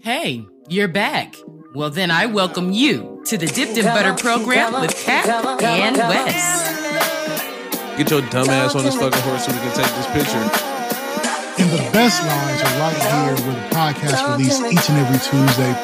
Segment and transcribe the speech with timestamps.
[0.00, 1.36] Hey, you're back.
[1.74, 5.26] Well, then I welcome you to the Dipped in Butter program with Cap
[5.62, 6.68] and Wes.
[7.96, 10.42] Get your dumb ass on this fucking horse so we can take this picture.
[11.62, 15.74] And the best lines are right here where the podcast released each and every Tuesday.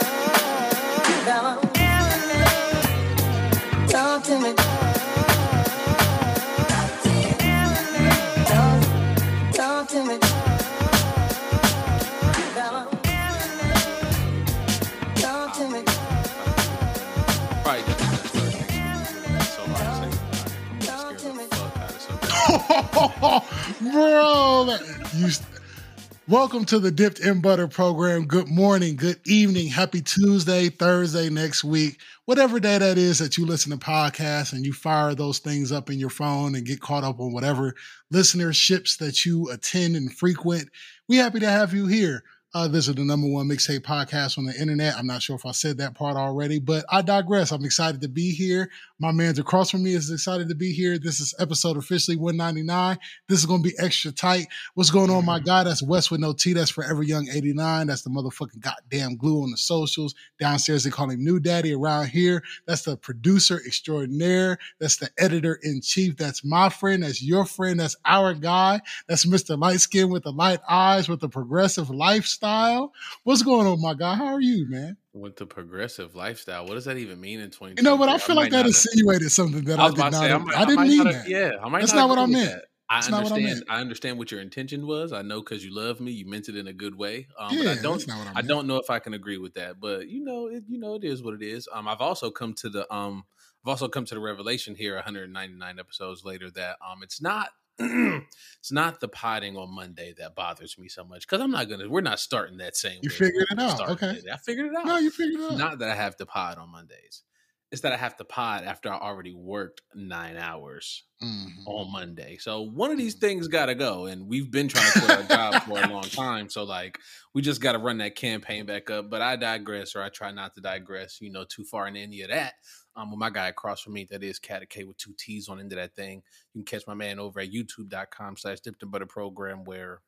[26.31, 28.25] Welcome to the Dipped in Butter program.
[28.25, 33.45] Good morning, good evening, happy Tuesday, Thursday next week, whatever day that is that you
[33.45, 37.03] listen to podcasts and you fire those things up in your phone and get caught
[37.03, 37.75] up on whatever
[38.15, 40.71] listenerships that you attend and frequent.
[41.09, 42.23] We happy to have you here.
[42.53, 44.97] Uh, this is the number one mixtape podcast on the internet.
[44.97, 47.53] I'm not sure if I said that part already, but I digress.
[47.53, 48.69] I'm excited to be here.
[48.99, 50.99] My man's across from me is excited to be here.
[50.99, 52.99] This is episode officially 199.
[53.29, 54.49] This is going to be extra tight.
[54.75, 55.63] What's going on, my guy?
[55.63, 56.53] That's West with no T.
[56.53, 57.87] That's Forever Young 89.
[57.87, 60.17] That's the motherfucking goddamn glue on the socials.
[60.41, 61.73] Downstairs, they call him New Daddy.
[61.73, 64.59] Around here, that's the producer extraordinaire.
[64.81, 66.17] That's the editor in chief.
[66.17, 67.05] That's my friend.
[67.05, 67.79] That's your friend.
[67.79, 68.81] That's our guy.
[69.07, 69.57] That's Mr.
[69.57, 72.40] Light Skin with the light eyes with the progressive lifestyle.
[72.41, 74.15] What's going on, my guy?
[74.15, 74.97] How are you, man?
[75.13, 77.75] With the progressive lifestyle, what does that even mean in 20?
[77.77, 78.09] You know what?
[78.09, 80.11] I feel like that insinuated something that I, I did not.
[80.13, 81.15] to say, I, might, I didn't mean that.
[81.15, 82.51] have- Yeah, I might That's not not what I meant.
[82.51, 82.65] that.
[82.89, 83.65] I That's what I understand.
[83.69, 85.13] I understand what your intention was.
[85.13, 87.29] I know because you love me, you meant it in a good way.
[87.39, 87.93] Um, yeah, but I don't.
[87.99, 90.25] that's not what I I don't know if I can agree with that, but you
[90.25, 91.69] know, it, you know, it is what it is.
[91.73, 93.25] Um, I've also come to the um,
[93.65, 97.51] I've also come to the revelation here, 199 episodes later, that um, it's not.
[98.59, 101.89] it's not the potting on Monday that bothers me so much because I'm not gonna.
[101.89, 103.01] We're not starting that same.
[103.03, 104.11] You figured it out, okay.
[104.11, 104.25] it.
[104.33, 104.87] I figured it out.
[104.87, 105.59] No, you figured it out.
[105.59, 107.23] Not that I have to pod on Mondays.
[107.73, 111.67] It's that I have to pod after I already worked nine hours Mhm.
[111.67, 112.37] on Monday.
[112.39, 115.23] So one of these things got to go, and we've been trying to quit our
[115.23, 116.49] job for a long time.
[116.49, 116.99] So like,
[117.33, 119.09] we just got to run that campaign back up.
[119.09, 122.23] But I digress, or I try not to digress, you know, too far in any
[122.23, 122.55] of that.
[122.97, 125.61] Um, with my guy across from me, that is Cat K with two T's on
[125.61, 126.25] into that thing.
[126.53, 130.03] You can catch my man over at youtube.com slash dipped in butter program where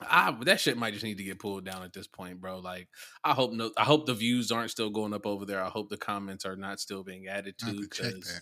[0.00, 2.58] I that shit might just need to get pulled down at this point, bro.
[2.58, 2.88] Like
[3.22, 5.62] I hope no I hope the views aren't still going up over there.
[5.62, 8.40] I hope the comments are not still being added to have to check because that.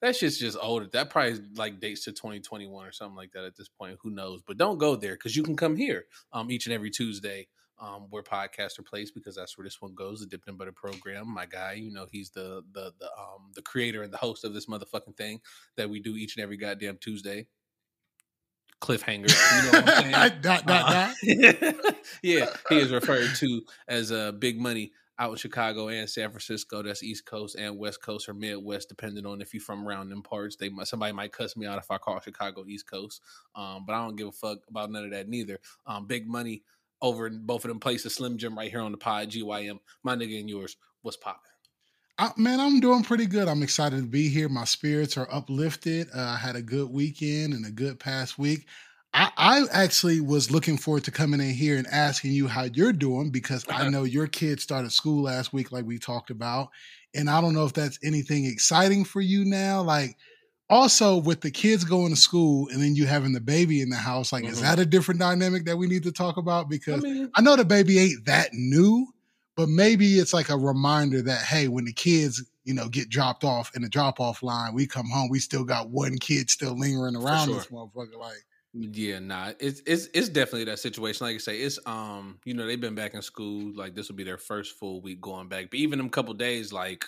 [0.00, 0.90] that shit's just old.
[0.92, 3.98] That probably like dates to 2021 or something like that at this point.
[4.02, 4.42] Who knows?
[4.46, 7.48] But don't go there because you can come here um each and every Tuesday
[7.80, 10.72] um where podcasts are placed because that's where this one goes, the Dipped in Butter
[10.72, 11.32] program.
[11.32, 14.54] My guy, you know, he's the the the um the creator and the host of
[14.54, 15.40] this motherfucking thing
[15.76, 17.46] that we do each and every goddamn Tuesday.
[18.80, 19.28] Cliffhanger.
[19.28, 20.32] You know what I'm saying?
[20.42, 21.12] dot, dot, Uh,
[21.82, 21.94] dot.
[22.22, 26.82] yeah, he is referred to as uh, big money out in Chicago and San Francisco.
[26.82, 30.22] That's East Coast and West Coast or Midwest, depending on if you're from around them
[30.22, 30.56] parts.
[30.56, 33.20] They somebody might cuss me out if I call Chicago East Coast,
[33.54, 35.60] um, but I don't give a fuck about none of that neither.
[35.86, 36.62] Um, big money
[37.02, 38.14] over in both of them places.
[38.14, 39.28] Slim Jim right here on the pod.
[39.30, 40.76] GYM, my nigga and yours.
[41.02, 41.49] What's popping?
[42.20, 43.48] I, man, I'm doing pretty good.
[43.48, 44.50] I'm excited to be here.
[44.50, 46.08] My spirits are uplifted.
[46.14, 48.66] Uh, I had a good weekend and a good past week.
[49.14, 52.92] I, I actually was looking forward to coming in here and asking you how you're
[52.92, 56.68] doing because I know your kids started school last week, like we talked about.
[57.14, 59.80] And I don't know if that's anything exciting for you now.
[59.80, 60.16] Like,
[60.68, 63.96] also with the kids going to school and then you having the baby in the
[63.96, 64.62] house, like, is Mhm.
[64.62, 66.66] that a different dynamic that we need to talk about?
[66.66, 69.06] I Because mean, I know the baby ain't that new,
[69.56, 73.44] but maybe it's like a reminder that hey, when the kids, you know, get dropped
[73.44, 76.78] off in the drop off line, we come home, we still got one kid still
[76.78, 77.56] lingering around sure.
[77.56, 78.18] this motherfucker.
[78.18, 81.26] Like, Yeah, nah, it's it's it's definitely that situation.
[81.26, 83.72] Like I say, it's um, you know, they've been back in school.
[83.74, 85.70] Like this will be their first full week going back.
[85.70, 87.04] But even them couple days, like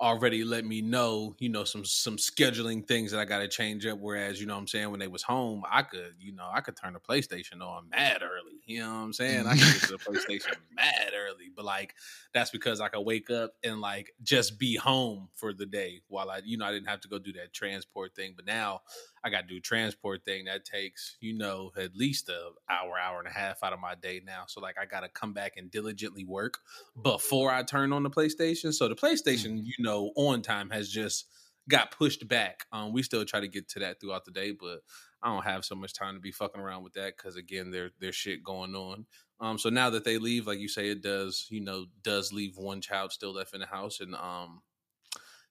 [0.00, 3.86] already let me know, you know, some some scheduling things that I got to change
[3.86, 3.98] up.
[4.00, 6.60] Whereas, you know, what I'm saying when they was home, I could, you know, I
[6.60, 8.59] could turn the PlayStation on mad early.
[8.70, 9.46] You know what I'm saying?
[9.46, 11.50] I could get to the PlayStation mad early.
[11.54, 11.94] But like
[12.32, 16.30] that's because I could wake up and like just be home for the day while
[16.30, 18.34] I, you know, I didn't have to go do that transport thing.
[18.36, 18.82] But now
[19.24, 23.18] I got to do transport thing that takes, you know, at least a hour, hour
[23.18, 24.44] and a half out of my day now.
[24.46, 26.58] So like I got to come back and diligently work
[27.02, 28.72] before I turn on the PlayStation.
[28.72, 31.26] So the PlayStation, you know, on time has just
[31.68, 32.66] got pushed back.
[32.72, 34.80] Um, we still try to get to that throughout the day, but
[35.22, 37.90] I don't have so much time to be fucking around with that because again, there
[37.98, 39.06] there's shit going on.
[39.40, 42.56] Um, so now that they leave, like you say, it does, you know, does leave
[42.56, 44.62] one child still left in the house, and um,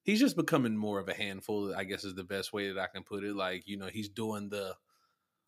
[0.03, 1.75] he's just becoming more of a handful.
[1.75, 3.35] I guess is the best way that I can put it.
[3.35, 4.75] Like you know, he's doing the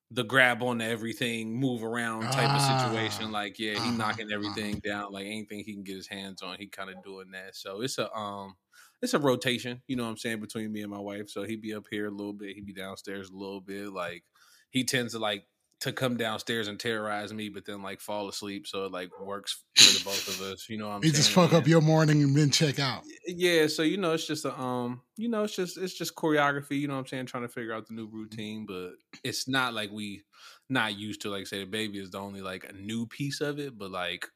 [0.10, 3.32] the grab on everything, move around type Ah, of situation.
[3.32, 6.58] Like, yeah, he uh-huh, knocking everything down, like anything he can get his hands on,
[6.58, 7.56] he kind of doing that.
[7.56, 8.56] So it's a um
[9.02, 11.30] it's a rotation, you know what I'm saying, between me and my wife.
[11.30, 13.92] So he'd be up here a little bit, he'd be downstairs a little bit.
[13.92, 14.24] Like
[14.70, 15.46] he tends to like
[15.82, 18.68] to come downstairs and terrorize me, but then like fall asleep.
[18.68, 20.70] So it like works for the both of us.
[20.70, 21.16] You know what I'm You saying?
[21.16, 23.02] just fuck up your morning and then check out.
[23.26, 26.80] yeah, so you know, it's just a um, you know, it's just it's just choreography.
[26.80, 27.26] You know what I'm saying?
[27.26, 28.92] Trying to figure out the new routine, but
[29.24, 30.22] it's not like we
[30.70, 31.30] not used to.
[31.32, 34.28] Like say, the baby is the only like a new piece of it, but like,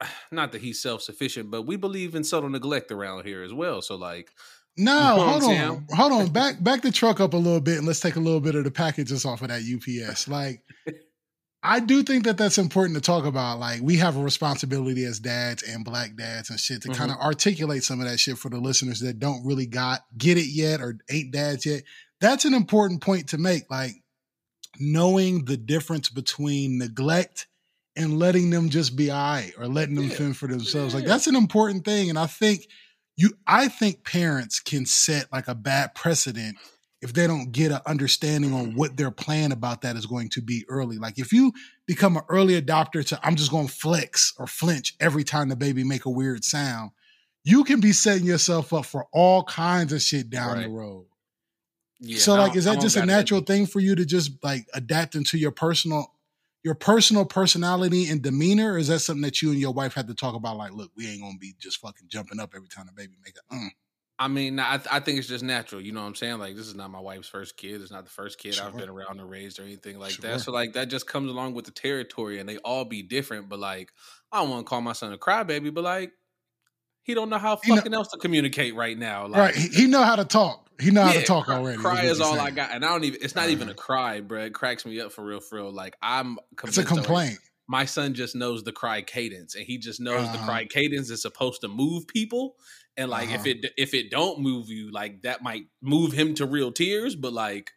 [0.32, 3.82] not that he's self sufficient, but we believe in subtle neglect around here as well.
[3.82, 4.30] So like,
[4.76, 5.86] No, know hold on, saying?
[5.94, 6.28] hold on.
[6.32, 8.64] Back back the truck up a little bit and let's take a little bit of
[8.64, 10.28] the packages off of that UPS.
[10.28, 10.62] Like,
[11.62, 13.58] I do think that that's important to talk about.
[13.58, 16.94] Like, we have a responsibility as dads and black dads and shit to Mhm.
[16.94, 20.38] kind of articulate some of that shit for the listeners that don't really got get
[20.38, 21.82] it yet or ain't dads yet.
[22.20, 23.70] That's an important point to make.
[23.70, 23.96] Like,
[24.78, 27.46] knowing the difference between neglect
[27.96, 30.14] and letting them just be all right or letting them Yeah.
[30.16, 30.94] fend for themselves.
[30.94, 32.08] Like that's an important thing.
[32.10, 32.68] And I think
[33.16, 36.56] you I think parents can set like a bad precedent
[37.02, 40.42] if they don't get an understanding on what their plan about that is going to
[40.42, 40.98] be early.
[40.98, 41.52] Like if you
[41.86, 45.56] become an early adopter to I'm just going to flex or flinch every time the
[45.56, 46.90] baby make a weird sound,
[47.42, 51.06] you can be setting yourself up for all kinds of shit down the road.
[52.00, 52.18] yeah.
[52.18, 55.36] so like is that just a natural thing for you to just like adapt into
[55.38, 56.12] your personal
[56.62, 60.06] your personal personality and demeanor or is that something that you and your wife had
[60.08, 62.86] to talk about like look we ain't gonna be just fucking jumping up every time
[62.86, 63.68] the baby make a mm.
[64.18, 65.80] I mean, I, I think it's just natural.
[65.80, 66.38] You know what I'm saying?
[66.40, 67.80] Like, this is not my wife's first kid.
[67.80, 70.28] It's not the first kid I've been around or raised or anything like Sure.
[70.30, 70.40] that.
[70.42, 73.48] So, like, that just comes along with the territory, and they all be different.
[73.48, 73.90] But like,
[74.30, 76.12] I don't want to call my son a crybaby, but like,
[77.02, 79.26] he don't know how He know- fucking else to communicate right now.
[79.26, 82.04] Like, right he, he know how to talk he know how to talk already Cry
[82.04, 83.20] is, all I got, and I don't even.
[83.22, 83.82] It's not even a Uh-huh.
[83.82, 84.44] cry, bro.
[84.44, 85.72] It cracks me up for real, for real.
[85.72, 86.38] Like I'm.
[86.64, 87.38] it's a complaint
[87.68, 90.44] my son just knows the cry cadence and he just knows the Uh-huh.
[90.44, 92.56] cry cadence is supposed to move people
[92.96, 93.50] and like if Uh-huh.
[93.62, 97.32] it if it don't move you like that might move him to real tears but
[97.32, 97.70] like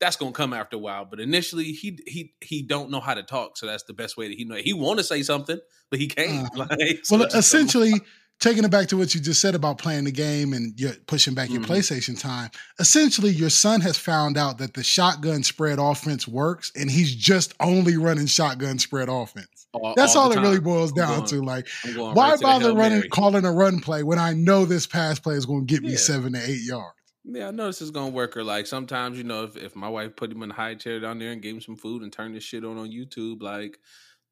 [0.00, 3.22] that's gonna come after a while but initially he he he don't know how to
[3.22, 5.58] talk so that's the best way that he know he want to say something
[5.90, 6.66] but he can't Uh-huh.
[6.78, 8.02] like so well essentially
[8.40, 11.34] taking it back to what you just said about playing the game and you're pushing
[11.34, 11.66] back your Mhm.
[11.66, 16.90] PlayStation time, essentially your son has found out that the shotgun spread offense works and
[16.90, 19.48] he's just only running shotgun spread offense.
[19.74, 21.42] all- That's all, the it really boils down going- to.
[21.42, 23.08] Like, why right bother running, Mary.
[23.10, 25.94] calling a run play when I know this pass play is going to get me
[25.96, 26.94] seven to eight yards?
[27.30, 28.34] Yeah, I know this is gonna work.
[28.38, 30.98] Or like sometimes, you know, if, if my wife put him in a high chair
[31.00, 33.78] down there and gave him some food and turned this shit on on YouTube, like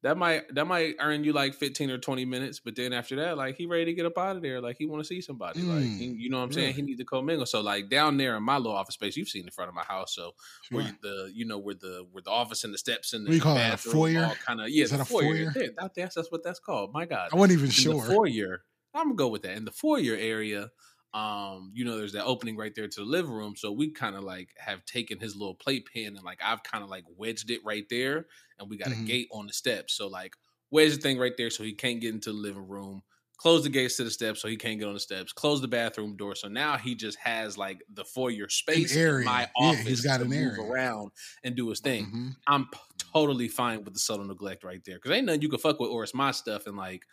[0.03, 2.59] that might that might earn you like fifteen or twenty minutes.
[2.59, 4.61] But then after that, like he ready to get up out of there.
[4.61, 5.61] Like he want to see somebody.
[5.61, 6.67] like Mm, he, you know what I'm saying.
[6.67, 6.75] really?
[6.75, 7.45] He need to commingle.
[7.45, 9.83] So like down there in my little office space, you've seen the front of my
[9.83, 10.13] house.
[10.15, 10.33] So
[10.71, 13.31] where the you know where the where the office and the steps and the What
[13.31, 14.31] do you call it, a foyer?
[14.45, 15.23] kind of yeah, Is the that a foyer.
[15.51, 15.53] foyer?
[15.55, 16.93] Yeah, that- that's that's what that's called.
[16.93, 18.01] My God I wasn't even in sure.
[18.05, 18.63] the foyer.
[18.93, 19.57] I'm gonna go with that.
[19.57, 20.69] In the foyer area,
[21.13, 23.55] um, you know, there's that opening right there to the living room.
[23.55, 26.89] So we kind of like have taken his little playpen and like I've kind of
[26.89, 28.27] like wedged it right there,
[28.59, 28.93] and we got Mhm.
[28.93, 29.93] a gate on the steps.
[29.95, 30.35] So like
[30.71, 33.01] wedge the thing right there so he can't get into the living room.
[33.37, 35.31] Close the gates to the steps so he can't get on the steps.
[35.31, 36.33] Close the bathroom door.
[36.35, 39.23] So now he just has like the foyer space in area.
[39.23, 40.71] my Yeah, office he's got to an move area.
[40.71, 41.11] around
[41.43, 42.09] and do his thing.
[42.11, 42.37] Mhm.
[42.47, 42.79] I'm p-
[43.13, 45.89] totally fine with the subtle neglect right there because ain't nothing you can fuck with
[45.91, 47.03] or it's my stuff and like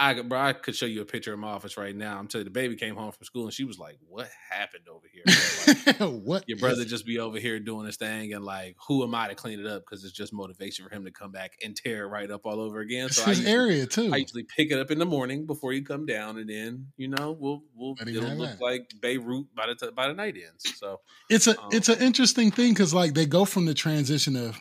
[0.00, 2.18] I could, bro, I could show you a picture of my office right now.
[2.18, 4.88] I'm telling you, the baby came home from school and she was like, "What happened
[4.88, 6.46] over here?" Like, what?
[6.46, 9.34] your brother just be over here doing his thing, and like, who am I to
[9.34, 9.82] clean it up?
[9.84, 12.60] Because it's just motivation for him to come back and tear it right up all
[12.60, 13.10] over again.
[13.10, 14.12] So I usually, area too.
[14.12, 17.08] I usually pick it up in the morning before you come down, and then you
[17.08, 18.58] know we'll we'll it'll look that.
[18.60, 20.64] like Beirut by the t- by the night ends.
[20.78, 24.36] So It's a Um, it's an interesting thing because like they go from the transition
[24.36, 24.60] of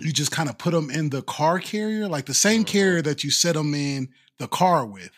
[0.00, 2.66] you just kind of put them in the car carrier, like the same Mhm.
[2.66, 4.08] carrier that you set them in
[4.42, 5.10] the car with,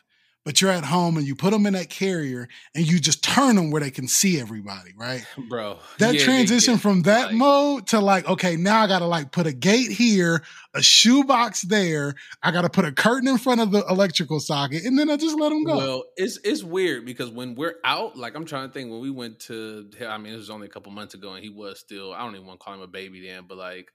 [0.44, 3.56] but you're at home and you put them in that carrier and you just turn
[3.56, 5.24] them where they can see everybody, right?
[5.48, 9.06] bro, That yeah, transition get, from that like- mode to like, okay, now I gotta
[9.06, 10.42] like put a gate here,
[10.74, 14.98] a shoebox there, I gotta put a curtain in front of the electrical socket, and
[14.98, 15.76] then I just let them go.
[15.78, 19.10] Well, it's it's weird because when we're out, like I'm trying to think when we
[19.10, 22.12] went to I mean, it was only a couple months ago and he was still
[22.12, 23.90] I don't even want to call him a baby then, but like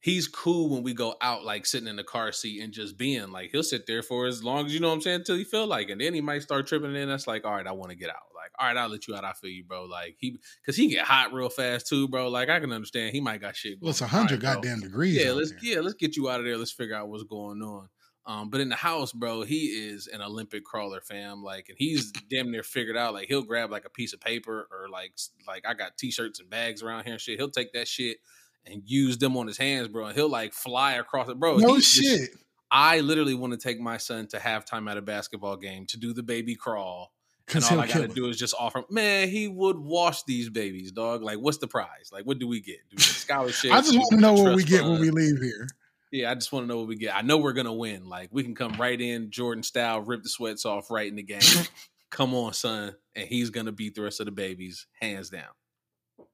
[0.00, 3.30] he's cool when we go out, like sitting in the car seat and just being
[3.30, 5.44] like he'll sit there for as long as you know what I'm saying, until he
[5.44, 7.90] feel like and then he might start tripping and that's like, all right, I want
[7.90, 8.16] to get out.
[8.34, 9.84] Like, all right, I'll let you out, I feel you, bro.
[9.84, 12.28] Like he cause he get hot real fast too, bro.
[12.28, 14.14] Like I can understand he might got shit well, it's a going on.
[14.14, 15.16] All hundred right, goddamn degrees.
[15.16, 15.60] Yeah, let's there.
[15.62, 16.56] yeah, let's get you out of there.
[16.56, 17.88] Let's figure out what's going on.
[18.26, 21.42] Um, but in the house, bro, he is an Olympic crawler, fam.
[21.42, 23.14] Like, and he's damn near figured out.
[23.14, 25.12] Like, he'll grab like a piece of paper or like
[25.46, 27.38] like I got t-shirts and bags around here and shit.
[27.38, 28.18] He'll take that shit
[28.66, 30.06] and use them on his hands, bro.
[30.06, 31.56] And he'll like fly across it, bro.
[31.58, 32.30] no he's just- shit.
[32.70, 36.12] I literally want to take my son to halftime at a basketball game to do
[36.12, 37.12] the baby crawl.
[37.54, 38.14] And all I gotta it.
[38.14, 38.82] do is just offer.
[38.90, 41.22] Man, he would wash these babies, dog.
[41.22, 42.10] Like, what's the prize?
[42.12, 42.76] Like, what do we get?
[42.90, 43.72] Do we get scholarships?
[43.72, 45.66] I just want to know what we get when we leave here.
[46.12, 47.16] Yeah, I just want to know what we get.
[47.16, 48.06] I know we're gonna win.
[48.06, 51.22] Like, we can come right in Jordan style, rip the sweats off right in the
[51.22, 51.40] game.
[52.10, 55.48] come on, son, and he's gonna beat the rest of the babies hands down.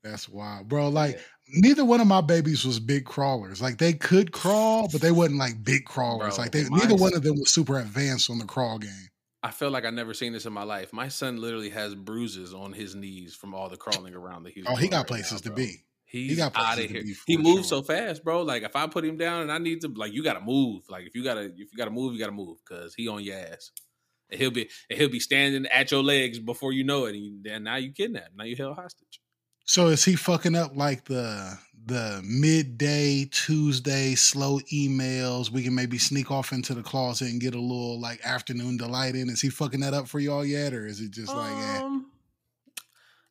[0.04, 0.90] That's wild, bro.
[0.90, 1.18] Like
[1.48, 3.62] neither one of my babies was big crawlers.
[3.62, 6.36] Like they could crawl, but they wasn't like big crawlers.
[6.36, 9.08] Bro, like they neither one of them was super advanced on the crawl game.
[9.42, 10.92] I feel like I never seen this in my life.
[10.92, 14.64] My son literally has bruises on his knees from all the crawling around the he's.
[14.66, 15.56] Oh, he got right places now, to bro.
[15.56, 15.84] be.
[16.04, 17.02] He's got out of here.
[17.26, 17.80] He moves sure.
[17.80, 18.42] so fast, bro.
[18.42, 20.82] Like if I put him down and I need to, like you got to move.
[20.88, 23.36] Like if you gotta, if you gotta move, you gotta move because he on your
[23.36, 23.72] ass.
[24.30, 27.14] And he'll be, and he'll be standing at your legs before you know it.
[27.14, 28.36] And you, then now you kidnapped.
[28.36, 29.20] Now you held hostage.
[29.64, 35.50] So is he fucking up like the the midday Tuesday slow emails?
[35.50, 39.14] We can maybe sneak off into the closet and get a little like afternoon delight
[39.14, 39.30] in.
[39.30, 41.82] Is he fucking that up for y'all yet, or is it just like, eh?
[41.82, 42.10] um,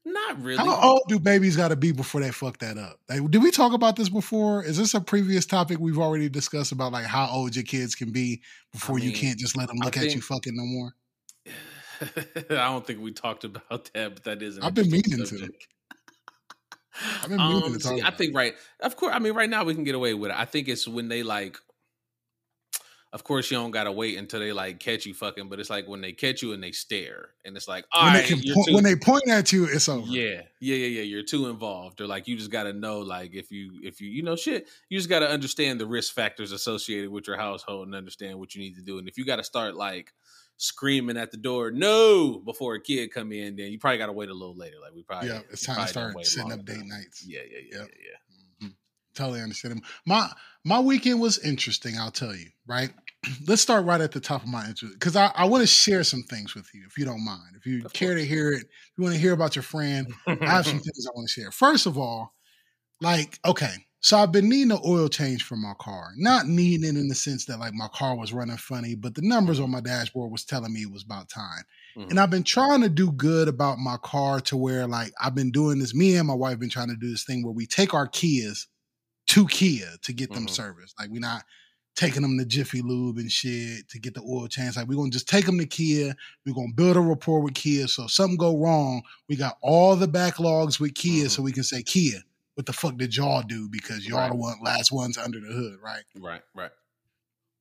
[0.06, 0.58] not really.
[0.58, 3.00] How old do babies got to be before they fuck that up?
[3.08, 4.64] Like, did we talk about this before?
[4.64, 8.12] Is this a previous topic we've already discussed about like how old your kids can
[8.12, 10.96] be before you mean, can't just let them I look at you fucking no more?
[12.50, 14.58] I don't think we talked about that, but that is.
[14.58, 15.50] I've been meaning to.
[17.24, 18.56] I've been Um, see, I think right.
[18.80, 20.38] Of course, I mean, right now we can get away with it.
[20.38, 21.58] I think it's when they like.
[23.12, 25.88] Of course, you don't gotta wait until they like catch you fucking, but it's like
[25.88, 28.68] when they catch you and they stare, and it's like, all When right, they point,
[28.68, 30.08] too- when they point at you, it's over.
[30.08, 31.02] yeah, yeah, yeah, yeah.
[31.04, 34.10] You're too involved, or like you just got to know, like if you, if you,
[34.10, 37.86] you know, shit, you just got to understand the risk factors associated with your household
[37.86, 38.98] and understand what you need to do.
[38.98, 40.12] And if you got to start like
[40.64, 44.14] screaming at the door, no, before a kid come in, then you probably got to
[44.14, 44.78] wait a little later.
[44.82, 47.26] Like we probably, Yeah, it's time to start setting up date nights.
[47.28, 47.90] Yeah, yeah, yeah, Yep.
[47.90, 48.68] yeah, yeah.
[48.68, 48.74] Mm-hmm.
[49.14, 49.82] Totally understand him.
[50.06, 50.30] My
[50.64, 51.96] my weekend was interesting.
[52.00, 52.48] I'll tell you.
[52.66, 52.92] Right.
[53.48, 56.04] Let's start right at the top of my interest because I, I want to share
[56.06, 57.56] some things with you if you don't mind.
[57.58, 60.14] If you Of care to hear it, if you want to hear about your friend,
[60.28, 61.52] I have some things I want to share.
[61.52, 62.34] First of all,
[63.02, 66.12] like, okay, so I've been needing an oil change for my car.
[66.18, 69.22] Not needing it in the sense that like my car was running funny, but the
[69.22, 71.64] numbers on my dashboard was telling me it was about time.
[71.98, 72.10] Mhm.
[72.10, 75.52] And I've been trying to do good about my car to where like I've been
[75.52, 75.94] doing this.
[75.96, 78.68] Me and my wife been trying to do this thing where we take our Kias
[79.28, 80.52] to Kia to get them Mhm.
[80.52, 80.96] serviced.
[81.00, 81.46] Like we're not
[81.96, 84.76] taking them to Jiffy Lube and shit to get the oil change.
[84.76, 86.14] Like we're gonna just take them to Kia.
[86.46, 87.88] We're gonna build a rapport with Kia.
[87.88, 91.30] So if something go wrong, we got all the backlogs with Kia, Mhm.
[91.30, 92.22] so we can say Kia.
[92.56, 93.68] What the fuck did y'all do?
[93.70, 94.30] Because y'all Right.
[94.30, 96.04] the one last ones under the hood, right?
[96.16, 96.72] right, right.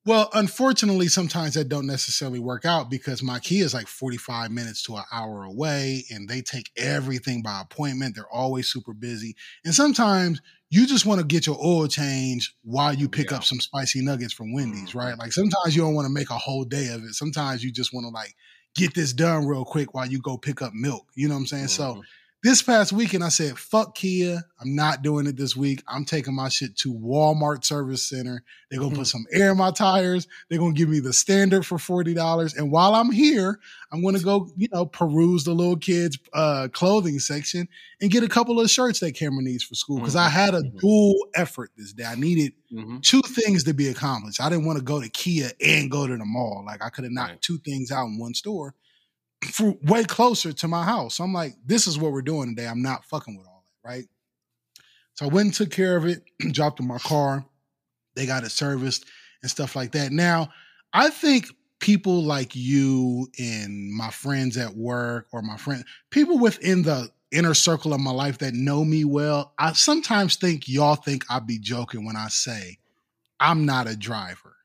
[0.04, 4.82] Well, unfortunately, sometimes that don't necessarily work out because my Kia is like 45 minutes
[4.84, 8.16] to an hour away and they take everything by appointment.
[8.16, 9.36] They're always super busy.
[9.64, 13.36] And sometimes you just want to get your oil change while you pick Yeah.
[13.36, 14.94] up some spicy nuggets from Wendy's, Mhm.
[14.94, 15.16] right?
[15.16, 17.14] Like sometimes you don't want to make a whole day of it.
[17.14, 18.34] Sometimes you just want to like
[18.74, 21.06] get this done real quick while you go pick up milk.
[21.14, 21.68] You know what I'm saying?
[21.68, 22.02] So Mhm.
[22.42, 24.42] This past weekend, I said, fuck Kia.
[24.60, 25.82] I'm not doing it this week.
[25.86, 28.42] I'm taking my shit to Walmart Service Center.
[28.70, 30.26] They're going to put some air in my tires.
[30.48, 32.56] They're going to give me the standard for $40.
[32.56, 33.60] And while I'm here,
[33.92, 37.68] I'm going to go, you know, peruse the little kids' uh, clothing section
[38.00, 39.98] and get a couple of shirts that Cameron needs for school.
[39.98, 40.80] Because I had a Mhm.
[40.80, 42.04] dual effort this day.
[42.04, 42.52] I needed
[43.02, 44.40] two things to be accomplished.
[44.40, 46.64] I didn't want to go to Kia and go to the mall.
[46.66, 47.42] Like I could have knocked Right.
[47.42, 48.74] two things out in one store
[49.82, 51.20] way closer to my house.
[51.20, 52.68] I'm like, this is what we're doing today.
[52.68, 54.04] I'm not fucking with all that, right?
[55.14, 56.22] So I went and took care of it,
[56.52, 57.44] dropped in my car.
[58.14, 59.06] They got it serviced
[59.42, 60.12] and stuff like that.
[60.12, 60.50] Now,
[60.92, 61.48] I think
[61.80, 67.54] people like you and my friends at work or my friend, people within the inner
[67.54, 71.58] circle of my life that know me well, I sometimes think y'all think I be
[71.58, 72.78] joking when I say
[73.40, 74.56] I'm not a driver.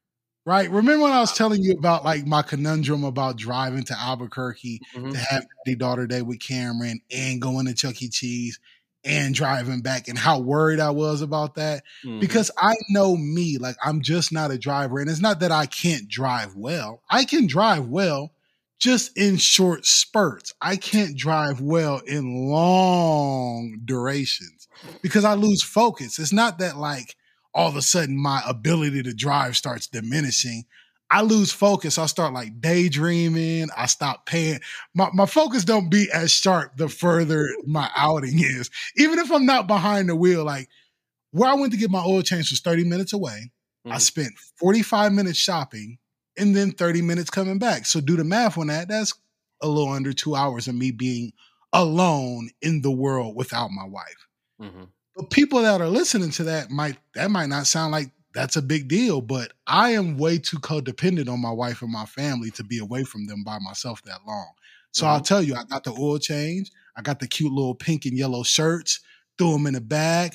[0.47, 0.71] Right?
[0.71, 5.11] Remember when I was telling you about like my conundrum about driving to Albuquerque Mhm.
[5.11, 8.07] to have Daddy Daughter Day with Cameron and going to Chuck E.
[8.07, 8.57] Cheese
[9.03, 12.21] and driving back and how worried I was about that Mhm.
[12.21, 14.99] because I know me, like I'm just not a driver.
[14.99, 17.01] And it's not that I can't drive well.
[17.09, 18.31] I can drive well
[18.79, 20.53] just in short spurts.
[20.61, 24.69] I can't drive well in long durations
[25.01, 26.19] because I lose focus.
[26.19, 27.17] It's not that like
[27.57, 30.63] all of a sudden my ability to drive starts diminishing.
[31.09, 31.97] I lose focus.
[31.97, 33.69] I start like daydreaming.
[33.75, 34.59] I stop paying.
[34.93, 38.69] My, my focus don't be as sharp the further my outing is.
[38.95, 40.69] Even if I'm not behind the wheel, like
[41.31, 43.51] where I went to get my oil change was 30 minutes away.
[43.85, 44.01] I Mhm.
[44.01, 45.97] spent 45 minutes shopping
[46.37, 47.85] and then 30 minutes coming back.
[47.87, 48.87] So do the math on that.
[48.87, 49.13] That's
[49.61, 51.31] a little under two hours of me being
[51.73, 54.27] alone in the world without my wife.
[54.61, 54.89] Mhm.
[55.17, 58.61] But people that are listening to that might that might not sound like that's a
[58.61, 62.63] big deal, but I am way too codependent on my wife and my family to
[62.63, 64.51] be away from them by myself that long.
[64.91, 65.23] So I'll mm-hmm.
[65.23, 68.43] tell you, I got the oil change, I got the cute little pink and yellow
[68.43, 68.99] shirts,
[69.39, 70.33] threw them in a bag,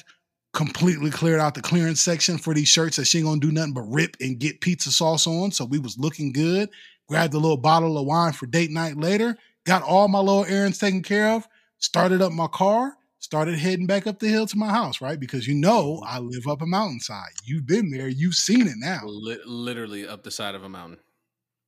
[0.53, 3.75] completely cleared out the clearance section for these shirts that she ain't gonna do nothing
[3.75, 5.53] but rip and get pizza sauce on.
[5.53, 6.71] So we was looking good.
[7.09, 9.37] Grabbed a little bottle of wine for date night later.
[9.65, 11.47] Got all my little errands taken care of.
[11.79, 12.97] Started up my car.
[13.33, 15.19] Started heading back up the hill to my house, right?
[15.19, 16.05] Because you know mm-hmm.
[16.07, 17.31] I live up a mountainside.
[17.47, 18.07] You've been there.
[18.07, 19.01] You've seen it now.
[19.07, 20.99] Li- literally up the side of a mountain.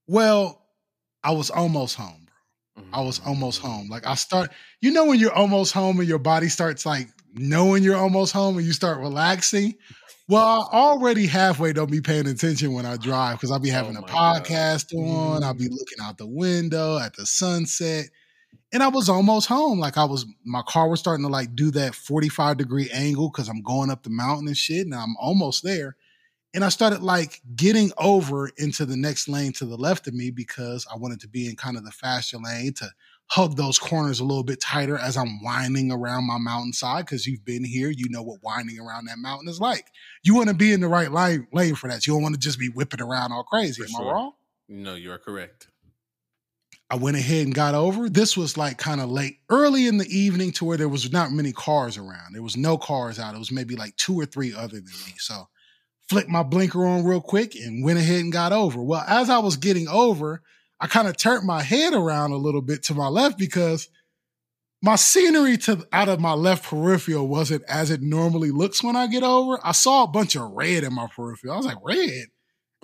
[0.06, 0.62] Well,
[1.22, 2.28] I was almost home,
[2.74, 2.84] bro.
[2.92, 3.70] I was almost mm-hmm.
[3.70, 3.88] home.
[3.88, 4.50] Like I start,
[4.82, 8.58] you know, when you're almost home and your body starts like knowing you're almost home
[8.58, 9.74] and you start relaxing.
[10.28, 13.96] Well, I already halfway don't be paying attention when I drive because I'll be having
[13.96, 14.44] Oh a my God.
[14.44, 15.42] podcast on.
[15.42, 15.72] I'll be mm-hmm.
[15.72, 18.10] looking out the window at the sunset.
[18.74, 19.78] And I was almost home.
[19.78, 23.48] Like I was, my car was starting to like do that 45 degree angle because
[23.48, 24.84] I'm going up the mountain and shit.
[24.84, 25.96] And I'm almost there.
[26.52, 30.32] And I started like getting over into the next lane to the left of me
[30.32, 32.90] because I wanted to be in kind of the faster lane to
[33.26, 37.06] hug those corners a little bit tighter as I'm winding around my mountainside.
[37.06, 39.86] Because you've been here, you know what winding around that mountain is like.
[40.24, 42.08] You want to be in the right lane, lane for that.
[42.08, 43.82] You don't want to just be whipping around all crazy.
[43.82, 44.10] For Am sure.
[44.10, 44.32] I wrong?
[44.68, 45.68] No, you are correct.
[46.90, 48.08] I went ahead and got over.
[48.08, 51.32] This was like kind of late, early in the evening to where there was not
[51.32, 52.34] many cars around.
[52.34, 53.34] There was no cars out.
[53.34, 55.14] It was maybe like two or three other than me.
[55.16, 55.48] So
[56.08, 58.82] flicked my blinker on real quick and went ahead and got over.
[58.82, 60.42] Well, as I was getting over,
[60.78, 63.88] I kind of turned my head around a little bit to my left because
[64.82, 69.06] my scenery to out of my left peripheral wasn't as it normally looks when I
[69.06, 69.58] get over.
[69.64, 71.54] I saw a bunch of red in my peripheral.
[71.54, 72.26] I was like, red?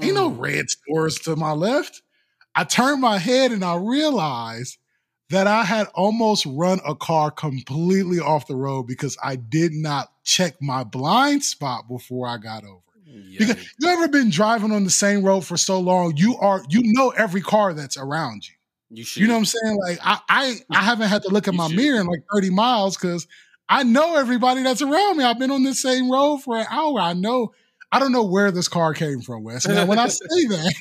[0.01, 0.39] Ain't no Mm.
[0.39, 2.01] red stores to my left.
[2.55, 4.79] I turned my head and I realized
[5.31, 10.13] that I had almost run a car completely off the road because I did not
[10.25, 12.81] check my blind spot before I got over.
[13.39, 13.67] Because Yikes.
[13.81, 17.11] you ever been driving on the same road for so long, you are you know
[17.11, 18.55] every car that's around you.
[18.91, 19.23] You should.
[19.23, 19.79] You know what I'm saying?
[19.79, 21.77] Like I I, I haven't had to look at You my should.
[21.77, 23.27] mirror in like 30 miles because
[23.69, 25.25] I know everybody that's around me.
[25.25, 26.99] I've been on this same road for an hour.
[27.01, 27.53] I know
[27.93, 29.67] I don't know where this car came from, Wes.
[29.67, 30.75] Now when I say that,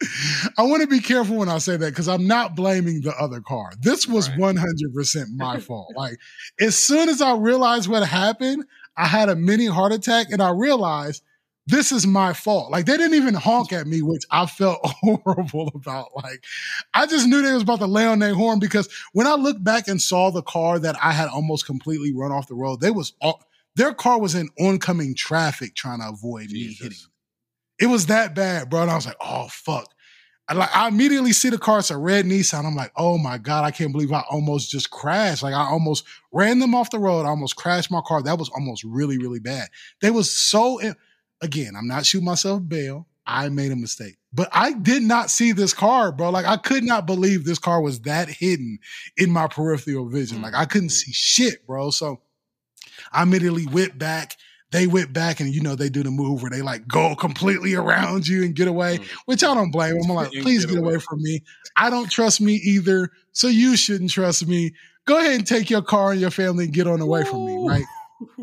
[0.58, 3.40] I want to be careful when I say that because I'm not blaming the other
[3.40, 3.72] car.
[3.80, 4.56] This was Right.
[4.56, 5.92] 100% my fault.
[5.96, 6.18] Like
[6.60, 8.64] as soon as I realized what happened,
[8.96, 11.22] I had a mini heart attack and I realized
[11.68, 12.70] this is my fault.
[12.70, 16.10] Like they didn't even honk at me, which I felt horrible about.
[16.14, 16.44] Like
[16.94, 19.64] I just knew they was about to lay on their horn because when I looked
[19.64, 22.90] back and saw the car that I had almost completely run off the road, they
[22.90, 23.42] was all,
[23.74, 26.98] their car was in oncoming traffic trying to avoid me hitting.
[27.78, 28.82] It was that bad, bro.
[28.82, 29.92] And I was like, oh fuck.
[30.48, 31.80] I like I immediately see the car.
[31.80, 32.64] It's a red Nissan.
[32.64, 35.42] I'm like, oh my God, I can't believe I almost just crashed.
[35.42, 37.26] Like I almost ran them off the road.
[37.26, 38.22] I almost crashed my car.
[38.22, 39.68] That was almost really, really bad.
[40.00, 40.94] They was so in-
[41.40, 43.06] again, I'm not shooting myself bail.
[43.26, 44.18] I made a mistake.
[44.32, 46.30] But I did not see this car, bro.
[46.30, 48.78] Like I could not believe this car was that hidden
[49.16, 50.38] in my peripheral vision.
[50.38, 51.90] Mm, like I couldn't see shit, bro.
[51.90, 52.20] So
[53.12, 54.36] I immediately went back.
[54.72, 57.74] They went back and you know they do the move where they like go completely
[57.74, 59.04] around you and get away, Mm.
[59.26, 60.10] which I don't blame them.
[60.10, 60.98] I'm like, please get get away away.
[61.00, 61.42] from me.
[61.76, 64.72] I don't trust me either, so you shouldn't trust me.
[65.06, 67.56] Go ahead and take your car and your family and get on away from me,
[67.68, 67.84] right?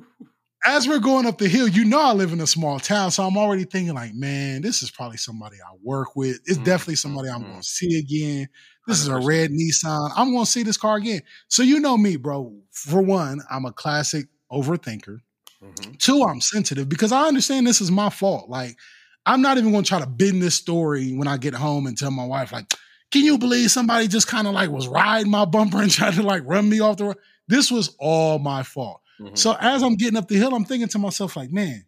[0.65, 3.23] As we're going up the hill, you know I live in a small town, so
[3.23, 6.39] I'm already thinking like, man, this is probably somebody I work with.
[6.45, 8.47] It's Mm, definitely somebody I'm mm, going to see again.
[8.87, 10.11] This is a red Nissan.
[10.15, 11.21] I'm going to see this car again.
[11.49, 12.55] So you know me, bro.
[12.71, 15.17] For one, I'm a classic overthinker.
[15.63, 15.97] Mhm.
[15.99, 18.49] Two, I'm sensitive because I understand this is my fault.
[18.49, 18.77] Like,
[19.25, 21.97] I'm not even going to try to bend this story when I get home and
[21.97, 22.65] tell my wife, like,
[23.11, 26.23] can you believe somebody just kind of like was riding my bumper and tried to
[26.23, 27.17] like run me off the road?
[27.47, 29.01] This was all my fault.
[29.21, 29.37] Mhm.
[29.37, 31.85] So as I'm getting up the hill, I'm thinking to myself, like, man,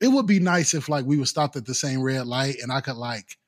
[0.00, 2.70] it would be nice if like we were stopped at the same red light and
[2.70, 3.38] I could like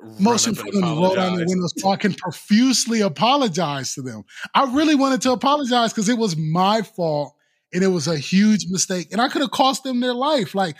[0.00, 1.48] Run motion up for and them to roll down apologize.
[1.48, 4.24] windows so I can profusely apologize to them.
[4.54, 7.34] I really wanted to apologize because it was my fault
[7.74, 10.54] and it was a huge mistake and I could have cost them their life.
[10.54, 10.76] Like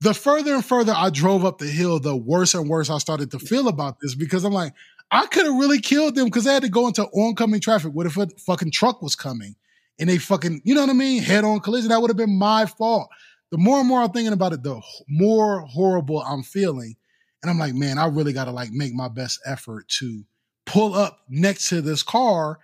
[0.00, 3.32] the further and further I drove up the hill, the worse and worse I started
[3.32, 4.72] to feel about this because I'm like,
[5.10, 7.92] I could have really killed them because they had to go into oncoming traffic.
[7.92, 9.56] What if a fucking truck was coming
[9.98, 11.22] and they fucking, you know what I mean?
[11.22, 11.90] Head on collision.
[11.90, 13.08] That would have been my fault.
[13.50, 16.96] The more and more I'm thinking about it, the more horrible I'm feeling.
[17.42, 20.24] And I'm like, man, I really got to like make my best effort to
[20.64, 22.58] pull up next to this car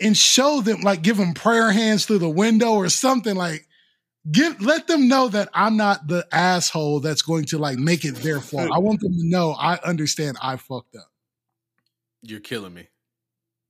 [0.00, 3.34] and show them, like, give them prayer hands through the window or something.
[3.34, 3.68] Like,
[4.30, 8.16] give let them know that I'm not the asshole that's going to like make it
[8.16, 8.70] their fault.
[8.72, 11.10] I want them to know I understand I fucked up.
[12.22, 12.88] You're killing me.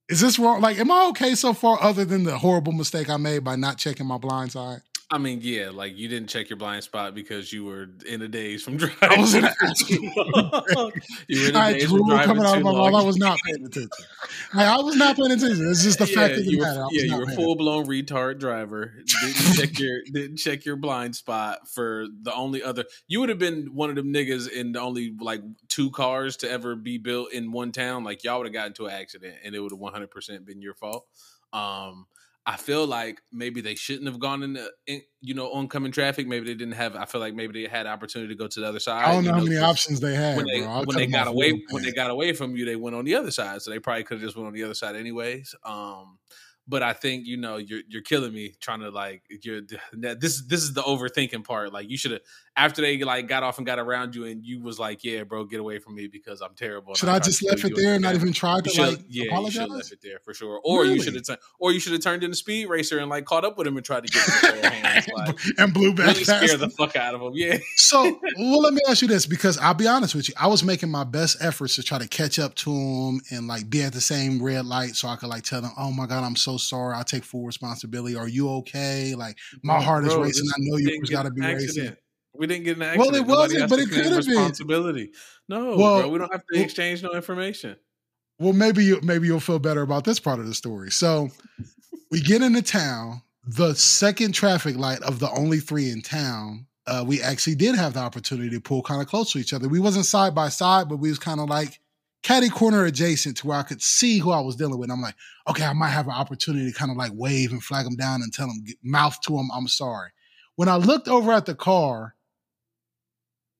[0.08, 0.62] Is this wrong?
[0.62, 3.76] Like, am I okay so far other than the horrible mistake I made by not
[3.76, 4.80] checking my blind side?
[5.10, 8.28] I mean, yeah, like you didn't check your blind spot because you were in a
[8.28, 8.98] daze from driving.
[9.02, 9.54] I was in a-
[11.28, 12.94] you were in a I daze from driving coming out of my mouth.
[12.94, 13.88] I was not paying attention.
[14.52, 15.66] Like, I was not paying attention.
[15.70, 16.84] It's just the fact that you were, matter.
[16.90, 18.92] Yeah, you were paying full blown retard driver.
[19.22, 22.84] Didn't check your didn't check your blind spot for the only other.
[23.06, 26.50] You would have been one of them niggas in the only like two cars to
[26.50, 28.04] ever be built in one town.
[28.04, 30.44] Like y'all would have gotten into an accident, and it would have one hundred percent
[30.44, 31.06] been your fault.
[31.54, 32.06] Um,
[32.48, 36.26] I feel like maybe they shouldn't have gone in, the, in you know oncoming traffic.
[36.26, 36.96] Maybe they didn't have.
[36.96, 39.04] I feel like maybe they had opportunity to go to the other side.
[39.04, 40.84] I don't know how many options they had, when they bro.
[40.84, 43.30] When they got away when they got away from you, they went on the other
[43.30, 43.60] side.
[43.60, 45.54] So they probably could have just went on the other side anyways.
[45.62, 46.18] Um,
[46.68, 50.62] but I think you know you're you're killing me trying to like you're this this
[50.62, 51.72] is the overthinking part.
[51.72, 52.20] Like you should have
[52.58, 55.44] after they like got off and got around you and you was like, yeah, bro,
[55.44, 56.94] get away from me because I'm terrible.
[56.94, 59.32] Should I just left it there and not even tried to like yeah, you should
[59.32, 59.68] apologize?
[59.68, 60.60] left it there for sure.
[60.64, 63.08] Or you should have turned, or you should have turned in a speed racer and
[63.08, 65.06] like caught up with him and tried to get his hands.
[65.18, 67.32] Like, and blew back really scare the fuck out of him.
[67.34, 70.34] Yeah, So, well, let me ask you this because I'll be honest with you.
[70.38, 73.70] I was making my best efforts to try to catch up to him and like
[73.70, 76.24] be at the same red light so I could like tell them, oh my God,
[76.24, 76.94] I'm so sorry.
[76.96, 78.16] I take full responsibility.
[78.16, 79.14] Are you okay?
[79.14, 80.48] Like, my heart is racing.
[80.48, 81.96] I know yours got to be racing.
[82.34, 83.12] We didn't get an accident.
[83.12, 84.36] Well, it wasn't, but it could have been.
[84.36, 85.12] responsibility.
[85.48, 87.76] No, Well, bro, we don't have to exchange no information.
[88.38, 90.90] Well, maybe you maybe you'll feel better about this part of the story.
[90.92, 91.30] So
[92.10, 93.22] we get into town.
[93.44, 97.94] The second traffic light of the only three in town, uh, we actually did have
[97.94, 99.68] the opportunity to pull kind of close to each other.
[99.68, 101.80] We wasn't side by side, but we was kind of like
[102.22, 104.90] caddy corner adjacent to where I could see who I was dealing with.
[104.90, 105.14] I'm like,
[105.48, 108.22] okay, I might have an opportunity to kind of like wave and flag them down
[108.22, 110.10] and tell them, mouth to them, I'm sorry.
[110.56, 112.14] When I looked over at the car,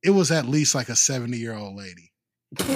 [0.03, 2.13] it was at least like a 70 year old lady.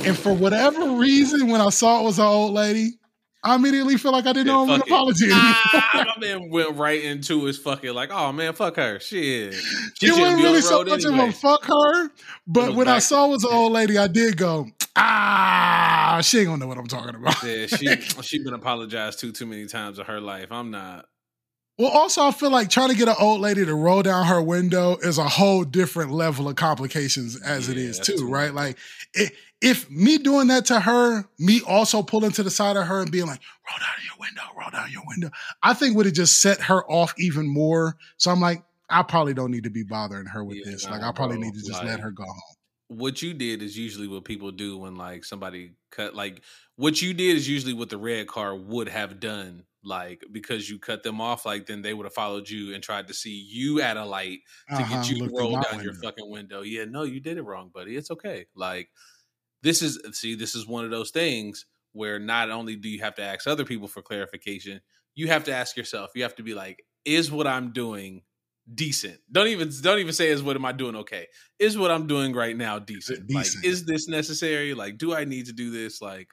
[0.06, 2.98] And for whatever reason, when I saw it was an old lady,
[3.44, 5.28] I immediately feel like I didn't Yeah, owe him an fuck apology.
[5.32, 9.00] Ah, my man went right into his fucking like, oh man, fuck her.
[9.00, 9.54] Shit.
[9.54, 11.24] She it shouldn't wasn't really the so road much anyway.
[11.28, 12.10] of a fuck her,
[12.46, 16.38] but was when I saw it was an old lady, I did go, ah, she
[16.38, 17.42] ain't gonna know what I'm talking about.
[17.42, 20.48] Yeah, she she been apologized to too many times in her life.
[20.52, 21.06] I'm not.
[21.82, 24.40] Well, also, I feel like trying to get an old lady to roll down her
[24.40, 28.28] window is a whole different level of complications as it Yeah, is, that's too, too
[28.30, 28.54] right?
[28.54, 28.78] Like,
[29.60, 33.10] if me doing that to her, me also pulling to the side of her and
[33.10, 36.40] being like, roll down your window, roll down your window, I think would have just
[36.40, 37.96] set her off even more.
[38.16, 40.84] So I'm like, I probably don't need to be bothering her with Yeah, this.
[40.86, 42.40] nah, like, I probably bro, need to just like- let her go home.
[42.86, 46.42] what you did is usually what people do when like somebody cut like
[46.76, 50.78] what you did is usually what the red car would have done like because you
[50.78, 53.80] cut them off like then they would have followed you and tried to see you
[53.80, 54.40] at a light
[54.74, 56.62] to Uh-huh, get you to look through roll down your fucking window.
[56.62, 57.96] Yeah no you did it wrong buddy.
[57.96, 58.46] It's okay.
[58.54, 58.90] Like
[59.62, 63.14] this is see this is one of those things where not only do you have
[63.16, 64.80] to ask other people for clarification
[65.14, 68.22] you have to ask yourself you have to be like is what i'm doing
[68.72, 69.18] decent?
[69.30, 71.26] Don't even don't even say is what am i doing okay?
[71.58, 73.64] Is what i'm doing right now decent, decent?
[73.64, 74.74] like is this necessary?
[74.74, 76.00] Like do i need to do this?
[76.00, 76.28] Like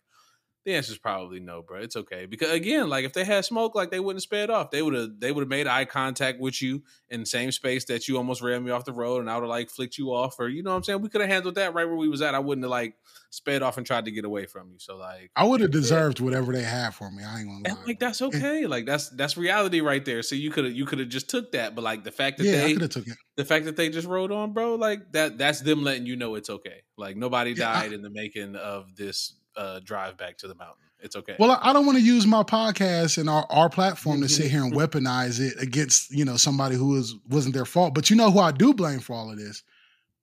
[0.70, 1.80] the answer is probably no, bro.
[1.80, 4.72] It's okay because again, like if they had smoke, like they wouldn't have sped off.
[4.72, 7.86] They would have they would have made eye contact with you in the same space
[7.86, 10.14] that you almost ran me off the road, and I would have like flicked you
[10.14, 11.02] off, or you know what I'm saying.
[11.02, 12.36] We could have handled that right where we was at.
[12.36, 12.96] I wouldn't have like
[13.32, 14.80] sped off and tried to get away from you.
[14.80, 17.24] So like, I would have deserved whatever they had for me.
[17.24, 17.84] I ain't gonna and lie.
[17.88, 18.66] like that's okay.
[18.66, 20.22] Like that's that's reality right there.
[20.24, 22.46] So you could have you could have just took that, but like the fact that
[22.46, 23.18] yeah, they could have took it.
[23.38, 26.36] the fact that they just rode on, bro, like that that's them letting you know
[26.36, 26.84] it's okay.
[26.98, 30.56] Like nobody Yeah, I- died in the making of this uh drive back to the
[30.56, 30.84] mountain.
[31.02, 31.36] It's okay.
[31.40, 34.52] Well, I I don't want to use my podcast and our, our platform to sit
[34.52, 34.98] here and Mm-hmm.
[34.98, 37.94] weaponize it against you know somebody who was wasn't their fault.
[37.94, 39.64] But you know who I do blame for all of this.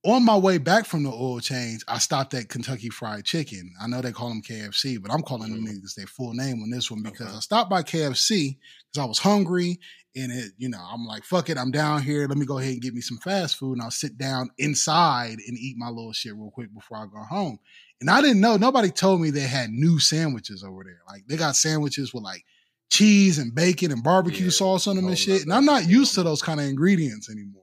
[0.04, 3.72] On my way back from the oil change, I stopped at Kentucky Fried Chicken.
[3.80, 6.70] I know they call them KFC, but I'm calling them niggas their full name on
[6.70, 7.28] this one because Mm-hmm.
[7.30, 7.36] Okay.
[7.36, 8.56] I stopped by KFC
[8.92, 9.80] because I was hungry
[10.14, 12.28] and it, you know, I'm like, fuck it, I'm down here.
[12.28, 15.38] Let me go ahead and get me some fast food and I'll sit down inside
[15.44, 17.58] and eat my little shit real quick before I go home.
[18.00, 21.00] And I didn't know, nobody told me they had new sandwiches over there.
[21.09, 22.44] Like they got sandwiches with like
[22.90, 25.42] cheese and bacon and barbecue Yeah, sauce on them and oh, shit.
[25.42, 27.62] And I'm not used to those kind of ingredients anymore.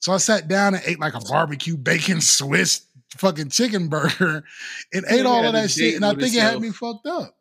[0.00, 4.44] So I sat down and ate like a barbecue bacon Swiss fucking chicken burger
[4.92, 5.96] and ate all of that shit.
[5.96, 7.36] And I think it had me fucked up.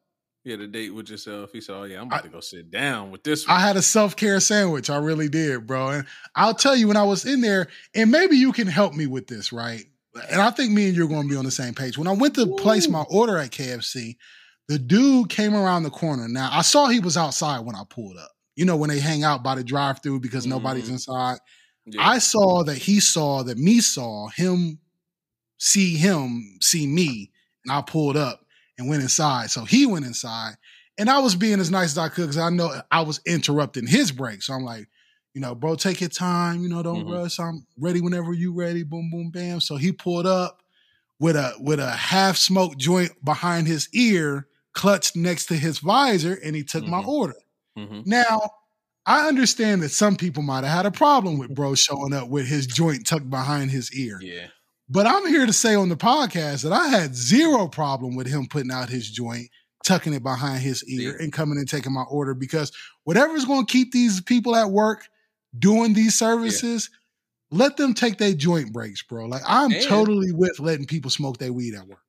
[0.45, 1.51] Yeah, the date with yourself.
[1.51, 3.59] He said, "Oh yeah, I'm about I- to go sit down with this one." I
[3.59, 4.89] had a self care sandwich.
[4.89, 5.89] I really did, bro.
[5.89, 9.05] And I'll tell you, when I was in there, and maybe you can help me
[9.05, 9.83] with this, right?
[10.31, 11.97] And I think me and you're going to be on the same page.
[11.97, 14.17] When I went to place my order at KFC,
[14.67, 16.27] the dude came around the corner.
[16.27, 18.31] Now, I saw he was outside when I pulled up.
[18.55, 20.93] You know, when they hang out by the drive through because nobody's Mhm.
[20.93, 21.39] inside.
[21.85, 22.07] Yeah.
[22.07, 24.79] I saw that he saw that me saw him
[25.57, 27.31] see him see me,
[27.65, 28.45] and I pulled up
[28.77, 29.51] and went inside.
[29.51, 30.55] So he went inside,
[30.97, 33.87] and I was being as nice as I could because I know I was interrupting
[33.87, 34.41] his break.
[34.43, 34.87] So I'm like,
[35.39, 36.63] you know, bro, take your time.
[36.63, 37.13] You know, don't Mhm.
[37.13, 37.39] rush.
[37.39, 38.83] I'm ready whenever you ready.
[38.83, 39.61] Boom, boom, bam.
[39.61, 40.61] So he pulled up
[41.17, 46.37] with a with a half smoked joint behind his ear, clutched next to his visor,
[46.43, 47.07] and he took my Mhm.
[47.07, 47.35] order.
[47.77, 48.05] Mhm.
[48.05, 48.49] Now,
[49.05, 52.45] I understand that some people might have had a problem with bro showing up with
[52.45, 54.19] his joint tucked behind his ear.
[54.21, 54.47] Yeah.
[54.89, 58.45] But I'm here to say on the podcast that I had zero problem with him
[58.47, 59.49] putting out his joint,
[59.85, 61.23] tucking it behind his ear, Yeah.
[61.23, 62.73] and coming and taking my order because
[63.05, 65.07] whatever's going to keep these people at work
[65.57, 66.89] doing these services,
[67.51, 69.25] let them take their joint breaks, bro.
[69.25, 71.99] Like I'm And- totally with letting people smoke their weed at work.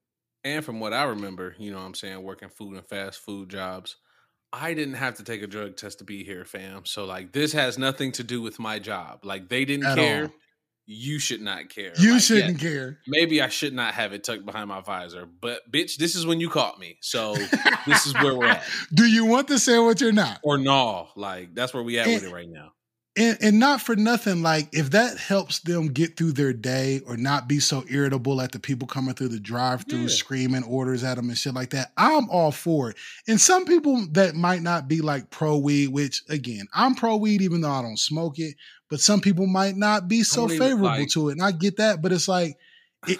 [0.44, 3.50] And from what I remember, you know what I'm saying, working food and fast food
[3.50, 3.96] jobs,
[4.52, 6.84] I didn't have to take a drug test to be here, fam.
[6.86, 9.24] So like this has nothing to do with my job.
[9.24, 10.24] Like they didn't At care.
[10.24, 10.30] all.
[10.86, 11.92] You should not care.
[11.98, 12.98] You Like, shouldn't yeah, care.
[13.06, 16.40] Maybe I should not have it tucked behind my visor, but bitch, this is when
[16.40, 16.98] you caught me.
[17.00, 17.36] So
[17.86, 18.64] this is where we're at.
[18.94, 20.40] Do you want the sandwich or not?
[20.42, 22.72] Or no, like that's where we at with it right now.
[23.20, 27.16] And, and not for nothing, like if that helps them get through their day or
[27.16, 30.08] not be so irritable at the people coming through the drive through Yeah.
[30.08, 32.96] screaming orders at them and shit like that, I'm all for it.
[33.28, 37.42] And some people that might not be like pro weed, which again, I'm pro weed
[37.42, 38.54] even though I don't smoke it,
[38.88, 41.32] but some people might not be so favorable like- to it.
[41.32, 42.56] And I get that, but it's like,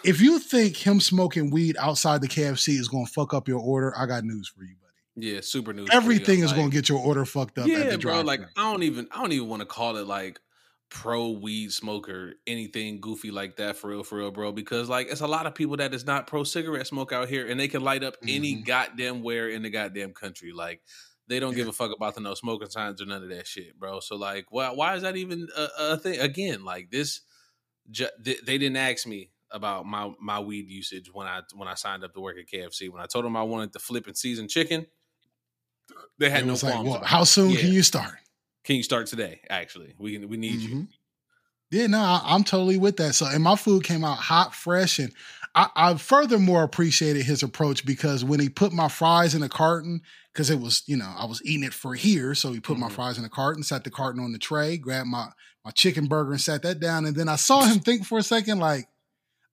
[0.05, 3.61] if you think him smoking weed outside the KFC is going to fuck up your
[3.61, 4.75] order, I got news for you.
[5.17, 5.89] Yeah, super news.
[5.93, 7.67] Everything is Like, going to get your order fucked up.
[7.67, 8.21] at Yeah, the bro.
[8.23, 10.41] Like I don't even I don't even want to call it like
[10.89, 14.53] pro weed smoker, anything goofy like that for real, for real, bro.
[14.53, 17.47] Because like it's a lot of people that is not pro cigarette smoke out here,
[17.47, 18.65] and they can light up any Mhm.
[18.65, 20.53] goddamn where in the goddamn country.
[20.53, 20.83] Like
[21.27, 23.79] they don't give a fuck about the no smoking signs or none of that shit,
[23.79, 24.01] bro.
[24.01, 26.21] So like, why why is that even a, a thing?
[26.21, 27.21] Again, like this,
[27.91, 31.75] ju- they, they didn't ask me about my my weed usage when I when I
[31.75, 32.89] signed up to work at KFC.
[32.89, 34.87] When I told them I wanted to flip and season chicken,
[36.19, 38.15] they had It no was like, well, how soon can you start?
[38.65, 39.41] Can you start today?
[39.49, 40.75] Actually, we we need you.
[40.77, 40.89] Mhm.
[41.71, 43.15] Yeah, no, I, I'm totally with that.
[43.15, 45.13] So, and my food came out hot, fresh, and
[45.55, 50.03] I, I furthermore appreciated his approach because when he put my fries in a carton,
[50.33, 52.89] because it was, you know, I was eating it for here, so he put my
[52.89, 52.93] Mhm.
[52.93, 55.29] fries in a carton, sat the carton on the tray, grabbed my
[55.65, 58.23] my chicken burger and sat that down, and then I saw him think for a
[58.23, 58.89] second, like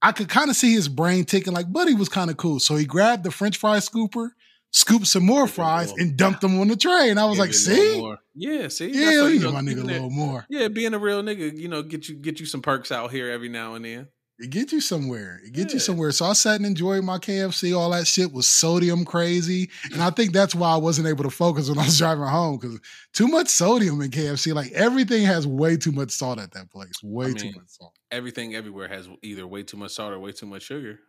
[0.02, 2.60] I could kind of see his brain ticking, like Buddy was kind of cool.
[2.60, 4.30] So he grabbed the French fry scooper,
[4.72, 7.54] scooped some more fries, and dumped them on the tray, and I was Give like,
[7.54, 10.46] see, yeah, see, yeah, what, you know, my nigga a little more.
[10.50, 13.30] Yeah, being a real nigga, you know, get you get you some perks out here
[13.32, 14.08] every now and then.
[14.40, 15.42] It get you somewhere.
[15.44, 15.74] It get Yeah.
[15.74, 16.12] you somewhere.
[16.12, 17.76] So I sat and enjoyed my KFC.
[17.76, 19.72] All that shit was sodium crazy.
[19.92, 22.60] And I think that's why I wasn't able to focus when I was driving home
[22.60, 22.80] because
[23.14, 24.54] too much sodium in KFC.
[24.54, 26.92] Like everything has way too much salt at that place.
[27.02, 27.94] Way too mean, much salt.
[28.12, 31.00] Everything everywhere has either way too much salt or way too much sugar.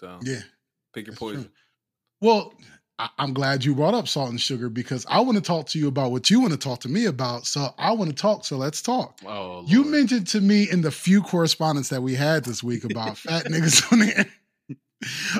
[0.00, 0.40] So Yeah.
[0.94, 1.28] pick your that's true.
[1.34, 1.50] poison.
[2.22, 2.54] Well,
[2.98, 5.78] I- I'm glad you brought up salt and sugar because I want to talk to
[5.78, 7.46] you about what you want to talk to me about.
[7.46, 8.44] So I want to talk.
[8.44, 9.20] So let's talk.
[9.24, 13.16] Oh, You mentioned to me in the few correspondence that we had this week about
[13.18, 14.26] fat niggas on the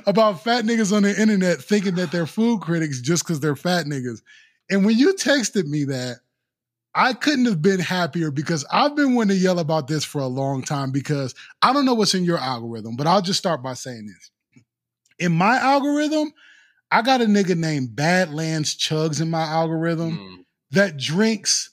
[0.07, 3.87] about fat niggas on the internet thinking that they're food critics just because they're fat
[3.87, 4.21] niggas.
[4.71, 6.19] And when you texted me that,
[6.95, 10.27] I couldn't have been happier because I've been wanting to yell about this for a
[10.27, 13.75] long time because I don't know what's in your algorithm, but I'll just start by
[13.75, 14.31] saying this.
[15.19, 16.33] In my algorithm,
[16.91, 20.37] I got a nigga named Badlands Chugs in my algorithm Mm.
[20.73, 21.71] that drinks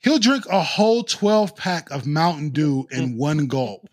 [0.00, 3.88] he'll drink a whole 12 pack of Mountain Dew in one gulp.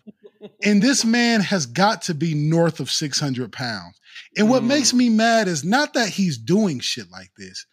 [0.62, 3.98] And this man has got to be north of 600 pounds.
[4.36, 4.66] And what Mm.
[4.66, 7.64] makes me mad is not that he's doing shit like this,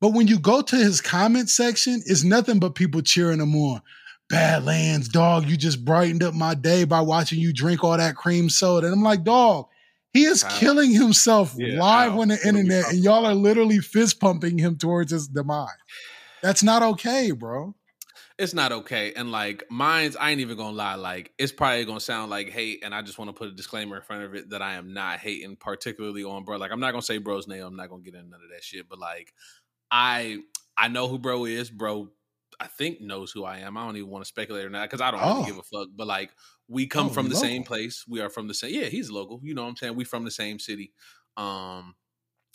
[0.00, 3.82] but when you go to his comment section, it's nothing but people cheering him on.
[4.28, 8.48] Badlands, dog, you just brightened up my day by watching you drink all that cream
[8.50, 8.86] soda.
[8.86, 9.66] And I'm like, dog,
[10.18, 10.58] he is How?
[10.58, 12.20] killing himself Yeah, live how?
[12.20, 15.68] on the internet, and y'all are literally fist pumping him towards his demise.
[16.42, 17.74] That's not okay, bro.
[18.38, 19.12] it's not okay.
[19.14, 20.94] And like mine's, I ain't even gonna lie.
[20.94, 23.96] Like it's probably gonna sound like hate, and I just want to put a disclaimer
[23.96, 26.56] in front of it that I am not hating, particularly on bro.
[26.56, 27.64] Like I'm not gonna say bro's name.
[27.64, 28.88] I'm not gonna get into none of that shit.
[28.88, 29.32] But like
[29.90, 30.38] I,
[30.76, 31.70] I know who bro is.
[31.70, 32.10] Bro,
[32.60, 33.76] I think knows who I am.
[33.76, 35.34] I don't even want to speculate or not because I don't Oh.
[35.40, 35.88] really give a fuck.
[35.96, 36.30] But like
[36.68, 38.04] we come Oh, from the same place.
[38.06, 38.74] We are from the same.
[38.74, 39.40] Yeah, he's local.
[39.42, 39.96] You know what I'm saying?
[39.96, 40.92] We from the same city.
[41.36, 41.94] Um,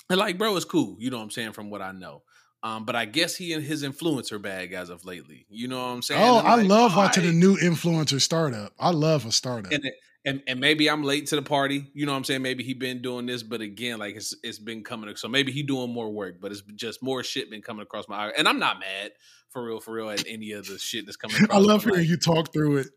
[0.09, 0.97] and like bro it's cool.
[0.99, 1.53] You know what I'm saying?
[1.53, 2.23] From what I know.
[2.61, 5.45] Um, but I guess he in his influencer bag as of lately.
[5.49, 6.21] You know what I'm saying?
[6.23, 7.39] Oh, And, I like, love watching a alright.
[7.39, 8.71] new influencer startup.
[8.79, 9.71] I love a startup.
[9.73, 9.83] and,
[10.25, 11.91] and and maybe I'm late to the party.
[11.93, 12.41] You know what I'm saying?
[12.41, 15.13] Maybe he been doing this, but again, like it's it's been coming.
[15.17, 18.27] So maybe he doing more work, but it's just more shit been coming across my
[18.27, 18.31] eye.
[18.37, 19.11] And I'm not mad
[19.53, 21.37] for real, for real at any of the shit that's coming.
[21.51, 22.87] I love hearing you talk through it.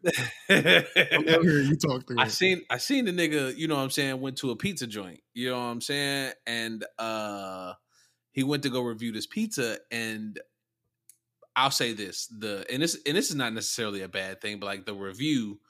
[0.49, 2.31] I love hearing you talk through I it.
[2.31, 5.21] seen I seen the nigga, you know what I'm saying, went to a pizza joint.
[5.35, 6.33] You know what I'm saying?
[6.47, 7.75] And uh
[8.33, 10.41] he went to go review this pizza and
[11.55, 14.67] I'll say this the and this and this is not necessarily a bad thing, but
[14.67, 15.61] like the review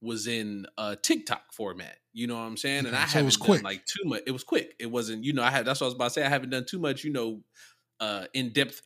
[0.00, 1.96] was in a TikTok format.
[2.12, 2.86] You know what I'm saying?
[2.86, 4.22] And I so haven't was done like too much.
[4.26, 4.74] It was quick.
[4.78, 5.24] It wasn't.
[5.24, 5.64] You know, I had.
[5.64, 6.24] That's what I was about to say.
[6.24, 7.04] I haven't done too much.
[7.04, 7.40] You know,
[8.00, 8.82] uh, in depth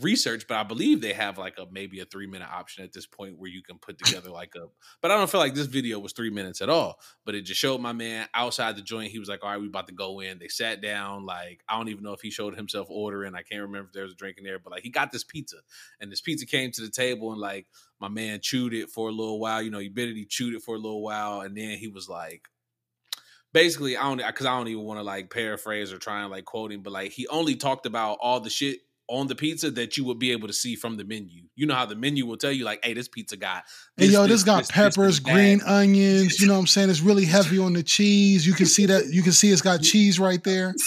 [0.00, 3.06] research, but I believe they have like a maybe a three minute option at this
[3.06, 4.66] point where you can put together like a.
[5.00, 7.00] But I don't feel like this video was three minutes at all.
[7.24, 9.10] But it just showed my man outside the joint.
[9.10, 11.26] He was like, "All right, we about to go in." They sat down.
[11.26, 13.34] Like I don't even know if he showed himself ordering.
[13.34, 15.24] I can't remember if there was a drink in there, but like he got this
[15.24, 15.56] pizza,
[16.00, 17.66] and this pizza came to the table, and like
[18.00, 19.60] my man chewed it for a little while.
[19.62, 21.88] You know, he bit it, he chewed it for a little while, and then he
[21.88, 22.42] was like.
[23.50, 26.44] Basically, I don't because I don't even want to like paraphrase or try and like
[26.44, 29.96] quote him, but like he only talked about all the shit on the pizza that
[29.96, 31.44] you would be able to see from the menu.
[31.56, 33.64] You know how the menu will tell you, like, hey, this pizza got
[33.96, 35.32] Hey, yo, this, got this, peppers, that.
[35.32, 36.40] green onions.
[36.40, 36.90] You know what I'm saying?
[36.90, 38.46] It's really heavy on the cheese.
[38.46, 39.06] You can see that.
[39.06, 40.74] You can see it's got cheese right there.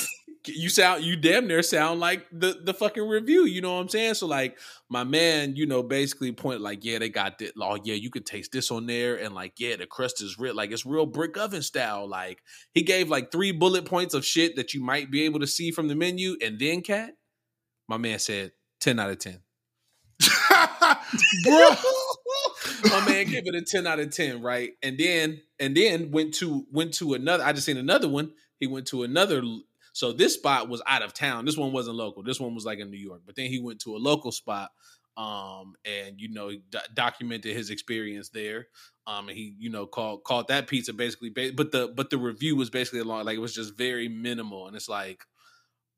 [0.47, 3.89] you sound you damn near sound like the the fucking review you know what i'm
[3.89, 4.57] saying so like
[4.89, 8.25] my man you know basically point like yeah they got this oh yeah you could
[8.25, 11.37] taste this on there and like yeah the crust is real like it's real brick
[11.37, 12.41] oven style like
[12.73, 15.69] he gave like three bullet points of shit that you might be able to see
[15.69, 17.11] from the menu and then cat
[17.91, 19.37] my man said 10 out of 10
[21.43, 21.69] Bro.
[22.85, 24.71] my man gave it a 10 out of 10 right?
[24.81, 28.31] And then and then went to went to another i just seen another one.
[28.61, 29.43] He went to another
[29.91, 31.43] so this spot was out of town.
[31.43, 32.23] This one wasn't local.
[32.23, 33.23] This one was like in new york.
[33.25, 34.71] But then he went to a local spot
[35.17, 38.67] um and you know he do- documented his experience there.
[39.05, 42.17] Um and he you know called called that pizza basically ba- but the but the
[42.17, 44.67] review was basically along like it was just very minimal.
[44.67, 45.25] And it's like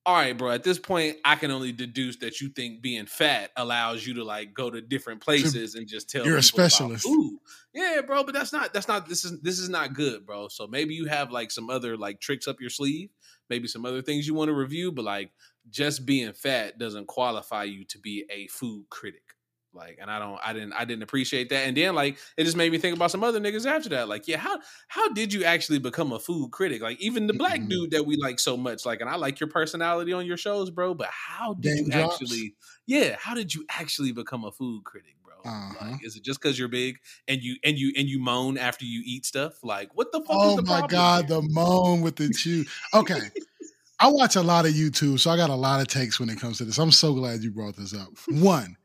[0.06, 0.52] all right, bro.
[0.52, 4.24] At this point, I can only deduce that you think being fat allows you to
[4.24, 7.06] like go to different places and just tell You're a specialist.
[7.06, 7.40] food.
[7.74, 8.24] Yeah, bro.
[8.24, 10.50] But that's not that's not this is this is not good, bro.
[10.50, 13.10] So maybe you have like some other like tricks up your sleeve,
[13.50, 15.32] maybe some other things you want to review, but like
[15.70, 19.33] just being fat doesn't qualify you to be a food critic.
[19.74, 21.68] Like, and I don't, I didn't, I didn't appreciate that.
[21.68, 24.08] And then, like, it just made me think about some other niggas after that.
[24.08, 26.82] Like, yeah, how how did you actually become a food critic?
[26.82, 27.70] Like, even the black Mhm.
[27.70, 30.70] dude that we like so much, like, and I like your personality on your shows,
[30.70, 30.94] bro.
[30.94, 32.22] But how did Dame you drops.
[32.22, 32.56] actually,
[32.86, 35.34] yeah, how did you actually become a food critic, bro?
[35.46, 35.92] Uh-huh.
[35.92, 38.86] Like, is it just because you're big and you and you and you moan after
[38.86, 39.64] you eat stuff?
[39.64, 40.44] Like, what the fuck?
[40.46, 41.38] is Oh the my god, here?
[41.42, 42.66] the moan with the chew.
[42.94, 43.20] Okay.
[44.00, 46.40] I watch a lot of YouTube, so I got a lot of takes when it
[46.40, 46.78] comes to this.
[46.78, 48.10] I'm so glad you brought this up.
[48.30, 48.76] One,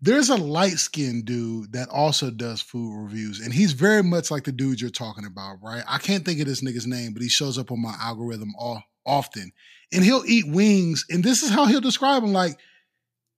[0.00, 4.44] there's a light skinned dude that also does food reviews, and he's very much like
[4.44, 5.82] the dude you're talking about, right?
[5.88, 8.82] I can't think of this nigga's name, but he shows up on my algorithm all,
[9.06, 9.52] often.
[9.92, 12.58] And he'll eat wings, and this is how he'll describe them like,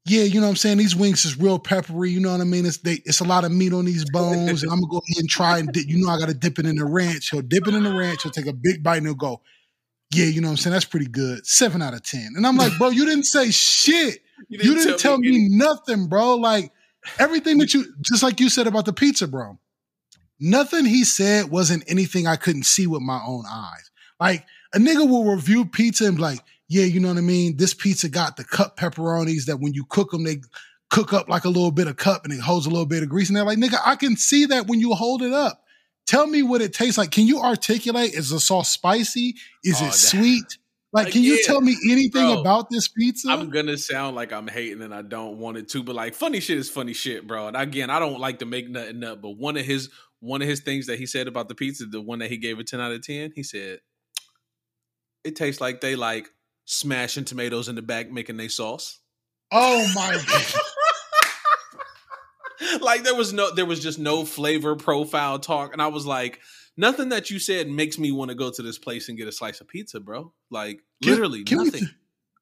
[0.04, 0.78] yeah, you know what I'm saying?
[0.78, 2.64] These wings is real peppery, you know what I mean?
[2.64, 5.20] It's they, it's a lot of meat on these bones, and I'm gonna go ahead
[5.20, 7.28] and try and dip, you know I gotta dip it in the ranch.
[7.30, 9.42] He'll dip it in the ranch, he'll take a big bite and he'll go,
[10.12, 10.72] Yeah, you know what I'm saying?
[10.72, 11.46] That's pretty good.
[11.46, 12.32] Seven out of ten.
[12.36, 14.20] And I'm like, bro, you didn't say shit.
[14.48, 16.36] You didn't, tell, me, nothing, bro.
[16.36, 16.72] Like
[17.18, 19.58] everything that you just like you said about the pizza, bro.
[20.40, 23.90] Nothing he said wasn't anything I couldn't see with my own eyes.
[24.20, 27.56] Like a nigga will review pizza and be like, yeah, you know what I mean?
[27.56, 30.40] This pizza got the cut pepperonis that when you cook them, they
[30.90, 33.08] cook up like a little bit of cup and it holds a little bit of
[33.08, 33.28] grease.
[33.28, 35.62] And they're like, nigga, I can see that when you hold it up.
[36.06, 37.10] Tell me what it tastes like.
[37.10, 38.14] Can you articulate?
[38.14, 39.34] Is the sauce spicy?
[39.64, 40.58] Is Oh, it sweet?
[40.92, 43.28] Like, can you tell me anything bro, about this pizza?
[43.28, 46.40] I'm gonna sound like I'm hating and I don't want it to, but like funny
[46.40, 47.48] shit is funny shit, bro.
[47.48, 50.48] And again, I don't like to make nothing up, but one of his one of
[50.48, 52.80] his things that he said about the pizza, the one that he gave a 10
[52.80, 53.80] out of 10, he said,
[55.24, 56.28] It tastes like they like
[56.64, 58.98] smashing tomatoes in the back making their sauce.
[59.52, 60.44] oh my god.
[62.80, 65.74] like there was no there was just no flavor profile talk.
[65.74, 66.40] And I was like,
[66.78, 69.32] nothing that you said makes me want to go to this place and get a
[69.32, 70.32] slice of pizza, bro.
[70.50, 71.80] Like Can- literally can we nothing.
[71.86, 71.92] t-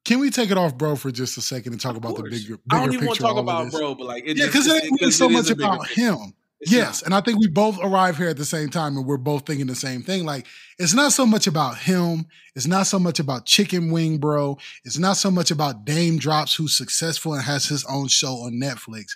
[0.05, 2.23] Can we take it off, bro, for just a second and talk Of about the
[2.23, 4.67] bigger, bigger I don't even want to talk about bro, but like it Yeah, because
[4.67, 6.01] it it's- ain't so much about picture.
[6.01, 6.33] him.
[6.59, 7.05] It's yes, not.
[7.05, 9.67] and I think we both arrive here at the same time, and we're both thinking
[9.67, 10.25] the same thing.
[10.25, 10.47] Like,
[10.79, 12.25] it's not so much about him.
[12.55, 14.57] It's not so much about Chicken Wing Bro.
[14.83, 18.53] It's not so much about Dame Drops, who's successful and has his own show on
[18.53, 19.09] Netflix.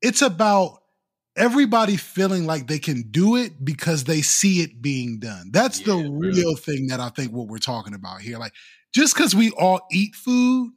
[0.00, 0.79] It's about
[1.40, 5.50] everybody feeling like they can do it because they see it being done.
[5.52, 6.18] That's the Yeah, bro.
[6.18, 8.38] real thing that I think what we're talking about here.
[8.38, 8.52] Like,
[8.92, 10.72] just because we all eat food,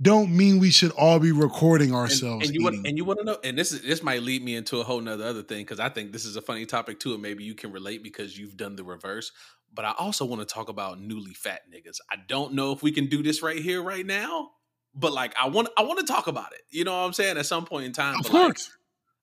[0.00, 2.76] don't mean we should all be recording ourselves and you eating.
[2.78, 4.84] want and you want to know, and this is this might lead me into a
[4.84, 7.44] whole nother other thing because I think this is a funny topic too, and maybe
[7.44, 9.32] you can relate because you've done the reverse.
[9.72, 11.98] But I also want to talk about newly fat niggas.
[12.10, 14.50] I don't know if we can do this right here, right now,
[14.94, 16.62] but like I want I want to talk about it.
[16.70, 17.36] You know what I'm saying?
[17.38, 18.75] At some point in time, of but like, course.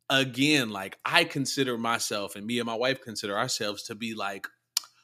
[0.10, 4.47] Again, like I consider myself and me and my wife consider ourselves to be like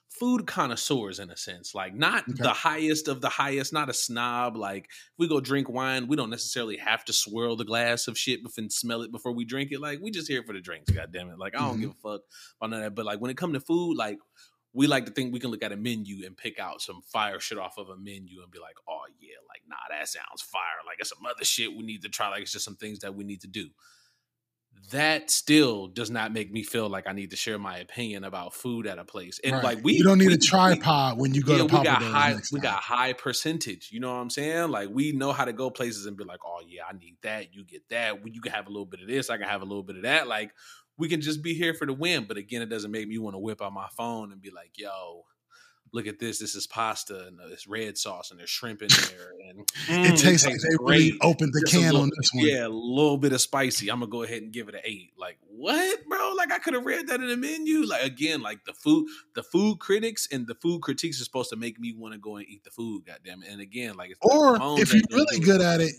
[0.10, 1.74] food connoisseurs in a sense.
[1.74, 2.43] Like not Okay.
[2.43, 4.58] the highest of the highest, not a snob.
[4.58, 8.18] Like if we go drink wine, we don't necessarily have to swirl the glass of
[8.18, 9.80] shit and smell it before we drink it.
[9.80, 11.39] Like we just here for the drinks, god damn it.
[11.39, 11.82] Like I don't Mhm.
[11.82, 12.22] give a fuck
[12.60, 12.95] about none of that.
[12.95, 14.18] But like when it comes to food, like
[14.74, 17.39] we like to think we can look at a menu and pick out some fire
[17.39, 20.62] shit off of a menu and be like, oh yeah, like nah, that sounds fire.
[20.86, 22.30] Like it's some other shit we need to try.
[22.30, 23.70] Like it's just some things that we need to do.
[24.91, 28.55] That still does not make me feel like I need to share my opinion about
[28.55, 29.39] food at a place.
[29.43, 29.63] And Right.
[29.63, 31.99] like we you don't need we- a tripod when you go yeah, to we got
[31.99, 33.89] Do's high we got high percentage.
[33.91, 34.69] You know what I'm saying?
[34.71, 37.53] Like we know how to go places and be like, oh yeah, I need that.
[37.53, 38.25] You get that.
[38.25, 39.30] You can have a little bit of this.
[39.30, 40.27] I can have a little bit of that.
[40.27, 40.53] Like
[40.97, 42.25] we can just be here for the win.
[42.27, 44.71] But again, it doesn't make me want to whip out my phone and be like,
[44.75, 45.25] yo.
[45.91, 46.39] Look at this.
[46.39, 49.33] This is pasta and it's red sauce and there's shrimp in there.
[49.49, 52.45] And mm, it tastes like they really opened the Just can little- on this one.
[52.45, 53.89] Yeah, a little bit of spicy.
[53.91, 55.13] I'm gonna go ahead and give it an eight.
[55.17, 56.33] Like what, bro?
[56.37, 57.85] Like I could have read that in the menu.
[57.85, 61.55] Like again, like the food, the food critics and the food critiques are supposed to
[61.55, 63.05] make me want to go and eat the food.
[63.05, 63.49] Goddamn it!
[63.51, 65.93] And again, like it's Or if you're really good at it,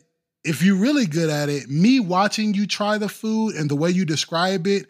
[0.44, 3.90] if you're really good at it, me watching you try the food and the way
[3.90, 4.86] you describe it,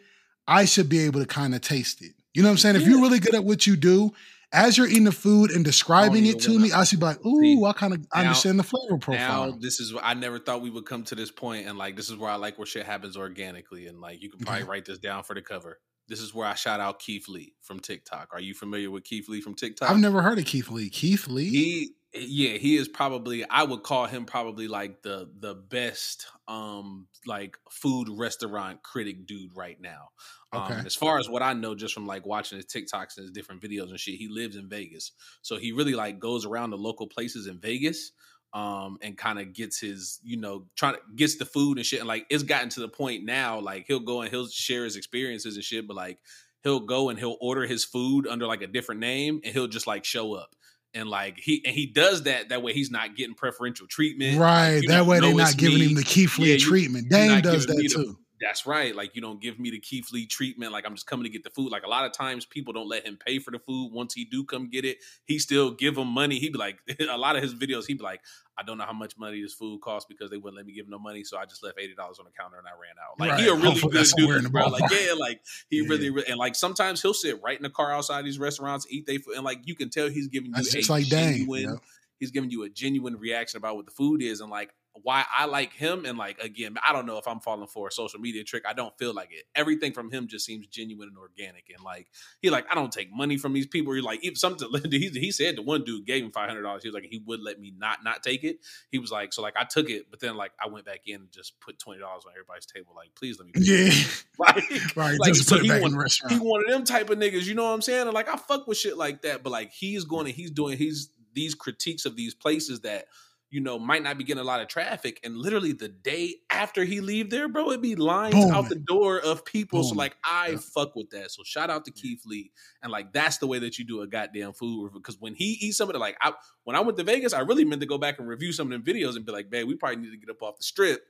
[0.47, 2.13] I should be able to kind of taste it.
[2.35, 2.77] You know what I'm saying?
[2.77, 4.13] If you're really good at what you do,
[4.53, 7.25] as you're eating the food and describing oh, it to me, I should be like,
[7.25, 9.53] ooh, See, I kind of understand the flavor profile.
[9.53, 12.11] Now this is I never thought we would come to this point, and like this
[12.11, 14.71] is where I like where shit happens organically, and like you can probably Okay.
[14.71, 15.79] write this down for the cover.
[16.09, 18.31] This is where I shout out Keith Lee from TikTok.
[18.33, 19.89] Are you familiar with Keith Lee from TikTok?
[19.91, 20.91] I've never heard of Keith Lee.
[20.91, 21.49] Keith Lee?
[21.49, 27.07] he yeah he is probably i would call him probably like the the best um
[27.25, 30.09] like food restaurant critic dude right now.
[30.53, 30.85] Um Okay.
[30.85, 33.63] as far as what i know just from like watching his tiktoks and his different
[33.63, 35.13] videos and shit he lives in vegas.
[35.43, 38.11] So he really like goes around the local places in vegas
[38.53, 42.01] um and kind of gets his you know trying to gets the food and shit
[42.01, 44.97] and like it's gotten to the point now like he'll go and he'll share his
[44.97, 46.19] experiences and shit but like
[46.65, 49.87] he'll go and he'll order his food under like a different name and he'll just
[49.87, 50.57] like show up
[50.95, 54.81] and like he and he does that that way he's not getting preferential treatment right.
[54.83, 55.87] you that way they're not giving me.
[55.87, 57.09] him the Keith Lee Yeah, treatment.
[57.09, 58.19] Dame does that too.
[58.41, 61.25] That's right like you don't give me the Keith Lee treatment like I'm just coming
[61.25, 63.51] to get the food like a lot of times people don't let him pay for
[63.51, 66.59] the food once he do come get it he still give him money he'd be
[66.59, 68.21] like a lot of his videos he'd be like
[68.59, 70.85] I don't know how much money this food costs because they wouldn't let me give
[70.87, 72.95] him no money so I just left eighty dollars on the counter and I ran
[73.03, 75.89] out like he a really Hopefully good dude bro like yeah like he Yeah.
[75.89, 79.07] really, really and like sometimes he'll sit right in the car outside these restaurants eat
[79.07, 81.75] they food and like you can tell he's giving you That's a like genuine yeah.
[82.19, 84.71] he's giving you a genuine reaction about what the food is and like
[85.03, 87.93] why I like him and like again I don't know if I'm falling for a
[87.93, 91.17] social media trick I don't feel like it everything from him just seems genuine and
[91.17, 92.09] organic and like
[92.43, 95.57] he like I don't take money from these people he like something he, he said
[95.57, 97.73] the one dude gave him five hundred dollars he was like he would let me
[97.79, 98.59] not not take it
[98.91, 101.17] he was like so like I took it but then like I went back in
[101.17, 103.53] and just put twenty dollars on everybody's table like please let me.
[103.57, 103.93] Yeah.
[104.39, 105.19] like Right.
[105.19, 107.83] Like, so he want- he one of them type of niggas, you know what I'm
[107.83, 108.03] saying?
[108.07, 110.77] And like I fuck with shit like that, but like he's going and he's doing
[110.77, 113.07] he's these critiques of these places that
[113.51, 116.85] you know might not be getting a lot of traffic, and literally the day after
[116.85, 119.83] he leave there, bro, it'd be lines out the door of people.
[119.83, 120.59] So like I Yeah.
[120.75, 121.31] fuck with that.
[121.33, 124.07] So shout out to Keith Lee, and like that's the way that you do a
[124.07, 125.01] goddamn food review.
[125.01, 126.33] Because when he eats some of the like, I
[126.65, 128.73] when I went to Vegas, I really meant to go back and review some of
[128.73, 131.03] them videos and be like, man, we probably need to get up off the strip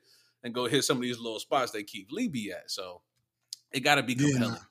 [0.43, 2.71] and go hit some of these little spots that Keith Lee be at.
[2.71, 3.03] So
[3.73, 4.63] it got to be Yeah, compelling.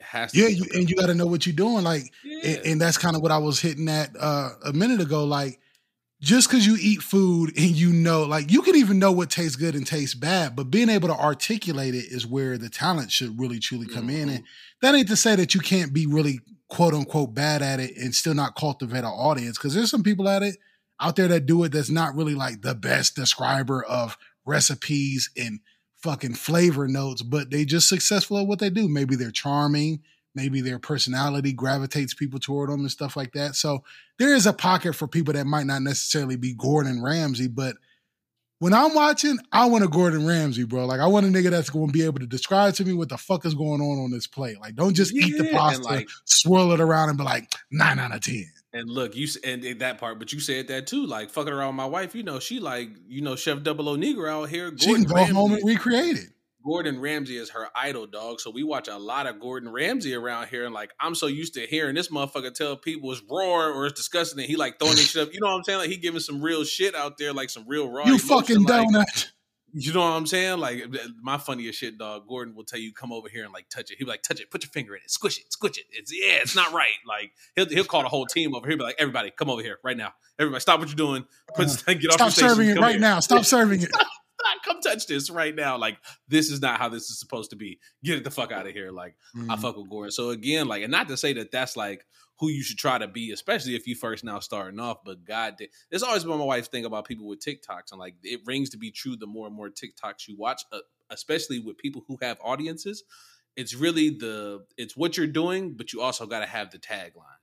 [0.00, 1.84] It has Yeah, you, and you got to know what you're doing.
[1.84, 2.48] Like, Yeah.
[2.50, 5.24] and, and that's kind of what I was hitting at uh, a minute ago.
[5.24, 5.60] Like,
[6.20, 9.56] just because you eat food and you know, like, you can even know what tastes
[9.56, 13.38] good and tastes bad, but being able to articulate it is where the talent should
[13.38, 14.28] really truly come in.
[14.28, 14.36] Mm-hmm.
[14.36, 14.44] And
[14.80, 18.14] that ain't to say that you can't be really quote unquote bad at it and
[18.14, 20.56] still not cultivate an audience, because there's some people at it
[21.00, 25.60] out there that do it that's not really like the best describer of recipes and
[26.02, 28.88] fucking flavor notes, but they just successful at what they do.
[28.88, 30.00] Maybe they're charming,
[30.36, 33.56] maybe their personality gravitates people toward them and stuff like that.
[33.56, 33.82] So
[34.18, 37.76] there is a pocket for people that might not necessarily be Gordon Ramsay, but
[38.58, 40.86] when I'm watching, I want a Gordon Ramsay, bro.
[40.86, 43.08] Like I want a nigga that's going to be able to describe to me what
[43.08, 44.60] the fuck is going on on this plate.
[44.60, 48.14] Like don't just eat the pasta, like- swirl it around, and be like nine out
[48.14, 48.46] of ten.
[48.72, 51.06] And look, you and that part, but you said that too.
[51.06, 53.96] Like fucking around with my wife, you know, she like you know Chef Double O
[53.96, 54.72] Negro out here.
[54.76, 56.28] She can Gordon go home and recreate it.
[56.66, 58.40] Gordon Ramsay is her idol, dog.
[58.40, 61.54] So we watch a lot of Gordon Ramsay around here, and like I'm so used
[61.54, 64.96] to hearing this motherfucker tell people it's roaring or it's disgusting, and he like throwing
[64.96, 65.32] this shit up.
[65.32, 65.78] You know what I'm saying?
[65.78, 68.04] Like he giving some real shit out there, like some real raw.
[68.04, 69.30] You emotion, fucking like, donut.
[69.74, 70.58] You know what I'm saying?
[70.58, 70.86] Like
[71.22, 72.26] my funniest shit, dog.
[72.26, 73.98] Gordon will tell you, come over here and like touch it.
[73.98, 75.84] He'll be like, touch it, put your finger in it, squish it, squish it.
[75.92, 76.88] It's yeah, it's not right.
[77.06, 78.66] Like he'll he'll call the whole team over.
[78.66, 78.72] Here.
[78.72, 80.14] He'll be like, everybody, come over here right now.
[80.36, 81.26] Everybody, stop what you're doing.
[81.54, 82.14] Put uh, get off.
[82.14, 83.00] Stop your station, serving it come right here.
[83.00, 83.20] now.
[83.20, 83.90] Stop serving it.
[84.38, 85.78] Stop, come touch this right now.
[85.78, 87.78] Like this is not how this is supposed to be.
[88.04, 88.90] Get it the fuck out of here.
[88.90, 89.60] Like I Mhm.
[89.60, 90.10] fuck with Gordon.
[90.12, 92.04] So again, like, and not to say that that's like
[92.38, 94.98] who you should try to be, especially if you first now starting off.
[95.04, 95.56] But God,
[95.90, 98.76] it's always been my wife's thing about people with TikToks, and like it rings to
[98.76, 102.38] be true the more and more TikToks you watch, uh, especially with people who have
[102.42, 103.04] audiences.
[103.56, 107.40] It's really the it's what you're doing, but you also got to have the tagline.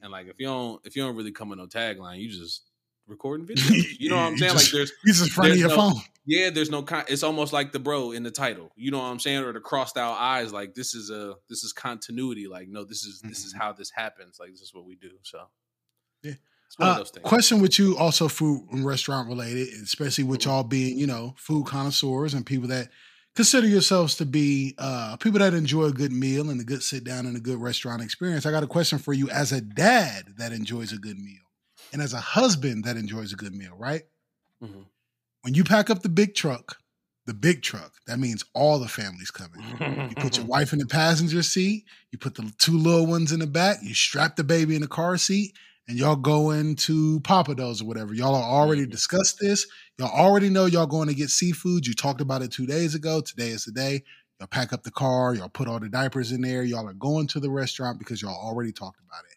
[0.00, 2.62] And like if you don't if you don't really come with no tagline, you just
[3.06, 3.98] recording videos.
[3.98, 4.52] You know what I'm saying?
[4.52, 5.94] just- like there's He's in front of your no- phone.
[6.26, 8.70] yeah, there's no con- it's almost like the bro in the title.
[8.76, 9.44] You know what I'm saying?
[9.44, 12.46] Or the crossed out eyes like this is a this is continuity.
[12.48, 14.38] Like no, this is this is how this happens.
[14.40, 15.10] Like this is what we do.
[15.22, 16.28] So Mm-hmm.
[16.28, 16.34] Yeah.
[16.68, 20.44] It's one of Uh, question with you, also food and restaurant related, especially with Mhm.
[20.46, 22.90] y'all being, you know, food connoisseurs and people that
[23.36, 27.04] consider yourselves to be uh, people that enjoy a good meal and a good sit
[27.04, 28.46] down and a good restaurant experience.
[28.46, 31.44] I got a question for you as a dad that enjoys a good meal
[31.96, 34.02] and as a husband that enjoys a good meal, right?
[34.62, 34.84] Mhm.
[35.40, 36.76] When you pack up the big truck,
[37.24, 39.64] the big truck, that means all the family's coming.
[40.10, 41.86] You put your wife in the passenger seat.
[42.12, 43.78] You put the two little ones in the back.
[43.82, 45.54] You strap the baby in the car seat,
[45.88, 48.12] and y'all go into Pappadeaux's or whatever.
[48.12, 48.90] Y'all are already Mhm.
[48.90, 49.66] discussed this.
[49.98, 51.86] Y'all already know y'all going to get seafood.
[51.86, 53.22] You talked about it two days ago.
[53.22, 54.04] Today is the day.
[54.38, 55.34] Y'all pack up the car.
[55.34, 56.62] Y'all put all the diapers in there.
[56.62, 59.35] Y'all are going to the restaurant because y'all already talked about it.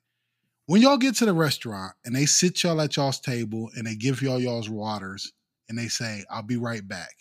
[0.70, 3.96] When y'all get to the restaurant and they sit y'all at y'all's table and they
[3.96, 5.34] give y'all y'all's waters
[5.68, 7.16] and they say, "I'll be right back."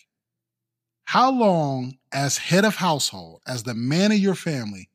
[1.05, 4.89] how long as head of household as the man of your family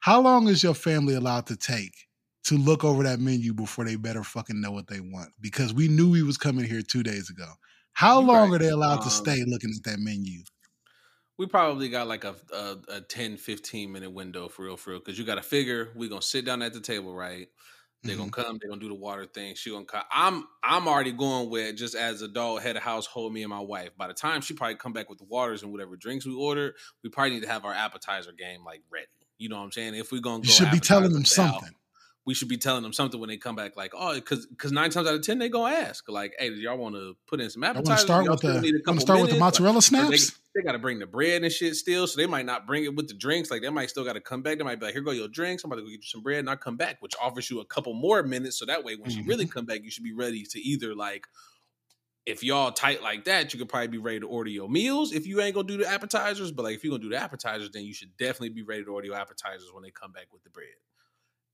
[0.00, 2.06] how long is your family allowed to take
[2.44, 5.88] to look over that menu before they better fucking know what they want because we
[5.88, 7.52] knew we was coming here two days ago
[7.94, 8.54] how You long right.
[8.54, 10.42] are they allowed to Um, stay looking at that menu
[11.38, 15.00] we probably got like a, a, a 10, 15 minute window for real, for real.
[15.00, 17.48] Cause you got to figure we going to sit down at the table, right?
[18.06, 18.28] They're Mm-hmm.
[18.28, 18.58] gonna come.
[18.60, 19.54] They're gonna do the water thing.
[19.54, 20.02] She gonna come.
[20.12, 23.60] I'm I'm already going with just as a dog head of household, me and my
[23.60, 23.90] wife.
[23.96, 26.74] By the time she probably come back with the waters and whatever drinks we order,
[27.02, 29.06] we probably need to have our appetizer game like ready.
[29.38, 29.94] You know what I'm saying?
[29.94, 31.74] If we gonna go, you should be telling them something
[32.26, 33.76] We should be telling them something when they come back.
[33.76, 36.56] Like, oh, because because nine times out of ten they gonna ask, like, hey, do
[36.56, 37.84] y'all want to put in some i appetizers?
[37.84, 39.52] want to start with the still need a want to start with the minutes?
[39.52, 42.16] Like, mozzarella or snaps They, they got to bring the bread and shit still, so
[42.20, 43.50] they might not bring it with the drinks.
[43.50, 44.58] Like they might still got to come back.
[44.58, 45.64] They might be like, "Here go your drinks.
[45.64, 47.60] I'm about to go get you some bread," and I come back, which offers you
[47.60, 48.58] a couple more minutes.
[48.58, 49.28] So that way, when Mm-hmm.
[49.28, 51.26] really come back, you should be ready to either like,
[52.26, 55.26] if y'all tight like that, you could probably be ready to order your meals if
[55.26, 56.52] you ain't gonna do the appetizers.
[56.52, 58.90] But like if you're gonna do the appetizers, then you should definitely be ready to
[58.90, 60.66] order your appetizers when they come back with the bread.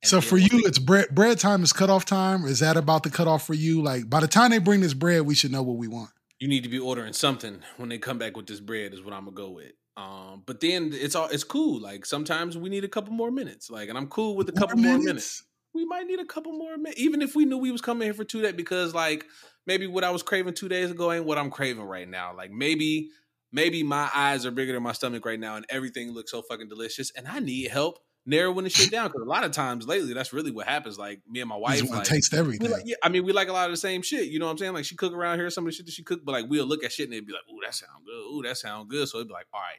[0.04, 3.46] So for you it's bread bread time is cutoff time is that about the cutoff
[3.46, 5.86] for you like by the time they bring this bread we should know what we
[5.86, 6.10] want
[6.42, 9.14] you need to be ordering something when they come back with this bread is what
[9.14, 9.70] I'm gonna go with.
[9.96, 11.80] Um, but then it's all it's cool.
[11.80, 13.70] Like sometimes we need a couple more minutes.
[13.70, 15.44] Like, and I'm cool with a couple more minutes.
[15.72, 18.12] We might need a couple more minutes, even if we knew we was coming here
[18.12, 18.54] for two days.
[18.54, 19.24] Because like
[19.68, 22.34] maybe what I was craving two days ago ain't what I'm craving right now.
[22.36, 23.10] Like maybe
[23.52, 26.68] maybe my eyes are bigger than my stomach right now, and everything looks so fucking
[26.68, 29.08] delicious, and I need help narrowing the shit down.
[29.08, 30.98] Because a lot of times lately, that's really what happens.
[30.98, 33.52] Like me and my wife, like, taste everything like, yeah, I mean, we like a
[33.52, 34.26] lot of the same shit.
[34.26, 34.74] You know what I'm saying?
[34.74, 36.66] Like she cook around here, some of the shit that she cook, but like we'll
[36.66, 38.34] look at shit and they'd be like, "Ooh, that sound good.
[38.34, 39.78] Ooh, that sound good." So it'd be like, "All right,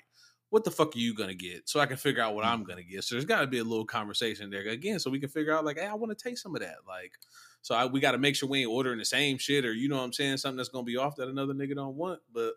[0.49, 2.49] what the fuck are you gonna get?" So I can figure out what mm.
[2.49, 3.03] I'm gonna get.
[3.03, 5.65] So there's got to be a little conversation there again, so we can figure out
[5.65, 7.13] like, "Hey, I want to taste some of that." Like,
[7.61, 9.87] so I, we got to make sure we ain't ordering the same shit or you
[9.87, 12.19] know what I'm saying, something that's gonna be off that another nigga don't want.
[12.33, 12.53] But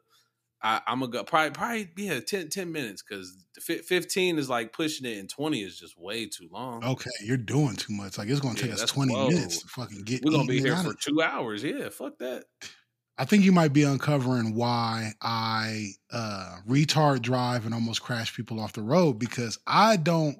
[0.66, 5.06] I, I'm gonna go probably probably yeah 10, 10 minutes because 15 is like pushing
[5.06, 6.82] it and 20 is just way too long.
[6.82, 9.28] okay you're doing too much like it's to take Yeah, us 20 whoa.
[9.28, 11.62] minutes to fucking get We're gonna be here for two hours.
[11.62, 12.46] Yeah, fuck that.
[13.16, 18.58] I think you might be uncovering why I uh, retard drive and almost crash people
[18.60, 20.36] off the road because I don't.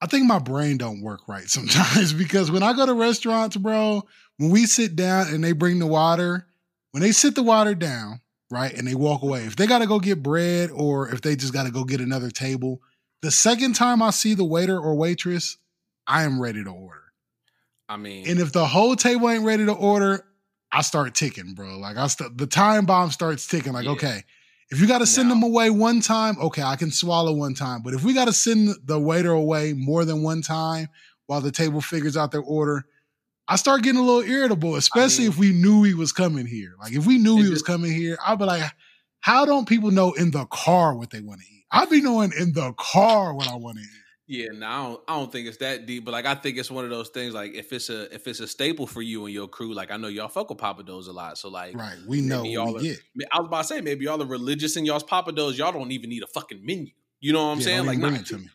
[0.00, 4.02] I think my brain don't work right sometimes because when I go to restaurants, bro,
[4.38, 6.46] when we sit down and they bring the water,
[6.92, 8.20] when they sit the water down,
[8.50, 11.36] right, and they walk away, if they got to go get bread or if they
[11.36, 12.80] just got to go get another table,
[13.22, 15.56] the second time I see the waiter or waitress,
[16.06, 17.02] I am ready to order.
[17.88, 20.24] I mean, And if the whole table ain't ready to order,
[20.70, 21.78] I start ticking, bro.
[21.78, 23.72] Like I st- the time bomb starts ticking.
[23.72, 23.92] Like, Yeah.
[23.92, 24.24] okay,
[24.70, 27.54] if you got to send Now- them away one time, okay, I can swallow one
[27.54, 27.82] time.
[27.82, 30.88] But if we got to send the waiter away more than one time
[31.26, 32.84] while the table figures out their order,
[33.48, 36.74] I start getting a little irritable, especially mean- if we knew he was coming here.
[36.80, 38.70] Like if we knew he was coming here, I'd be like,
[39.20, 41.64] how don't people know in the car what they want to eat?
[41.70, 43.88] I'd be knowing in the car what I want to eat.
[44.40, 46.70] yeah, no, I don't, I don't think it's that deep, but like I think it's
[46.70, 47.32] one of those things.
[47.34, 49.96] Like if it's a if it's a staple for you and your crew, like I
[49.96, 51.96] know y'all fuck with Pappadeaux's a lot, so like Right.
[52.06, 52.98] We know y'all we are- get.
[53.32, 55.58] I was about to say maybe y'all are religious in y'all's Pappadeaux's.
[55.58, 56.90] Y'all don't even need a fucking menu.
[57.20, 57.86] You know what I'm Yeah, saying?
[57.86, 58.48] Like not it to me.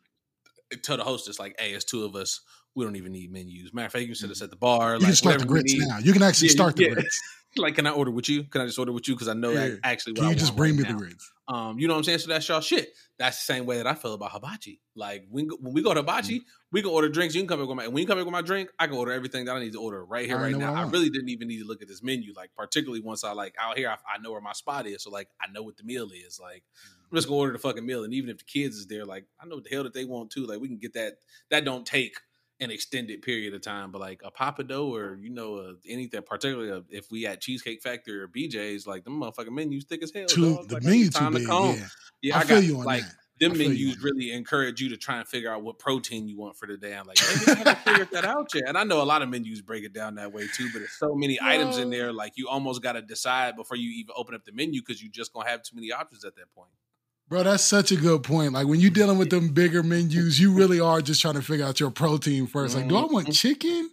[0.84, 2.40] tell the hostess like, hey, it's two of us.
[2.76, 3.74] We don't even need menus.
[3.74, 4.94] Matter of fact, you can sit us at the bar.
[4.94, 6.00] You like can start the grits now.
[6.00, 6.90] You can actually Yeah, start the yeah.
[6.94, 7.22] grits.
[7.56, 8.46] like, can I order with you?
[8.46, 9.14] Can I just order with you?
[9.14, 9.68] Because I know Yeah.
[9.70, 10.98] that actually what Can I you just bring right me the now.
[10.98, 11.32] grits?
[11.48, 12.20] Um, you know what I'm saying?
[12.20, 12.94] So that's y'all shit.
[13.20, 14.80] That's the same way that I feel about hibachi.
[14.96, 16.44] Like when, when we go to hibachi, Mm.
[16.72, 17.36] we can order drinks.
[17.36, 17.88] You can come back with my.
[17.90, 19.82] When you come back with my drink, I can order everything that I need to
[19.82, 20.74] order right here, I right now.
[20.74, 22.34] I I really didn't even need to look at this menu.
[22.36, 25.04] Like particularly once I like out here, I, I know where my spot is.
[25.04, 26.40] So like I know what the meal is.
[26.42, 26.64] Like
[27.12, 29.26] I'm just gonna order the fucking meal, and even if the kids is there, like
[29.40, 30.48] I know what the hell that they want too.
[30.48, 31.18] Like we can get that.
[31.52, 32.16] That don't take
[32.64, 36.72] an extended period of time, but like a Pappadeaux or you know uh, anything, particularly
[36.72, 40.26] uh, if we at Cheesecake Factory or BJ's, like the motherfucking menus thick as hell.
[40.28, 40.68] Too dog.
[40.70, 41.48] the Like, menu too time to big.
[41.48, 41.76] comb.
[41.76, 41.86] Yeah,
[42.22, 43.12] Yeah, I, I, feel got you on like that.
[43.40, 46.28] them I feel you menus really encourage you to try and figure out what protein
[46.28, 46.96] you want for the day.
[46.96, 48.64] I'm like, I haven't figured that out yet.
[48.68, 50.92] And I know a lot of menus break it down that way too, but there's
[50.94, 54.34] so many items in there, like you almost got to decide before you even open
[54.36, 56.70] up the menu because you just gonna have too many options at that point.
[57.34, 58.54] Bro, that's such a good point.
[58.54, 61.66] Like when you're dealing with them bigger menus, you really are just trying to figure
[61.66, 62.76] out your protein first.
[62.76, 63.32] Like, do I want mm-hmm.
[63.32, 63.90] chicken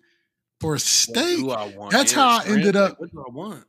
[0.62, 1.38] or What steak?
[1.38, 1.90] do I want?
[1.90, 3.64] That's how I ended Like, up- what do I want?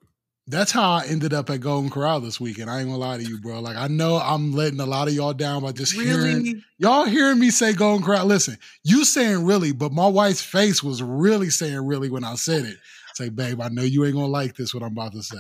[0.46, 2.70] That's how I ended up at Golden Corral this weekend.
[2.70, 3.62] I ain't gonna lie to you, bro.
[3.62, 7.40] Like I know I'm letting a lot of y'all down by just hearing y'all hearing
[7.40, 8.26] me say Golden Corral.
[8.26, 12.66] Listen, you saying really, but my wife's face was really saying really when I said
[12.66, 12.76] it.
[13.14, 15.38] Say, babe, I know you ain't gonna like this what I'm about to say,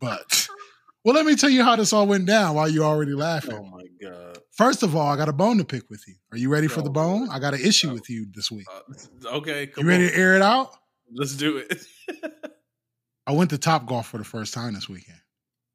[0.00, 0.48] but
[1.08, 3.54] well, let me tell you how this all went down while you're already laughing.
[3.54, 4.38] Oh my god.
[4.52, 6.16] First of all, I got a bone to pick with you.
[6.32, 7.28] Are you ready for the Oh, bone?
[7.30, 7.94] I got an issue Oh.
[7.94, 8.66] with you this week.
[8.70, 10.10] Uh, okay, come You ready on.
[10.10, 10.70] to air it out?
[11.14, 11.82] Let's do it.
[13.26, 15.18] I went to Top Golf for the first time this weekend.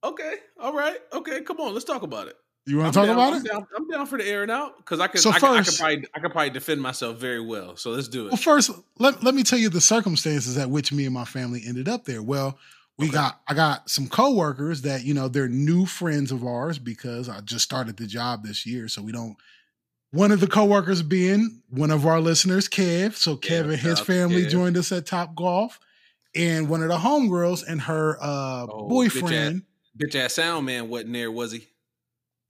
[0.03, 0.97] okay, all right.
[1.13, 1.73] Okay, come on.
[1.73, 2.35] Let's talk about it.
[2.65, 3.51] You want to talk down, about I'm it?
[3.51, 5.19] Down, I'm down for the airing out because I can.
[5.19, 7.75] So I, can I can first- probably I can probably defend myself very well.
[7.75, 8.29] So let's do it.
[8.29, 11.61] Well, first, let, let me tell you the circumstances at which me and my family
[11.67, 12.23] ended up there.
[12.23, 12.57] Well,
[12.97, 13.13] we Okay.
[13.13, 17.41] got I got some coworkers that, you know, they're new friends of ours because I
[17.41, 18.87] just started the job this year.
[18.87, 19.35] So we don't
[20.11, 23.15] one of the coworkers being one of our listeners, Kev.
[23.15, 24.49] So Yeah, Kev and his family Kev.
[24.51, 25.79] joined us at Top Golf.
[26.35, 29.63] And one of the homegirls and her uh Oh, boyfriend,
[29.97, 31.67] Bitch ass sound man wasn't there, was he?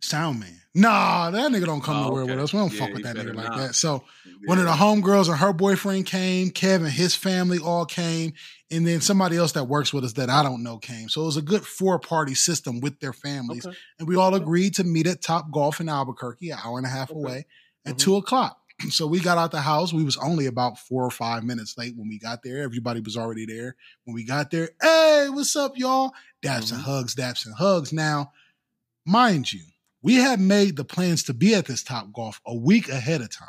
[0.04, 0.60] Sound Man.
[0.76, 2.32] Nah, that nigga don't come Oh, nowhere okay.
[2.34, 2.54] with us.
[2.54, 3.76] We don't Yeah, fuck with that nigga like that.
[3.76, 4.04] So
[4.46, 6.50] one of the homegirls and her boyfriend came.
[6.50, 8.34] Kevin, his family all came,
[8.72, 11.10] and then somebody else that works with us that I don't know came.
[11.10, 13.78] So it was a good four party system with their families, Okay.
[14.00, 16.90] and we all agreed to meet at Top Golf in Albuquerque, an hour and a
[16.90, 17.20] half Okay.
[17.20, 17.46] away,
[17.86, 18.00] at Mhm.
[18.00, 18.60] two o'clock.
[18.90, 19.94] So we got out the house.
[19.94, 22.62] We was only about four or five minutes late when we got there.
[22.64, 24.72] Everybody was already there when we got there.
[24.82, 26.12] Hey, what's up, y'all?
[26.44, 26.86] Daps and Mhm.
[26.86, 27.94] hugs, daps and hugs.
[27.94, 28.34] Now,
[29.06, 29.62] mind you,
[30.04, 33.36] we had made the plans to be at this Top Golf a week ahead of
[33.36, 33.48] time.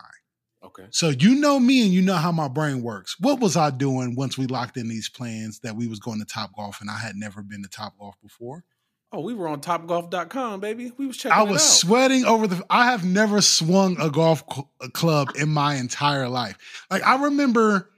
[0.64, 0.86] Okay.
[0.90, 3.16] So you know me and you know how my brain works.
[3.20, 6.24] What was I doing once we locked in these plans that we was going to
[6.24, 8.64] Top Golf and I had never been to Top Golf before?
[9.12, 10.90] Oh, we were on topgolf.com, baby.
[10.96, 12.64] We was checking I was sweating over the.
[12.68, 16.86] I have never swung a golf cl- a club in my entire life.
[16.90, 17.90] Like I remember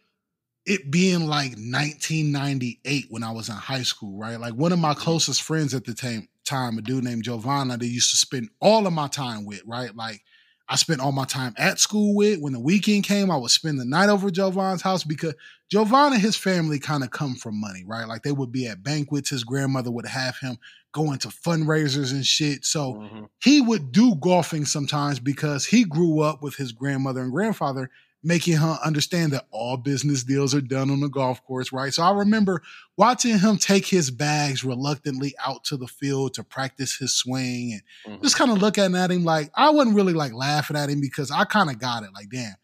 [0.67, 4.39] it being like 1998 when I was in high school, right?
[4.39, 5.01] Like one of my mm-hmm.
[5.01, 8.87] closest friends at the time, time a dude named Giovanna, that used to spend all
[8.87, 9.95] of my time with, right?
[9.95, 10.23] Like
[10.69, 12.41] I spent all my time at school with.
[12.41, 15.35] When the weekend came, I would spend the night over at Giovanna's house because
[15.71, 18.09] Giovanna and his family kind of come from money, right?
[18.09, 19.31] Like they would be at banquets.
[19.31, 20.59] His grandmother would have him
[20.93, 22.65] going to fundraisers and shit.
[22.65, 23.29] So Mhm.
[23.45, 27.91] he would do golfing sometimes because he grew up with his grandmother and grandfather
[28.27, 31.95] making him understand that all business deals are done on the golf course, right?
[31.95, 32.61] So I remember
[32.97, 37.73] watching him take his bags reluctantly out to the field to practice his swing
[38.07, 38.23] and Mhm.
[38.23, 41.31] just kind of looking at him like I wasn't really like laughing at him because
[41.31, 42.11] I kind of got it.
[42.13, 42.57] Like, damn,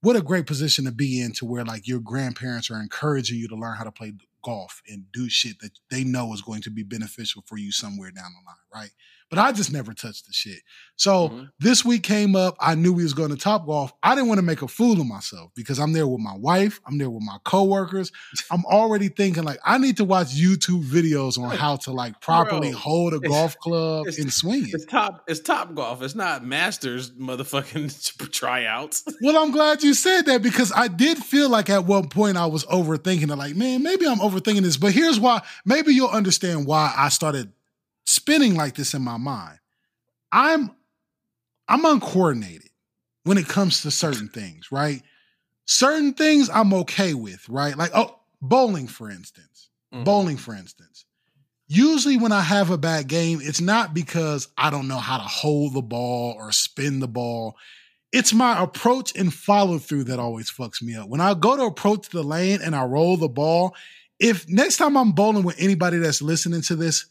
[0.00, 3.48] what a great position to be in to where like your grandparents are encouraging you
[3.48, 6.70] to learn how to play golf and do shit that they know is going to
[6.70, 8.90] be beneficial for you somewhere down the line, right?
[9.32, 10.58] But I just never touched the shit.
[10.96, 11.48] So Mhm.
[11.58, 12.54] this week came up.
[12.60, 13.90] I knew we was going to Top Golf.
[14.02, 16.80] I didn't want to make a fool of myself because I'm there with my wife.
[16.86, 18.12] I'm there with my coworkers.
[18.50, 22.72] I'm already thinking like I need to watch YouTube videos on how to like properly
[22.72, 24.74] Bro, hold a golf club and swing it.
[24.74, 25.24] It's top.
[25.26, 26.02] It's top golf.
[26.02, 29.02] It's not Masters motherfucking tryouts.
[29.22, 32.44] Well, I'm glad you said that because I did feel like at one point I
[32.44, 33.36] was overthinking it.
[33.36, 34.76] Like, man, maybe I'm overthinking this.
[34.76, 35.40] But here's why.
[35.64, 37.50] Maybe you'll understand why I started
[38.04, 39.58] spinning like this in my mind.
[40.30, 40.70] I'm
[41.68, 42.70] I'm uncoordinated
[43.24, 45.02] when it comes to certain things, right?
[45.64, 47.76] Certain things I'm okay with, right?
[47.76, 49.70] Like, oh, bowling, for instance.
[49.94, 50.04] Mhm.
[50.04, 51.04] Bowling, for instance.
[51.68, 55.22] Usually, when I have a bad game, it's not because I don't know how to
[55.24, 57.56] hold the ball or spin the ball.
[58.10, 61.08] It's my approach and follow through that always fucks me up.
[61.08, 63.74] When I go to approach the lane and I roll the ball,
[64.18, 67.06] if next time I'm bowling with anybody that's listening to this,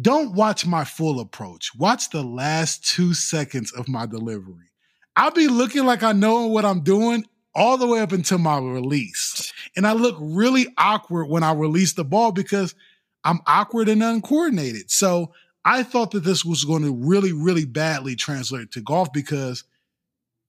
[0.00, 1.70] don't watch my full approach.
[1.76, 4.70] Watch the last two seconds of my delivery.
[5.16, 7.24] I'll be looking like I know what I'm doing
[7.54, 9.52] all the way up until my release.
[9.76, 12.74] And I look really awkward when I release the ball because
[13.22, 14.90] I'm awkward and uncoordinated.
[14.90, 15.32] So
[15.64, 19.64] I thought that this was going to really, really badly translate to golf because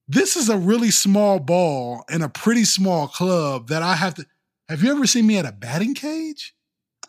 [0.08, 4.26] this is a really small ball and a pretty small club that I have to.
[4.68, 6.56] Have you ever seen me at a batting cage?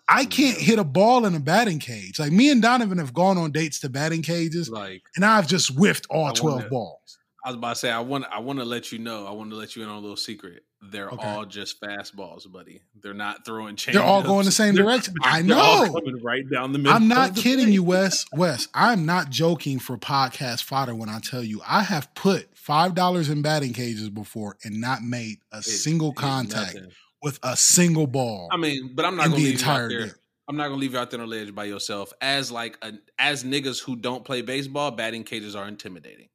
[0.08, 2.18] I can't hit a ball in a batting cage.
[2.18, 5.70] Like me and Donovan have gone on dates to batting cages, Like and I've just
[5.76, 7.18] whiffed all 12 wonder- balls.
[7.44, 9.24] I was about to say, I want I want to let you know.
[9.24, 10.64] I want to let you in on a little secret.
[10.82, 11.26] They're Okay.
[11.28, 12.80] all just fastballs, buddy.
[13.00, 13.94] They're not throwing change.
[13.94, 15.14] They're all going the same direction.
[15.22, 15.92] I know.
[15.92, 16.92] coming right down the middle.
[16.96, 18.26] I'm not kidding you, Wes.
[18.32, 22.94] Wes, I'm not joking for podcast fodder when I tell you I have put five
[22.96, 26.76] dollars in batting cages before and not made a It's- single contact.
[27.22, 30.06] With a single ball I mean, but I'm not gonna the leave you out there.
[30.06, 30.12] day.
[30.48, 32.12] I'm not gonna leave you out there on the ledge by yourself.
[32.20, 36.28] As like a, as niggas who don't play baseball, batting cages are intimidating.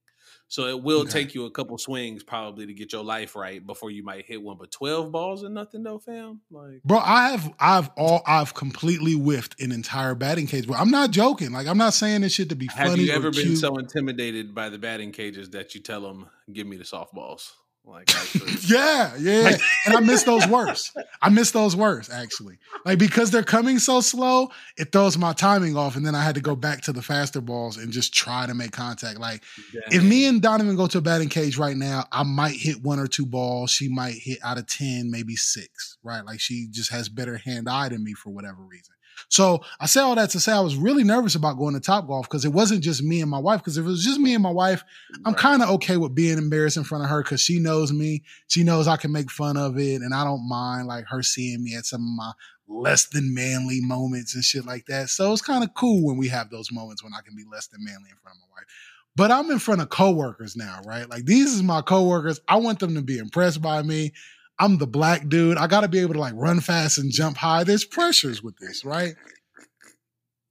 [0.49, 1.11] So it will Okay.
[1.11, 4.41] take you a couple swings probably to get your life right before you might hit
[4.41, 4.57] one.
[4.59, 6.41] But twelve balls and nothing though, fam.
[6.51, 10.67] Like Bro, I have I've all I've completely whiffed an entire batting cage.
[10.67, 11.53] Bro, I'm not joking.
[11.53, 13.59] Like I'm not saying this shit to be have funny Have you ever been cute.
[13.59, 17.53] so intimidated by the batting cages that you tell them, "Give me the softballs"?
[17.83, 19.57] Like actually, yeah, yeah.
[19.85, 20.93] and I miss those worse.
[21.21, 22.59] I miss those worse, actually.
[22.85, 25.95] Like because they're coming so slow, it throws my timing off.
[25.95, 28.53] And then I had to go back to the faster balls and just try to
[28.53, 29.19] make contact.
[29.19, 29.43] Like
[29.91, 32.99] if me and Donovan go to a batting cage right now, I might hit one
[32.99, 33.71] or two balls.
[33.71, 36.23] She might hit out of 10, maybe six, right?
[36.23, 38.93] Like she just has better hand eye than me for whatever reason.
[39.29, 42.07] So I say all that to say I was really nervous about going to Top
[42.07, 43.59] Golf because it wasn't just me and my wife.
[43.61, 44.83] Because if it was just me and my wife,
[45.25, 45.41] I'm Right.
[45.41, 48.23] kind of okay with being embarrassed in front of her because she knows me.
[48.47, 51.63] She knows I can make fun of it, and I don't mind like her seeing
[51.63, 52.31] me at some of my
[52.67, 55.09] less than manly moments and shit like that.
[55.09, 57.67] So it's kind of cool when we have those moments when I can be less
[57.67, 58.65] than manly in front of my wife.
[59.13, 61.09] But I'm in front of coworkers now, right?
[61.09, 62.39] Like these is my coworkers.
[62.47, 64.13] I want them to be impressed by me.
[64.61, 65.57] I'm the black dude.
[65.57, 67.63] I got to be able to like run fast and jump high.
[67.63, 69.15] There's pressures with this, right?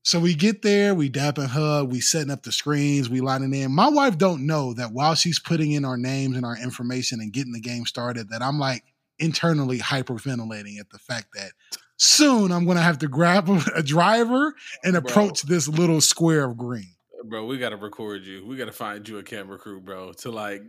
[0.02, 3.54] So we get there, we dap and hug, we setting up the screens, we lining
[3.54, 3.70] in.
[3.70, 7.32] My wife don't know that while she's putting in our names and our information and
[7.32, 8.82] getting the game started, that I'm like
[9.20, 11.52] internally hyperventilating at the fact that
[11.96, 15.02] soon I'm gonna have to grab a, driver and Bro.
[15.02, 16.96] approach this little square of green.
[17.24, 18.44] Bro, we gotta record you.
[18.46, 20.12] We gotta find you a camera crew, bro.
[20.12, 20.62] To like,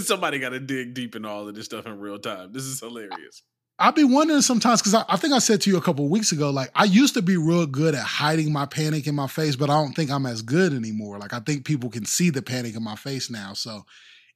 [0.00, 2.52] somebody gotta dig deep in all of this stuff in real time.
[2.52, 3.42] This is hilarious.
[3.80, 6.32] I'll be wondering sometimes because I, I think I said to you a couple weeks
[6.32, 9.54] ago, like I used to be real good at hiding my panic in my face,
[9.54, 11.18] but I don't think I'm as good anymore.
[11.18, 13.52] Like I think people can see the panic in my face now.
[13.52, 13.84] So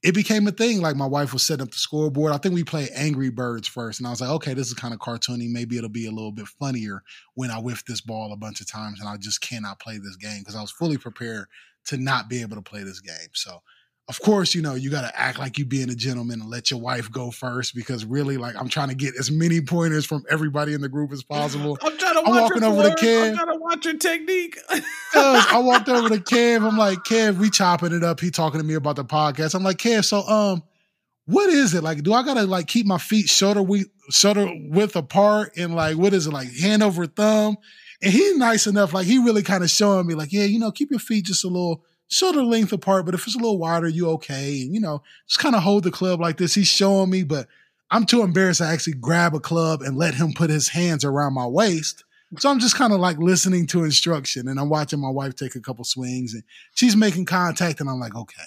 [0.03, 0.81] it became a thing.
[0.81, 2.33] Like my wife was setting up the scoreboard.
[2.33, 4.01] I think we played Angry Birds first.
[4.01, 5.49] And I was like, okay, this is kind of cartoony.
[5.49, 7.03] Maybe it'll be a little bit funnier
[7.35, 10.17] when I whiff this ball a bunch of times and I just cannot play this
[10.17, 11.47] game because I was fully prepared
[11.87, 13.31] to not be able to play this game.
[13.33, 13.63] So
[14.13, 16.71] of course, you know, you got to act like you being a gentleman and let
[16.71, 20.23] your wife go first because really, like, I'm trying to get as many pointers from
[20.29, 21.79] everybody in the group as possible.
[21.81, 22.95] I'm trying to I'm watch walking your over to.
[22.95, 23.29] Kev.
[23.31, 24.59] I'm trying to watch your technique.
[25.15, 26.63] I walked over to Kev.
[26.63, 28.21] I'm like, Kev, we chopping it up.
[28.21, 29.55] He talking to me about the podcast.
[29.55, 30.63] I'm like, Kev, so um,
[31.25, 32.03] what is it like?
[32.03, 36.13] Do I gotta like keep my feet shoulder width, shoulder width apart and like what
[36.13, 37.57] is it like hand over thumb?
[38.03, 40.71] And he's nice enough, like he really kind of showing me, like, yeah, you know,
[40.71, 41.83] keep your feet just a little
[42.13, 44.63] shoulder length apart, but if it's a little wider, you okay.
[44.63, 46.55] And you know, just kind of hold the club like this.
[46.55, 47.49] He's showing me, but
[47.91, 51.35] I'm too embarrassed to actually grab a club and let him put his hands around
[51.35, 52.05] my waist.
[52.39, 55.55] So I'm just kind of like listening to instruction and I'm watching my wife take
[55.55, 56.43] a couple swings and
[56.75, 58.43] she's making contact and I'm like, okay.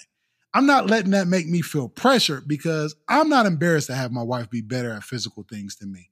[0.54, 4.22] I'm not letting that make me feel pressured because I'm not embarrassed to have my
[4.22, 6.10] wife be better at physical things than me.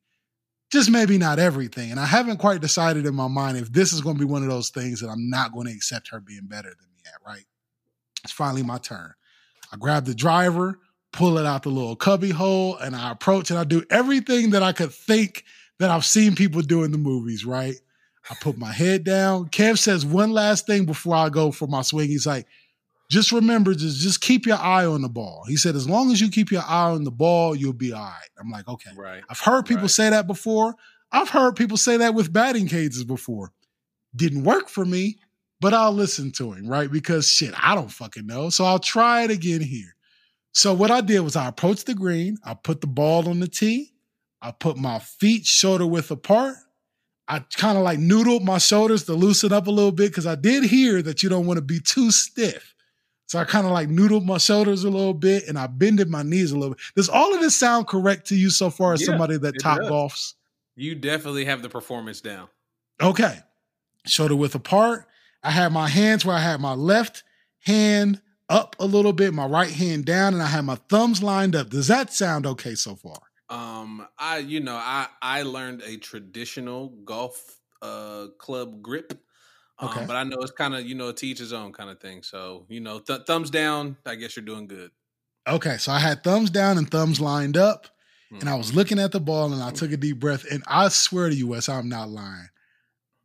[0.70, 1.90] Just maybe not everything.
[1.90, 4.42] And I haven't quite decided in my mind if this is going to be one
[4.42, 7.20] of those things that I'm not going to accept her being better than me at,
[7.26, 7.44] right?
[8.22, 9.12] It's finally my turn.
[9.72, 10.78] I grab the driver,
[11.12, 14.62] pull it out the little cubby hole, and I approach and I do everything that
[14.62, 15.44] I could think
[15.78, 17.74] that I've seen people do in the movies, right?
[18.30, 19.48] I put my head down.
[19.48, 22.08] Kev says one last thing before I go for my swing.
[22.08, 22.46] He's like,
[23.10, 25.44] just remember, just, just keep your eye on the ball.
[25.46, 28.00] He said, as long as you keep your eye on the ball, you'll be all
[28.00, 28.28] right.
[28.40, 28.90] I'm like, okay.
[28.96, 29.22] right.
[29.28, 29.90] I've heard people Right.
[29.90, 30.74] say that before.
[31.12, 33.52] I've heard people say that with batting cages before.
[34.16, 35.18] Didn't work for me,
[35.64, 36.92] but I'll listen to him, right?
[36.92, 38.50] Because shit, I don't fucking know.
[38.50, 39.96] So I'll try it again here.
[40.52, 43.48] So what I did was I approached the green, I put the ball on the
[43.48, 43.94] tee,
[44.42, 46.56] I put my feet shoulder width apart.
[47.28, 50.34] I kind of like noodled my shoulders to loosen up a little bit because I
[50.34, 52.74] did hear that you don't want to be too stiff.
[53.24, 56.22] So I kind of like noodled my shoulders a little bit and I bended my
[56.22, 56.84] knees a little bit.
[56.94, 59.78] Does all of this sound correct to you so far as Yeah, somebody that top
[59.78, 59.90] does.
[59.90, 60.34] golfs?
[60.76, 62.48] You definitely have the performance down.
[63.00, 63.38] Okay.
[64.04, 65.08] Shoulder width apart.
[65.44, 67.22] I had my hands where I had my left
[67.60, 71.54] hand up a little bit, my right hand down, and I had my thumbs lined
[71.56, 71.70] up.
[71.70, 73.20] Does that sound okay so far?
[73.48, 79.12] Um, I you know I I learned a traditional golf uh club grip.
[79.78, 80.06] Um, Okay.
[80.06, 82.22] but I know it's kind of you know to each his own kind of thing.
[82.22, 83.98] So you know, th- thumbs down.
[84.06, 84.92] I guess you're doing good.
[85.46, 87.86] Okay, so I had thumbs down and thumbs lined up,
[88.40, 88.74] and I was Mhm.
[88.74, 90.44] looking at the ball and I took a deep breath.
[90.50, 92.48] And I swear to you, Wes, I'm not lying.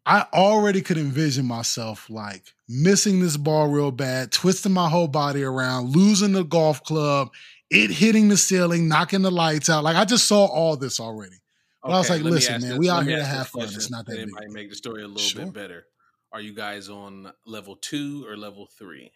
[0.10, 5.44] I already could envision myself like missing this ball real bad, twisting my whole body
[5.44, 7.30] around, losing the golf club,
[7.70, 9.84] it hitting the ceiling, knocking the lights out.
[9.84, 11.36] Like I just saw all this already.
[11.84, 13.64] But I was like, listen, man, this- we out here to have fun.
[13.64, 14.36] It's not that and big.
[14.36, 15.46] It might make the story a little Sure.
[15.46, 15.86] bit better.
[16.32, 19.12] Are you guys on level two or level three?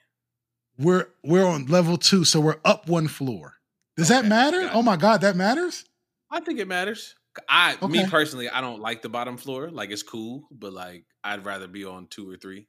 [0.78, 3.56] We're we're on level two, so we're up one floor.
[3.98, 4.70] Does that matter?
[4.74, 5.86] Oh my god, that matters.
[6.32, 7.16] I think it matters.
[7.50, 9.70] I me personally, I don't like the bottom floor.
[9.70, 12.68] Like it's cool, but like I'd rather be on two or three.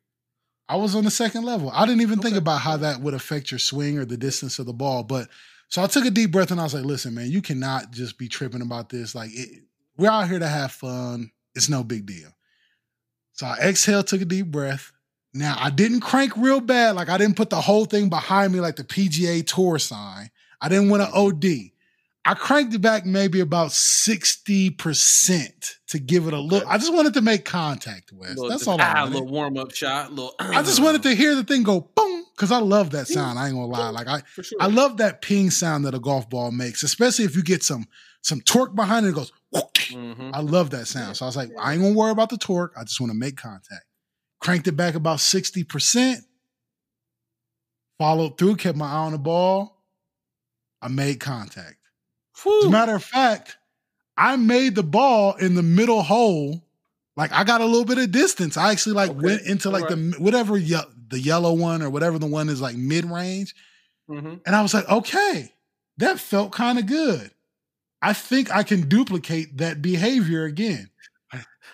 [0.69, 1.71] I was on the second level.
[1.71, 4.67] I didn't even think about how that would affect your swing or the distance of
[4.67, 5.03] the ball.
[5.03, 5.29] But
[5.69, 8.17] so I took a deep breath and I was like, listen, man, you cannot just
[8.17, 9.15] be tripping about this.
[9.15, 9.65] Like, it,
[9.99, 11.31] we're out here to have fun.
[11.55, 12.31] It's no big deal.
[13.33, 14.93] So I exhaled, took a deep breath.
[15.35, 16.95] Now I didn't crank real bad.
[16.95, 20.31] Like I didn't put the whole thing behind me like the PGA tour sign.
[20.61, 21.73] I didn't want to OD.
[22.27, 26.65] I cranked it back maybe about 60% to give it a look.
[26.67, 28.31] I just wanted to make contact, Wes.
[28.31, 30.11] Little- That's all I ah, A little warm up shot.
[30.11, 30.35] Little.
[30.39, 33.39] I just wanted to hear the thing go boom because I love that sound.
[33.39, 33.91] I ain't gonna lie.
[33.91, 34.59] Like I, sure.
[34.61, 37.87] I love that ping sound that a golf ball makes, especially if you get some
[38.23, 39.11] some torque behind it.
[39.11, 39.31] It goes.
[39.55, 40.31] Mhm.
[40.33, 41.17] I love that sound.
[41.19, 42.73] So I was like, I ain't gonna worry about the torque.
[42.77, 43.85] I just want to make contact.
[44.41, 46.25] Cranked it back about sixty percent.
[47.99, 49.85] Followed through, kept my eye on the ball.
[50.83, 51.77] I made contact.
[52.37, 53.57] As a matter of fact,
[54.17, 56.63] I made the ball in the middle hole.
[57.17, 58.57] Like I got a little bit of distance.
[58.57, 60.77] I actually like Okay, went into like the whatever ye-
[61.09, 63.55] the yellow one or whatever the one is like mid range,
[64.11, 64.41] Mhm.
[64.45, 65.53] and I was like, okay,
[65.99, 67.31] that felt kind of good.
[68.03, 70.91] I think I can duplicate that behavior again.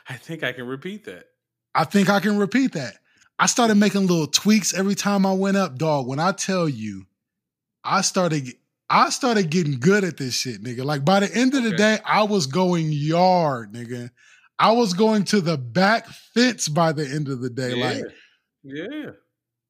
[0.09, 1.27] I think I can repeat that.
[1.75, 2.97] I think I can repeat that.
[3.39, 6.07] I started making little tweaks every time I went up, dog.
[6.07, 7.07] When I tell you,
[7.83, 8.55] I started
[8.91, 10.85] I started getting good at this shit, nigga.
[10.85, 11.77] Like by the end of the Okay.
[11.77, 14.11] day, I was going yard, nigga.
[14.59, 17.75] I was going to the back fence by the end of the day.
[17.75, 17.87] yeah.
[17.87, 18.05] Like
[18.65, 19.11] yeah.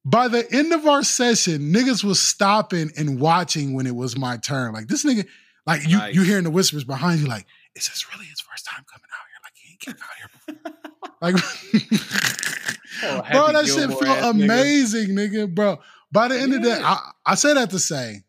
[0.03, 4.37] by the end of our session, niggas was stopping and watching when it was my
[4.37, 4.73] turn.
[4.73, 5.27] Like this nigga,
[5.67, 6.15] like you Nice.
[6.15, 7.45] you hearing the whispers behind you, like,
[7.75, 9.39] is this really his first time coming out here?
[9.43, 11.11] Like he ain't came out here before.
[11.21, 11.35] Like
[13.03, 14.43] Oh, bro, that shit Gilmore felt ass nigga.
[14.43, 15.53] amazing, nigga.
[15.55, 15.79] Bro,
[16.11, 18.23] by the end of the day, I, I say that to say,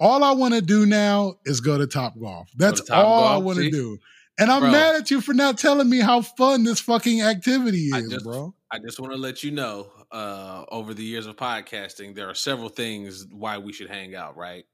[0.00, 2.48] all I want to do now is go to Top Golf.
[2.56, 3.98] That's to Top all I want to do.
[4.40, 4.70] And I'm Bro.
[4.70, 8.24] mad at you for not telling me how fun this fucking activity I is, just-
[8.24, 8.54] bro.
[8.70, 12.34] I just want to let you know, uh, over the years of podcasting, there are
[12.34, 14.64] several things why we should hang out, right?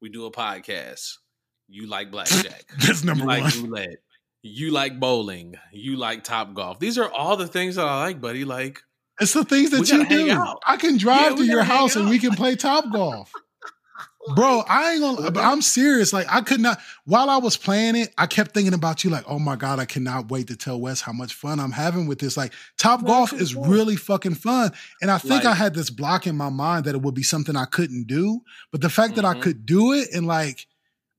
[0.00, 1.18] We do a podcast.
[1.68, 2.64] You like blackjack.
[2.78, 3.64] That's number you like one.
[3.64, 3.96] roulette.
[4.42, 5.54] You like bowling.
[5.72, 6.78] You like top golf.
[6.80, 8.44] These are all the things that I like, buddy.
[8.44, 8.80] Like,
[9.20, 10.44] It's the things that you do.
[10.66, 13.30] I can drive Yeah, to your house and we can play Top Golf.
[14.34, 15.30] Bro, I ain't gonna.
[15.30, 16.12] but I'm serious.
[16.12, 16.78] Like I could not.
[17.04, 19.10] While I was playing it, I kept thinking about you.
[19.10, 22.06] Like, oh my god, I cannot wait to tell Wes how much fun I'm having
[22.06, 22.36] with this.
[22.36, 23.68] Like, Top Golf is fun.
[23.68, 24.72] really fucking fun.
[25.02, 27.54] And I think I had this block in my mind that it would be something
[27.54, 28.40] I couldn't do.
[28.72, 29.42] But the fact that I Mhm.
[29.42, 30.66] could do it and like,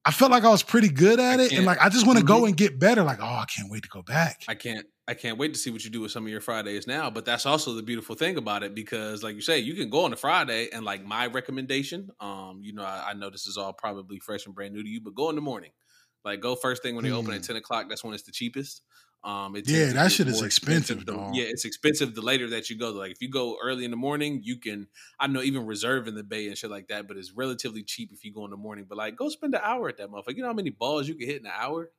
[0.03, 1.51] I felt like I was pretty good at it.
[1.51, 3.03] And like, I just want to go and get better.
[3.03, 4.43] Like, oh, I can't wait to go back.
[4.47, 6.88] I can't I can't wait to see what you do with some of your Fridays
[6.88, 7.12] now.
[7.12, 10.06] But that's also the beautiful thing about it because, like you say, you can go
[10.06, 13.56] on a Friday and like my recommendation, um, you know, I, I know this is
[13.58, 15.72] all probably fresh and brand new to you, but go in the morning.
[16.24, 17.45] Like go first thing when they open at Mm.
[17.45, 17.88] ten o'clock.
[17.88, 18.82] That's when it's the cheapest.
[19.24, 21.34] Um, it Yeah, that shit is expensive, dog.
[21.34, 22.91] Yeah, it's expensive the later that you go.
[22.91, 24.88] Like if you go early in the morning, you can
[25.20, 28.12] I know even reserve in the bay and shit like that, but it's relatively cheap
[28.14, 28.86] if you go in the morning.
[28.88, 30.36] But like go spend an hour at that motherfucker.
[30.36, 31.91] You know how many balls you can hit in an hour?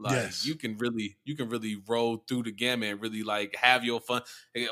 [0.00, 0.46] Like Yes.
[0.46, 4.00] you can really you can really roll through the gamut and really like have your
[4.00, 4.22] fun.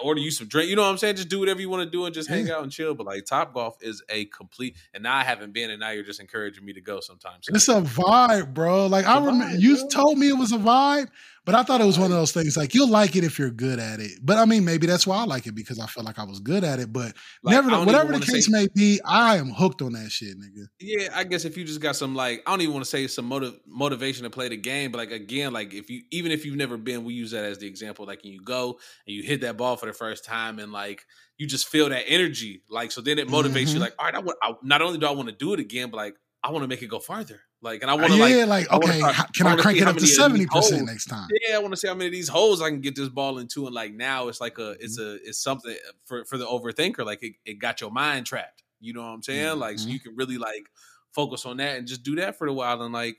[0.03, 0.71] Order you some drink.
[0.71, 1.17] You know what I'm saying?
[1.17, 2.95] Just do whatever you want to do and just hang out and chill.
[2.95, 6.03] But like Top Golf is a complete and now I haven't been and now you're
[6.05, 7.47] just encouraging me to go sometimes.
[7.47, 8.87] So, It's a vibe, bro.
[8.87, 9.89] Like I It's a remember vibe, you bro.
[9.89, 11.09] told me it was a vibe,
[11.49, 13.49] but I thought it was one of those things like you'll like it if you're
[13.49, 14.19] good at it.
[14.23, 16.41] But I mean, maybe that's why I like it because I felt like I was
[16.41, 16.93] good at it.
[16.93, 20.37] But like, never, whatever the case say- may be, I am hooked on that shit,
[20.39, 20.67] nigga.
[20.79, 23.07] Yeah, I guess if you just got some like I don't even want to say
[23.07, 26.45] some motiv- motivation to play the game, but like again, like if you even if
[26.45, 28.05] you've never been, we use that as the example.
[28.05, 31.07] Like you go and you hit that ball for the first time, and like
[31.39, 33.75] you just feel that energy, like so then it motivates Mhm.
[33.75, 33.79] you.
[33.81, 34.37] Like all right, I want.
[34.43, 36.69] I, not only do I want to do it again, but like I want to
[36.69, 37.41] make it go farther.
[37.61, 39.89] Like and I want to yeah, like like, okay, start- can I I, crank it
[39.89, 41.29] up to many of these seventy percent next time?
[41.49, 43.39] yeah, I want to see how many of these holes I can get this ball
[43.39, 45.25] into, and like now it's like a it's Mm-hmm.
[45.25, 47.05] a it's something for for the overthinker.
[47.05, 48.63] Like it, it got your mind trapped.
[48.81, 49.59] You know what I'm saying?
[49.59, 49.93] Like so Mhm.
[49.93, 50.69] you can really like
[51.13, 53.17] focus on that and just do that for a while, and like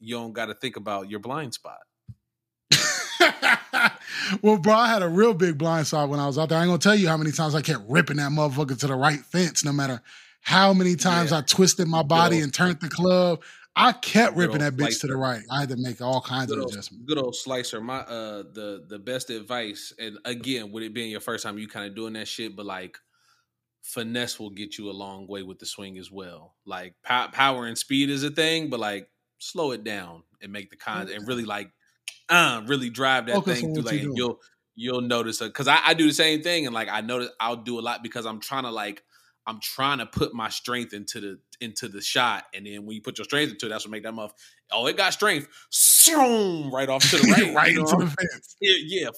[0.00, 1.78] you don't got to think about your blind spot.
[4.42, 6.58] well, bro, I had a real big blind spot when I was out there.
[6.58, 8.94] I ain't gonna tell you how many times I kept ripping that motherfucker to the
[8.96, 10.02] right fence, no matter
[10.40, 11.38] how many times Yeah.
[11.38, 13.42] I twisted my body old- and turned the club.
[13.74, 15.42] I kept ripping that bitch to the right.
[15.50, 17.06] I had to make all kinds good of old, adjustments.
[17.06, 17.80] good old slicer.
[17.80, 21.68] My uh the the best advice, and again, with it being your first time, you
[21.68, 22.98] kind of doing that shit, but like
[23.82, 26.54] finesse will get you a long way with the swing as well.
[26.66, 29.08] Like pow- power and speed is a thing, but like
[29.38, 31.70] slow it down and make the cons and really like
[32.28, 33.84] uh really drive that thing through.
[33.84, 34.16] Like doing.
[34.16, 34.40] you'll
[34.74, 37.78] you'll notice because I, I do the same thing, and like I notice I'll do
[37.78, 39.02] a lot because I'm trying to like.
[39.46, 43.02] I'm trying to put my strength into the into the shot, and then when you
[43.02, 44.32] put your strength into it, that's what make that muff.
[44.70, 48.56] Oh, it got strength, Zoom, right off to the right, right you into the fence.
[48.60, 49.08] yeah, yeah,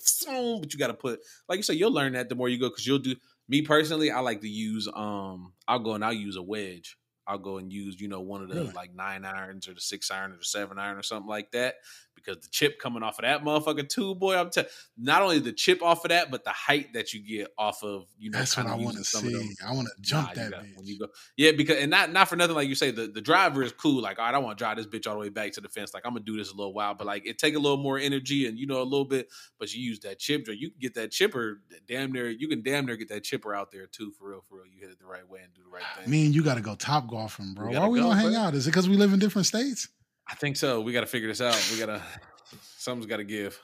[0.60, 2.68] but you got to put like you say, you'll learn that the more you go
[2.68, 3.14] because you'll do.
[3.48, 6.96] Me personally, I like to use um, I'll go and I'll use a wedge.
[7.26, 8.72] I'll go and use you know one of the Really?
[8.72, 11.76] like nine irons or the six iron or the seven iron or something like that
[12.24, 14.36] because the chip coming off of that motherfucker too, boy.
[14.36, 14.68] I'm telling.
[14.96, 18.06] Not only the chip off of that, but the height that you get off of
[18.18, 18.38] you know.
[18.38, 19.54] That's what I want to some of them- see.
[19.66, 20.76] I want to jump Nah, that got- bitch.
[20.76, 21.06] when you go,
[21.36, 22.54] yeah, because and not not for nothing.
[22.56, 24.00] Like you say, the, the driver is cool.
[24.02, 25.68] Like, all right, I want to drive this bitch all the way back to the
[25.68, 25.92] fence.
[25.92, 27.98] Like, I'm gonna do this a little while, but like it take a little more
[27.98, 29.28] energy and you know a little bit.
[29.58, 32.28] But you use that chip, you can get that chipper damn near.
[32.30, 34.66] You can damn near get that chipper out there too, for real, for real.
[34.66, 36.10] You hit it the right way and do the right ah, thing.
[36.10, 37.66] Me and you got to go top golfing, bro.
[37.66, 38.40] Why gotta we go, gonna hang bro.
[38.40, 38.54] out?
[38.54, 39.88] Is it because we live in different states?
[40.28, 40.80] I think so.
[40.80, 41.56] We got to figure this out.
[41.72, 42.02] We gotta
[42.78, 43.58] something's got to give.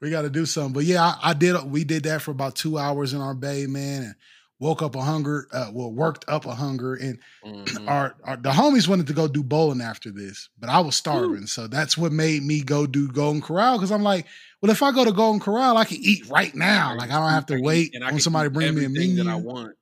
[0.00, 0.72] We got to do something.
[0.74, 1.56] But yeah, I, I did.
[1.64, 4.14] We did that for about two hours in our bay, man, and
[4.58, 5.46] woke up a hunger.
[5.52, 7.88] Uh, well, worked up a hunger, and Mhm.
[7.88, 11.46] our, our the homies wanted to go do bowling after this, but I was starving,
[11.46, 14.26] so that's what made me go do Golden Corral because I'm like,
[14.60, 16.94] well, if I go to Golden Corral, I can eat right now.
[16.96, 19.24] Like I don't have to wait And I on somebody bring me a menu.
[19.24, 19.74] that I want.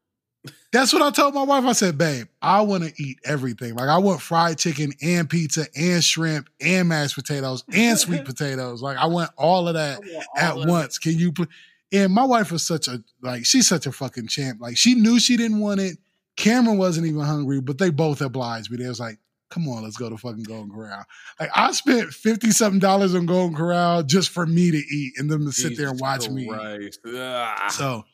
[0.72, 1.64] That's what I told my wife.
[1.64, 3.74] I said, babe, I want to eat everything.
[3.74, 8.82] Like I want fried chicken and pizza and shrimp and mashed potatoes and sweet potatoes.
[8.82, 10.00] Like I want all of that
[10.36, 10.98] at once.
[10.98, 11.48] Can you put?
[11.92, 14.60] And my wife was such a like she's such a fucking champ.
[14.60, 15.96] Like she knew she didn't want it.
[16.36, 18.78] Cameron wasn't even hungry, but they both obliged me.
[18.78, 19.18] They was like,
[19.50, 21.04] "Come on, let's go to fucking Golden Corral."
[21.38, 25.30] Like I spent fifty something dollars on Golden Corral just for me to eat and
[25.30, 26.50] them to sit there and Jesus watch me.
[26.84, 26.98] eat.
[27.06, 27.68] Ah.
[27.70, 28.04] So,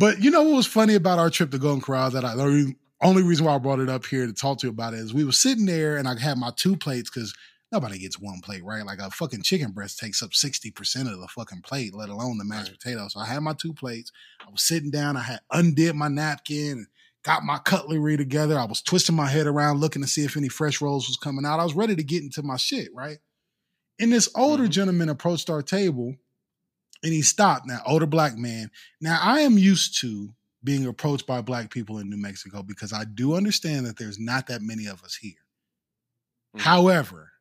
[0.00, 2.74] but you know what was funny about our trip to Golden Corral that I the
[3.02, 5.12] only reason why I brought it up here to talk to you about it is
[5.14, 7.34] we were sitting there and I had my two plates because
[7.70, 8.84] nobody gets one plate, right?
[8.84, 12.44] Like a fucking chicken breast takes up 60% of the fucking plate, let alone the
[12.44, 12.78] mashed Right.
[12.80, 13.12] potatoes.
[13.14, 14.10] So I had my two plates.
[14.46, 16.86] I was sitting down, I had undid my napkin and
[17.22, 18.58] got my cutlery together.
[18.58, 21.44] I was twisting my head around looking to see if any fresh rolls was coming
[21.46, 21.60] out.
[21.60, 23.18] I was ready to get into my shit, right?
[23.98, 24.70] And this older Mhm.
[24.70, 26.16] gentleman approached our table
[27.02, 27.66] and he stopped.
[27.66, 28.70] Now, older black man.
[29.00, 33.04] Now, I am used to being approached by black people in New Mexico because I
[33.04, 35.32] do understand that there's not that many of us here.
[36.54, 36.60] Mhm.
[36.60, 37.32] However,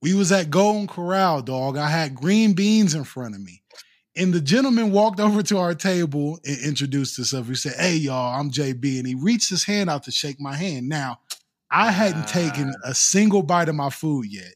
[0.00, 1.76] we was at Golden Corral, dog.
[1.76, 3.62] I had green beans in front of me.
[4.16, 7.48] And the gentleman walked over to our table and introduced himself.
[7.48, 8.98] He said, Hey, y'all, I'm JB.
[8.98, 10.88] And he reached his hand out to shake my hand.
[10.88, 11.18] Now,
[11.70, 14.54] I hadn't taken a single bite of my food yet.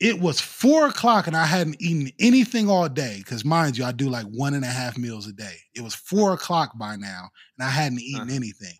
[0.00, 3.16] It was four o'clock and I hadn't eaten anything all day.
[3.18, 5.56] Because, mind you, I do like one and a half meals a day.
[5.74, 8.34] It was four o'clock by now and I hadn't eaten Uh-huh.
[8.34, 8.76] anything.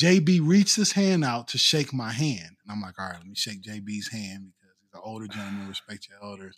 [0.00, 2.48] JB reached his hand out to shake my hand.
[2.62, 5.68] And I'm like, all right, let me shake JB's hand because he's an older gentleman,
[5.68, 6.56] respect your elders.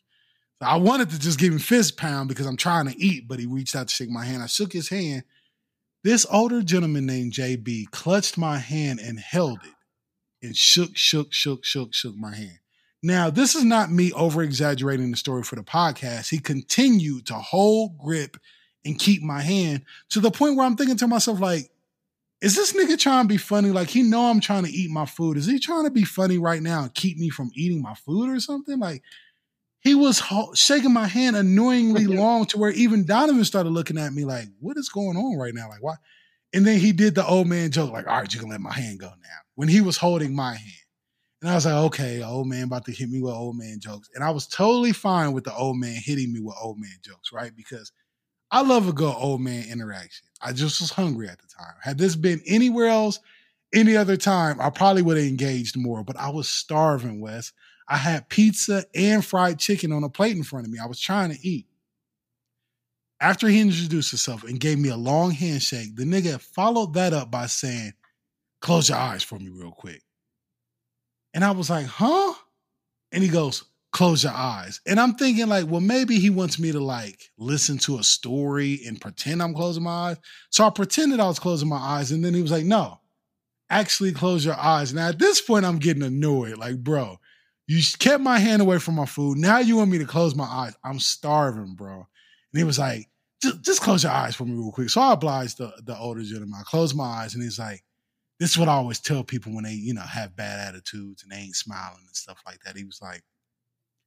[0.61, 3.41] So I wanted to just give him fist pound because I'm trying to eat, but
[3.41, 4.43] he reached out to shake my hand.
[4.43, 5.25] I shook his hand.
[6.05, 11.65] This older gentleman named JB clutched my hand and held it and shook, shook, shook,
[11.65, 12.59] shook, shook my hand.
[13.03, 16.31] Now, this is not me over exaggerating the story for the podcast.
[16.31, 18.37] He continued to hold grip
[18.85, 21.71] and keep my hand to the point where I'm thinking to myself, like,
[22.41, 23.71] is this nigga trying to be funny?
[23.71, 25.37] Like he know I'm trying to eat my food.
[25.37, 28.29] Is he trying to be funny right now and keep me from eating my food
[28.29, 28.81] or something?
[28.81, 29.03] Like
[29.79, 34.13] he was ho- shaking my hand annoyingly long to where even Donovan started looking at
[34.13, 35.69] me like, what is going on right now?
[35.69, 35.95] Like why?
[36.53, 38.73] And then he did the old man joke, like, all right, you can let my
[38.73, 39.39] hand go now.
[39.55, 40.82] When he was holding my hand.
[41.43, 44.09] And I was like, okay, old man about to hit me with old man jokes.
[44.15, 47.33] And I was totally fine with the old man hitting me with old man jokes,
[47.33, 47.51] right?
[47.55, 47.91] Because
[48.53, 50.29] I love a good old man interaction.
[50.41, 51.75] I just was hungry at the time.
[51.83, 53.19] Had this been anywhere else,
[53.75, 57.53] any other time, I probably would have engaged more, but I was starving, Wes.
[57.89, 60.79] I had pizza and fried chicken on a plate in front of me.
[60.79, 61.67] I was trying to eat.
[63.21, 67.33] After he introduced himself and gave me a long handshake, the nigga followed that up
[67.33, 67.95] by saying,
[68.61, 70.03] Close your eyes for me real quick.
[71.35, 72.35] And I was like, Huh?
[73.13, 74.81] And he goes, Close your eyes.
[74.87, 78.81] And I'm thinking, like, well, maybe he wants me to like listen to a story
[78.87, 80.17] and pretend I'm closing my eyes.
[80.49, 82.11] So I pretended I was closing my eyes.
[82.11, 83.01] And then he was like, No,
[83.69, 84.95] actually close your eyes.
[84.95, 86.59] Now at this point, I'm getting annoyed.
[86.59, 87.19] Like, bro,
[87.67, 89.39] you kept my hand away from my food.
[89.39, 90.75] Now you want me to close my eyes.
[90.85, 91.95] I'm starving, bro.
[91.95, 93.09] And he was like,
[93.43, 94.89] just, close your eyes for me real quick.
[94.89, 96.61] So I obliged the, the older gentleman.
[96.61, 97.83] I closed my eyes and he's like,
[98.43, 101.31] this is what I always tell people when they, you know, have bad attitudes and
[101.31, 102.77] they ain't smiling and stuff like that.
[102.77, 103.23] He was like,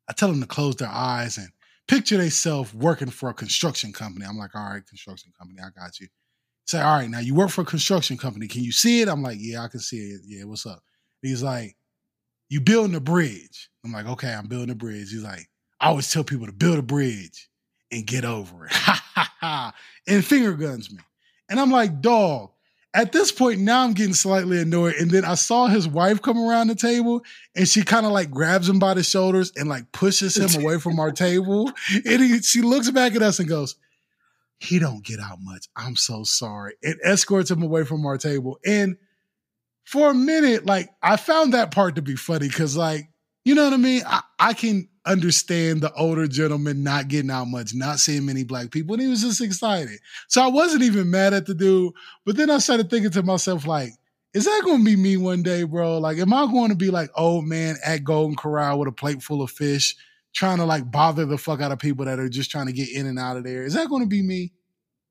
[0.09, 1.47] I tell them to close their eyes and
[1.87, 4.25] picture themselves working for a construction company.
[4.25, 6.07] I'm like, all right, construction company, I got you.
[6.67, 8.49] Say, all right, now you work for a construction company.
[8.49, 9.07] Can you see it?
[9.07, 10.19] I'm like, yeah, I can see it.
[10.25, 10.83] Yeah, what's up?
[11.21, 11.77] He's like,
[12.49, 13.69] you building a bridge.
[13.85, 15.11] I'm like, okay, I'm building a bridge.
[15.11, 15.47] He's like,
[15.79, 17.47] I always tell people to build a bridge
[17.89, 18.73] and get over it.
[20.07, 20.99] And finger guns me.
[21.49, 22.51] And I'm like, dog,
[22.95, 24.95] at this point, now I'm getting slightly annoyed.
[24.95, 28.31] And then I saw his wife come around the table and she kind of like
[28.31, 31.69] grabs him by the shoulders and like pushes him away from our table.
[32.05, 33.75] And he, she looks back at us and goes,
[34.59, 35.67] he don't get out much.
[35.75, 36.75] I'm so sorry.
[36.81, 38.59] It escorts him away from our table.
[38.65, 38.95] And
[39.83, 43.09] for a minute, like I found that part to be funny because, like,
[43.45, 44.01] you know what I mean?
[44.05, 48.71] I, I can understand the older gentleman not getting out much, not seeing many black
[48.71, 49.99] people, and he was just excited.
[50.27, 51.93] So I wasn't even mad at the dude.
[52.25, 53.91] But then I started thinking to myself, like,
[54.33, 55.99] is that going to be me one day, bro?
[55.99, 59.21] Like, am I going to be like old man at Golden Corral with a plate
[59.21, 59.95] full of fish,
[60.33, 62.89] trying to like bother the fuck out of people that are just trying to get
[62.91, 63.63] in and out of there?
[63.63, 64.51] Is that going to be me?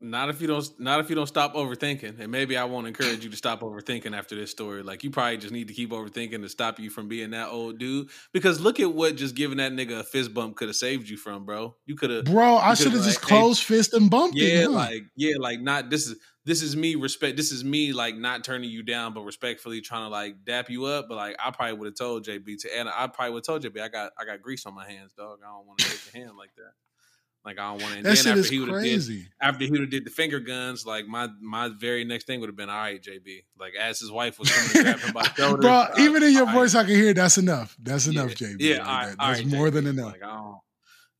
[0.05, 0.69] Not if you don't.
[0.79, 2.21] Not if you don't stop overthinking.
[2.21, 4.83] And maybe I won't encourage you to stop overthinking after this story.
[4.83, 7.79] Like you probably just need to keep overthinking to stop you from being that old
[7.79, 8.11] dude.
[8.33, 11.17] Because look at what just giving that nigga a fist bump could have saved you
[11.17, 11.75] from, bro.
[11.87, 12.57] You could have, bro.
[12.57, 14.73] I should have just like, closed hey, fist and bumped yeah, him.
[14.73, 15.89] Yeah, like yeah, like not.
[15.89, 17.39] This is this is me respect.
[17.39, 20.85] This is me like not turning you down, but respectfully trying to like dap you
[20.85, 21.07] up.
[21.09, 23.65] But like I probably would have told JB to, and I probably would have told
[23.65, 25.39] JB I got I got grease on my hands, dog.
[25.43, 26.73] I don't want to take your hand like that.
[27.45, 27.97] Like I don't want to.
[27.99, 30.41] And that then after he would have did after he would have did the finger
[30.41, 33.45] guns, like my my very next thing would have been all right, JB.
[33.61, 35.71] Like as his wife was coming to grab him by the shoulder, bro.
[35.71, 36.85] Uh, even in your voice, right.
[36.85, 37.77] I can hear that's enough.
[37.83, 38.49] That's enough, yeah.
[38.49, 38.57] JB.
[38.61, 39.19] Yeah, like all right, that.
[39.19, 39.73] that's right, more JB.
[39.73, 40.13] than enough.
[40.13, 40.23] Like.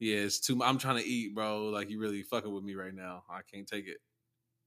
[0.01, 0.63] Yeah, it's too.
[0.63, 1.67] I'm trying to eat, bro.
[1.67, 3.23] Like you really fucking with me right now.
[3.31, 3.99] I can't take it.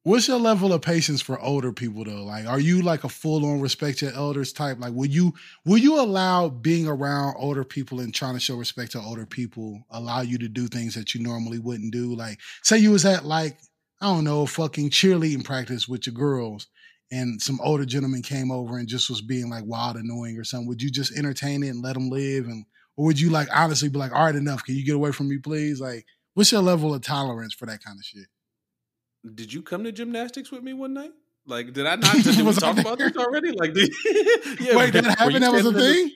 [0.07, 2.23] What's your level of patience for older people though?
[2.23, 4.79] Like, are you like a full on respect your elders type?
[4.79, 5.33] Like, will you
[5.65, 9.83] will you allow being around older people and trying to show respect to older people
[9.89, 12.15] allow you to do things that you normally wouldn't do?
[12.15, 13.59] Like, say you was at like
[13.99, 16.67] I don't know, fucking cheerleading practice with your girls,
[17.11, 20.69] and some older gentleman came over and just was being like wild annoying or something.
[20.69, 22.63] Would you just entertain it and let them live, and
[22.95, 24.63] or would you like honestly be like, all right, enough?
[24.63, 25.81] Can you get away from me, please?
[25.81, 28.27] Like, what's your level of tolerance for that kind of shit?
[29.35, 31.11] Did you come to gymnastics with me one night?
[31.45, 32.15] Like, did I not?
[32.23, 33.51] Did we talk about this already?
[33.51, 33.89] Like, did,
[34.59, 35.41] yeah, Wait, did that happen?
[35.41, 36.11] That was a thing.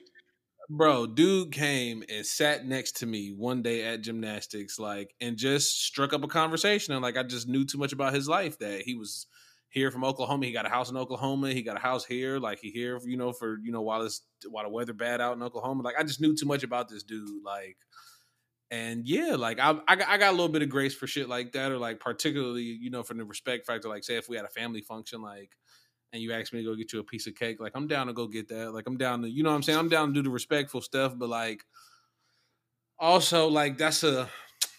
[0.70, 5.82] Bro, dude came and sat next to me one day at gymnastics, like, and just
[5.82, 6.94] struck up a conversation.
[6.94, 9.26] And like, I just knew too much about his life that he was
[9.68, 10.46] here from Oklahoma.
[10.46, 11.50] He got a house in Oklahoma.
[11.50, 12.38] He got a house here.
[12.38, 15.36] Like, he here, you know, for you know, while it's while the weather bad out
[15.36, 15.82] in Oklahoma.
[15.82, 17.42] Like, I just knew too much about this dude.
[17.44, 17.76] Like,
[18.72, 21.28] and yeah, like I, I got, I got a little bit of grace for shit
[21.28, 23.86] like that, or like particularly, you know, from the respect factor.
[23.86, 25.50] Like, say if we had a family function, like,
[26.14, 28.06] and you asked me to go get you a piece of cake, like I'm down
[28.06, 28.72] to go get that.
[28.72, 30.80] Like I'm down to, you know, what I'm saying I'm down to do the respectful
[30.80, 31.64] stuff, but like,
[32.98, 34.30] also like that's a,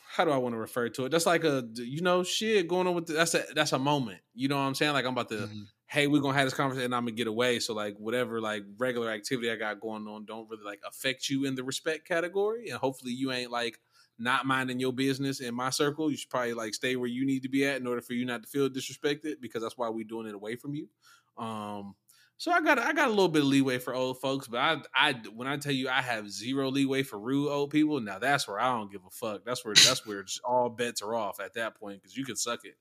[0.10, 1.10] how do I want to refer to it?
[1.10, 4.22] That's like a, you know, shit going on with the, that's a that's a moment.
[4.34, 4.94] You know what I'm saying?
[4.94, 5.36] Like I'm about to.
[5.36, 5.64] Mm-hmm
[5.94, 7.60] hey, we're gonna have this conversation and I'm gonna get away.
[7.60, 11.46] So like whatever like regular activity I got going on don't really like affect you
[11.46, 12.70] in the respect category.
[12.70, 13.80] And hopefully you ain't like
[14.18, 16.10] not minding your business in my circle.
[16.10, 18.26] You should probably like stay where you need to be at in order for you
[18.26, 20.90] not to feel disrespected because that's why we're doing it away from you.
[21.38, 21.94] Um
[22.38, 24.82] so I got I got a little bit of leeway for old folks, but I
[24.96, 28.48] I when I tell you I have zero leeway for rude old people, now that's
[28.48, 29.46] where I don't give a fuck.
[29.46, 32.66] That's where that's where all bets are off at that point because you can suck
[32.66, 32.78] it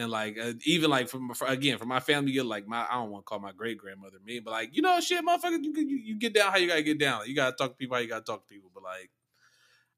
[0.00, 2.94] and like uh, even like from for, again for my family, you're like my I
[2.94, 5.72] don't want to call my great grandmother me, but like you know shit, motherfucker, you,
[5.76, 7.20] you you get down how you gotta get down.
[7.20, 9.10] Like, you gotta talk to people how you gotta talk to people, but like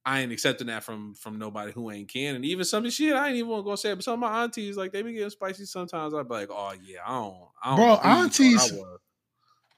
[0.04, 2.34] I ain't accepting that from from nobody who ain't can.
[2.34, 4.30] And even some shit I ain't even want to go say it, but some of
[4.30, 6.14] my aunties like they be getting spicy sometimes.
[6.14, 8.72] I'd be like, oh yeah, I don't, I don't bro, aunties.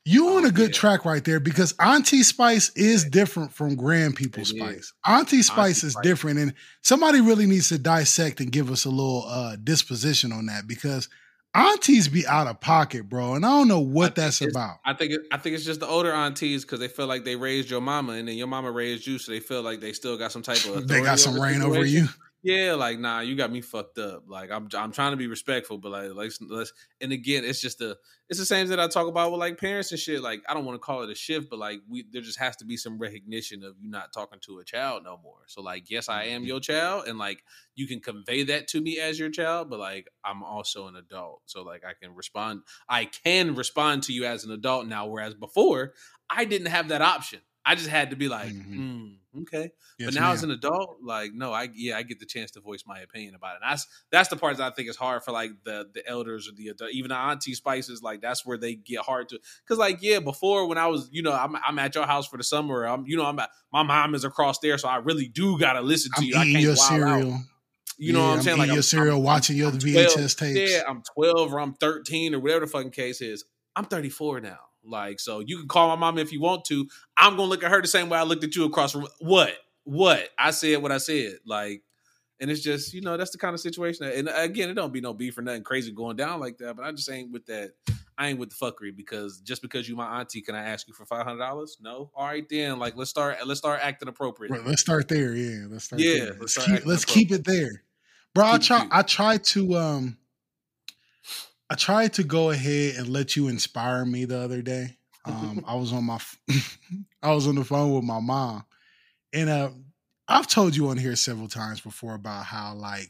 [0.07, 0.75] You on a good yeah.
[0.75, 4.77] track right there because Auntie Spice is different from Grand People it Spice.
[4.77, 4.93] Is.
[5.07, 6.03] Auntie Spice Auntie is Spice.
[6.03, 10.47] different, and somebody really needs to dissect and give us a little uh, disposition on
[10.47, 11.09] that because
[11.55, 14.77] aunties be out of pocket, bro, and I don't know what that's about.
[14.85, 17.37] I think it, I think it's just the older aunties because they feel like they
[17.37, 20.19] raised your mama, and then your mama raised you, so they feel like they still
[20.19, 22.09] got some type of they got some reign over you
[22.45, 24.25] yeah, like nah, you got me fucked up.
[24.29, 27.79] Like I'm I'm trying to be respectful, but like let's let's and again, it's just
[27.79, 27.97] the
[28.29, 30.21] it's the same that I talk about with like parents and shit.
[30.21, 32.55] Like I don't want to call it a shift, but like we there just has
[32.57, 35.39] to be some recognition of you not talking to a child no more.
[35.47, 36.49] So like yes, I am mm-hmm.
[36.49, 37.43] your child, and like
[37.75, 41.41] you can convey that to me as your child, but like I'm also an adult,
[41.47, 42.61] so like I can respond.
[42.87, 45.95] I can respond to you as an adult now, whereas before
[46.29, 47.41] I didn't have that option.
[47.67, 48.77] I just had to be like, Mhm.
[48.79, 49.71] mm, okay.
[49.99, 52.61] Yes, but now as an adult, like, no, I yeah, I get the chance to
[52.61, 53.61] voice my opinion about it.
[53.63, 56.47] And that's that's the part that I think is hard for like the the elders
[56.49, 58.03] or the adult, even the auntie spices.
[58.03, 61.23] Like that's where they get hard to because like yeah, before when I was you
[61.23, 63.83] know I'm I'm at your house for the summer, I'm you know I'm at, my
[63.83, 66.37] mom is across there, so I really do gotta listen to I'm you.
[66.37, 67.33] I can't your cereal.
[67.33, 67.41] out.
[67.97, 68.59] You know Yeah, what I'm saying?
[68.59, 70.71] Like your I'm- cereal, I'm- watching your VHS 12, tapes.
[70.73, 73.45] Yeah, I'm 12 or I'm 13 or whatever the fucking case is.
[73.77, 74.59] I'm 34 now.
[74.85, 76.89] Like, so you can call my mom if you want to.
[77.17, 79.53] I'm gonna look at her the same way I looked at you across from what?
[79.85, 80.31] What?
[80.39, 81.39] I said what I said.
[81.45, 81.83] Like,
[82.41, 84.93] and it's just, you know, that's the kind of situation that, and again, it don't
[84.93, 86.77] be no beef or nothing crazy going down like that.
[86.77, 87.73] But I just ain't with that.
[88.17, 90.95] I ain't with the fuckery because just because you my auntie, can I ask you
[90.95, 91.79] for five hundred dollars?
[91.81, 92.11] No.
[92.15, 92.79] All right then.
[92.79, 94.53] Like let's start let's start acting appropriate.
[94.53, 95.35] Right, let's start there.
[95.35, 96.37] Yeah, let's start Yeah, there.
[96.39, 97.83] let's Let's keep let's keep it there,
[98.33, 98.45] bro.
[98.45, 98.89] I Keep it try.
[98.91, 100.17] I try to um,
[101.75, 104.97] I tried to go ahead and let you inspire me the other day.
[105.27, 106.21] Um, I was on my,
[107.23, 108.67] I was on the phone with my mom,
[109.33, 109.71] and uh,
[110.29, 113.09] I've told you on here several times before about how like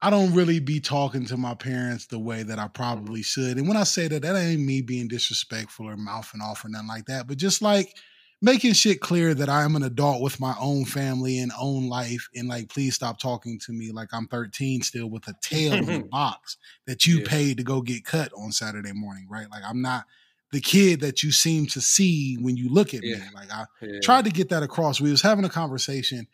[0.00, 3.56] I don't really be talking to my parents the way that I probably should.
[3.56, 6.86] And when I say that, that ain't me being disrespectful or mouthing off or nothing
[6.86, 7.96] like that, but just like
[8.42, 12.28] making shit clear that I am an adult with my own family and own life.
[12.34, 15.92] And like, please stop talking to me like I'm 13 still with a tail in
[15.92, 16.56] the box
[16.86, 17.22] that you Yeah.
[17.22, 19.50] paid to go get cut on Saturday morning, right?
[19.50, 20.06] Like, I'm not
[20.52, 23.28] the kid that you seem to see when you look at me.
[23.32, 24.00] Like, I Yeah.
[24.00, 25.00] tried to get that across.
[25.00, 26.26] We was having a conversation,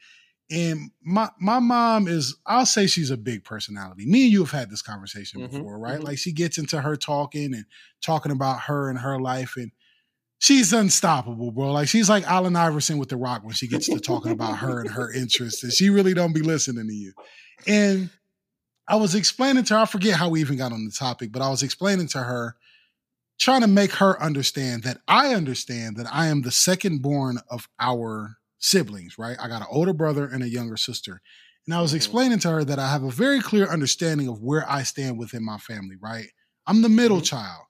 [0.50, 4.06] and my my mom is I'll say she's a big personality.
[4.06, 6.00] Me and you have had this conversation Mhm, before, right?
[6.00, 6.04] mhm.
[6.04, 7.64] Like she gets into her talking and
[8.00, 9.72] talking about her and her life, and
[10.38, 11.72] she's unstoppable, bro.
[11.72, 14.80] Like she's like Allen Iverson with the Rock when she gets to talking about her
[14.80, 17.12] and her interests, and she really don't be listening to you.
[17.66, 18.10] And
[18.88, 21.42] I was explaining to her, I forget how we even got on the topic, but
[21.42, 22.56] I was explaining to her
[23.38, 27.68] trying to make her understand that I understand that I am the second born of
[27.78, 29.36] our siblings, right?
[29.40, 31.20] I got an older brother and a younger sister.
[31.66, 31.96] And I was Mhm.
[31.96, 35.44] explaining to her that I have a very clear understanding of where I stand within
[35.44, 36.28] my family, right?
[36.66, 37.24] I'm the middle Mhm.
[37.24, 37.64] child.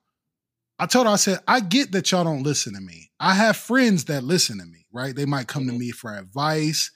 [0.78, 3.11] I told her, I said, I get that y'all don't listen to me.
[3.19, 5.15] I have friends that listen to me, right?
[5.16, 5.78] They might come to Mhm.
[5.78, 6.90] me for advice.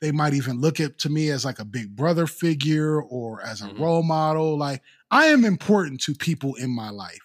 [0.00, 3.60] They might even look at to me as like a big brother figure or as
[3.60, 3.78] a Mhm.
[3.78, 4.56] role model.
[4.58, 7.20] Like I am important to people in my life.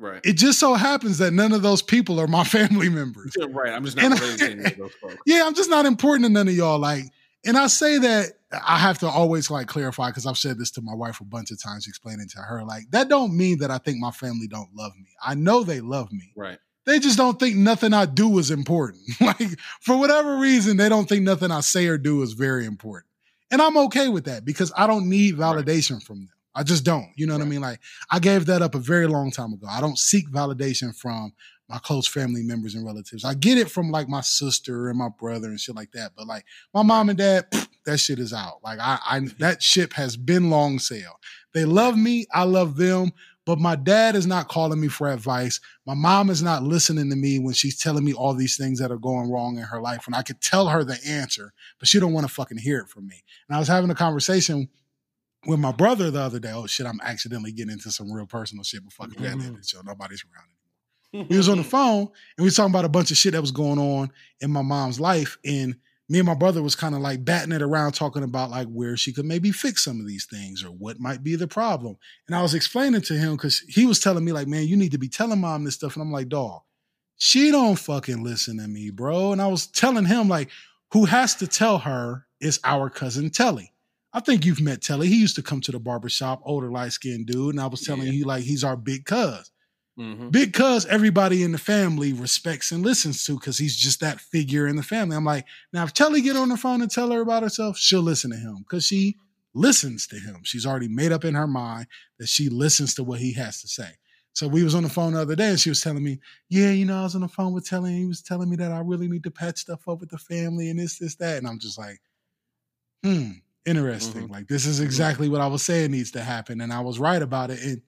[0.00, 0.20] right.
[0.24, 2.42] It just so happens that none of those people are my
[2.84, 3.34] family members.
[3.38, 3.72] Yeah, right.
[3.72, 5.14] I'm just not And- related to any of those folks.
[5.26, 6.80] Yeah, I'm just not important to none of y'all.
[6.80, 7.04] Like,
[7.44, 8.26] and I say that
[8.66, 11.50] I have to always like clarify because I've said this to my wife a bunch
[11.50, 14.74] of times, explaining to her like that don't mean that I think my family don't
[14.74, 15.08] love me.
[15.24, 16.32] I know they love me.
[16.36, 16.58] Right.
[16.84, 19.02] They just don't think nothing I do is important.
[19.20, 23.08] like for whatever reason, they don't think nothing I say or do is very important.
[23.50, 25.54] And I'm okay with that because I don't need Right.
[25.56, 26.28] validation from them.
[26.54, 27.08] I just don't.
[27.16, 27.60] You know what I mean?
[27.62, 29.66] Like I gave that up a very long time ago.
[29.70, 31.32] I don't seek validation from
[31.72, 33.24] my close family members and relatives.
[33.24, 36.12] I get it from like my sister and my brother and shit like that.
[36.14, 36.44] But like
[36.74, 37.46] my mom and dad,
[37.86, 38.58] that shit is out.
[38.62, 41.18] Like I, I that ship has been long sail.
[41.54, 42.26] They love me.
[42.32, 43.12] I love them.
[43.46, 45.60] But my dad is not calling me for advice.
[45.86, 48.92] My mom is not listening to me when she's telling me all these things that
[48.92, 50.06] are going wrong in her life.
[50.06, 52.88] When I could tell her the answer, but she don't want to fucking hear it
[52.88, 53.24] from me.
[53.48, 54.68] And I was having a conversation
[55.46, 56.52] with my brother the other day.
[56.52, 59.56] Oh shit, I'm accidentally getting into some real personal shit, but fucking that Mhm.
[59.56, 60.46] mm so nobody's around.
[61.12, 62.08] We was on the phone
[62.38, 64.10] and we talking about a bunch of shit that was going on
[64.40, 65.36] in my mom's life.
[65.44, 65.76] And
[66.08, 68.96] me and my brother was kind of like batting it around, talking about like where
[68.96, 71.96] she could maybe fix some of these things or what might be the problem.
[72.26, 74.92] And I was explaining to him because he was telling me, like, man, you need
[74.92, 75.96] to be telling mom this stuff.
[75.96, 76.62] And I'm like, dog,
[77.16, 79.32] she don't fucking listen to me, bro.
[79.32, 80.48] And I was telling him, like,
[80.92, 83.72] who has to tell her is our cousin Telly.
[84.12, 85.08] I think you've met Telly.
[85.08, 87.54] He used to come to the barbershop, older light skinned dude.
[87.54, 88.12] And I was telling Yeah.
[88.12, 89.50] you, like, he's our big cuz.
[89.98, 90.52] Mhm.
[90.52, 94.76] Cuz everybody in the family respects and listens to because he's just that figure in
[94.76, 95.16] the family.
[95.16, 98.00] I'm like, now if Telly get on the phone and tell her about herself, she'll
[98.00, 99.16] listen to him because she
[99.54, 100.40] listens to him.
[100.44, 101.88] She's already made up in her mind
[102.18, 103.90] that she listens to what he has to say.
[104.32, 106.70] So we was on the phone the other day and she was telling me, yeah,
[106.70, 108.72] you know, I was on the phone with Telly and he was telling me that
[108.72, 111.36] I really need to patch stuff up with the family and this, this, that.
[111.36, 112.00] And I'm just like,
[113.02, 113.32] hmm,
[113.66, 114.28] interesting.
[114.28, 114.30] Mhm.
[114.30, 116.62] Like this is exactly what I was saying needs to happen.
[116.62, 117.62] And I was right about it.
[117.62, 117.82] And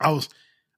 [0.00, 0.28] I was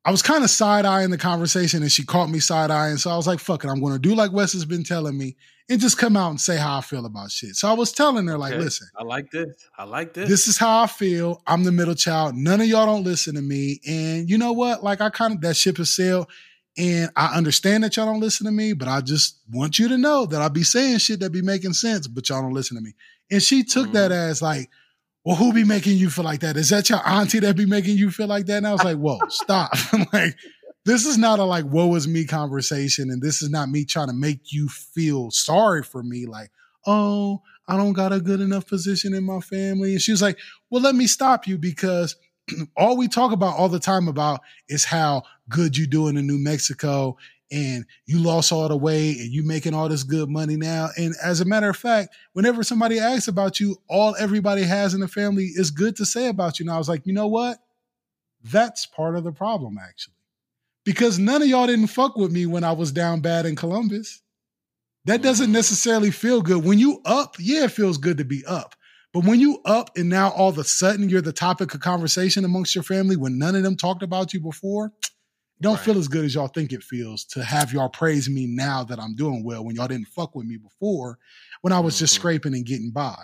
[0.09, 2.97] I was kind of side eyeing the conversation and she caught me side eyeing.
[2.97, 5.37] So I was like, fuck it, I'm gonna do like Wes has been telling me
[5.69, 7.57] and just come out and say how I feel about shit.
[7.57, 8.63] So I was telling her, like, Okay.
[8.63, 9.69] listen, I like this.
[9.77, 10.27] I like this.
[10.31, 11.43] this is how I feel.
[11.47, 12.37] I'm the middle child.
[12.37, 13.81] None of y'all don't listen to me.
[13.87, 14.83] And you know what?
[14.83, 16.27] Like I kind of that ship has sailed.
[16.79, 19.99] And I understand that y'all don't listen to me, but I just want you to
[19.99, 22.83] know that I'll be saying shit that be making sense, but y'all don't listen to
[22.83, 22.95] me.
[23.31, 24.31] And she took that mm-hmm.
[24.31, 24.71] as like,
[25.29, 26.57] well, who be making you feel like that?
[26.57, 28.57] Is that your auntie that be making you feel like that?
[28.57, 29.69] And I was like, whoa, stop.
[29.93, 30.35] I'm like,
[30.87, 34.09] this is not a like woe is me conversation, and this is not me trying
[34.09, 36.25] to make you feel sorry for me.
[36.25, 36.49] Like,
[36.87, 39.93] oh, I don't got a good enough position in my family.
[39.93, 40.39] And she was like,
[40.71, 42.17] well, let me stop you because
[42.79, 44.41] all we talk about all the time about
[44.71, 47.19] is how good you doing in New Mexico
[47.51, 50.89] and you lost all the weight and you making all this good money now.
[50.97, 55.01] And as a matter of fact, whenever somebody asks about you, all everybody has in
[55.01, 56.65] the family is good to say about you.
[56.65, 57.59] And I was like, you know what?
[58.45, 60.15] That's part of the problem, actually.
[60.85, 64.23] Because none of y'all didn't fuck with me when I was down bad in Columbus.
[65.05, 65.53] That doesn't mm-hmm.
[65.55, 66.65] necessarily feel good.
[66.65, 68.75] When you up, yeah, it feels good to be up.
[69.13, 72.45] But when you up and now all of a sudden you're the topic of conversation
[72.45, 74.93] amongst your family when none of them talked about you before,
[75.61, 75.85] don't Right.
[75.85, 78.99] feel as good as y'all think it feels to have y'all praise me now that
[79.01, 81.19] I'm doing well when y'all didn't fuck with me before
[81.63, 82.19] when I was just Mhm.
[82.19, 83.17] scraping and getting by.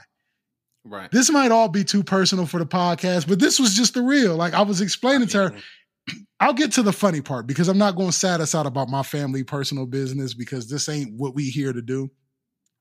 [0.85, 1.11] Right.
[1.11, 4.37] This might all be too personal for the podcast, but this was just the real.
[4.37, 5.57] Like I was explaining to her.
[6.41, 8.91] I'll get to the funny part because I'm not going to sad us out about
[8.91, 12.11] my family personal business because this ain't what we here to do.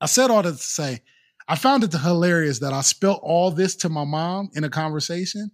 [0.01, 1.01] I said all that to say,
[1.47, 5.51] I found it hilarious that I spelt all this to my mom in a conversation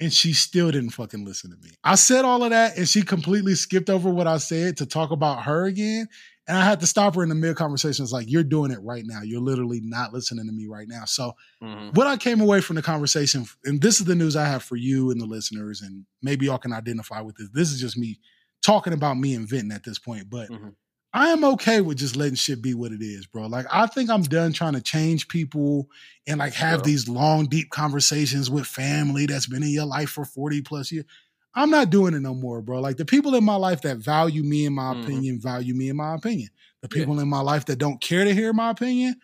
[0.00, 1.70] and she still didn't fucking listen to me.
[1.84, 5.10] I said all of that and she completely skipped over what I said to talk
[5.10, 6.06] about her again.
[6.46, 8.02] And I had to stop her in the mid conversation.
[8.02, 9.20] It's like, you're doing it right now.
[9.22, 11.04] You're literally not listening to me right now.
[11.04, 11.94] So Mhm.
[11.94, 14.76] what I came away from the conversation, and this is the news I have for
[14.76, 17.48] you and the listeners, and maybe y'all can identify with this.
[17.52, 18.18] This is just me
[18.62, 20.74] talking about me and venting at this point, but Mhm.
[21.14, 23.46] I am okay with just letting shit be what it is, bro.
[23.46, 25.88] Like I think I'm done trying to change people
[26.26, 26.82] and like have Yeah.
[26.82, 31.06] these long, deep conversations with family that's been in your life for 40 plus years.
[31.54, 32.80] I'm not doing it no more, bro.
[32.80, 34.92] Like the people in my life that value me in my Mhm.
[34.92, 36.50] opinion, value me in my opinion.
[36.82, 37.08] The Yeah.
[37.08, 39.16] people in my life that don't care to hear my opinion,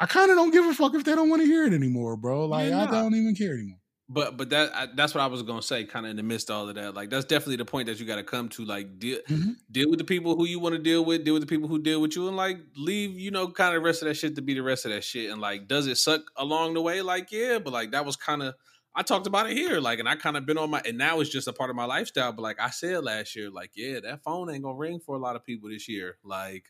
[0.00, 2.16] I kind of don't give a fuck if they don't want to hear it anymore,
[2.16, 2.46] bro.
[2.46, 3.80] Like Yeah, I don't even care anymore.
[4.12, 6.50] But but that I, that's what I was gonna say, kind of in the midst
[6.50, 6.94] of all of that.
[6.94, 8.64] Like that's definitely the point that you got to come to.
[8.64, 9.56] Like deal Mhm.
[9.70, 11.78] deal with the people who you want to deal with, deal with the people who
[11.80, 14.34] deal with you, and like leave you know kind of the rest of that shit
[14.36, 15.30] to be the rest of that shit.
[15.30, 17.00] And like, does it suck along the way?
[17.00, 18.54] Like yeah, but like that was kind of
[18.94, 21.20] I talked about it here, like, and I kind of been on my and now
[21.20, 22.32] it's just a part of my lifestyle.
[22.32, 25.20] But like I said last year, like yeah, that phone ain't gonna ring for a
[25.20, 26.18] lot of people this year.
[26.24, 26.66] Like.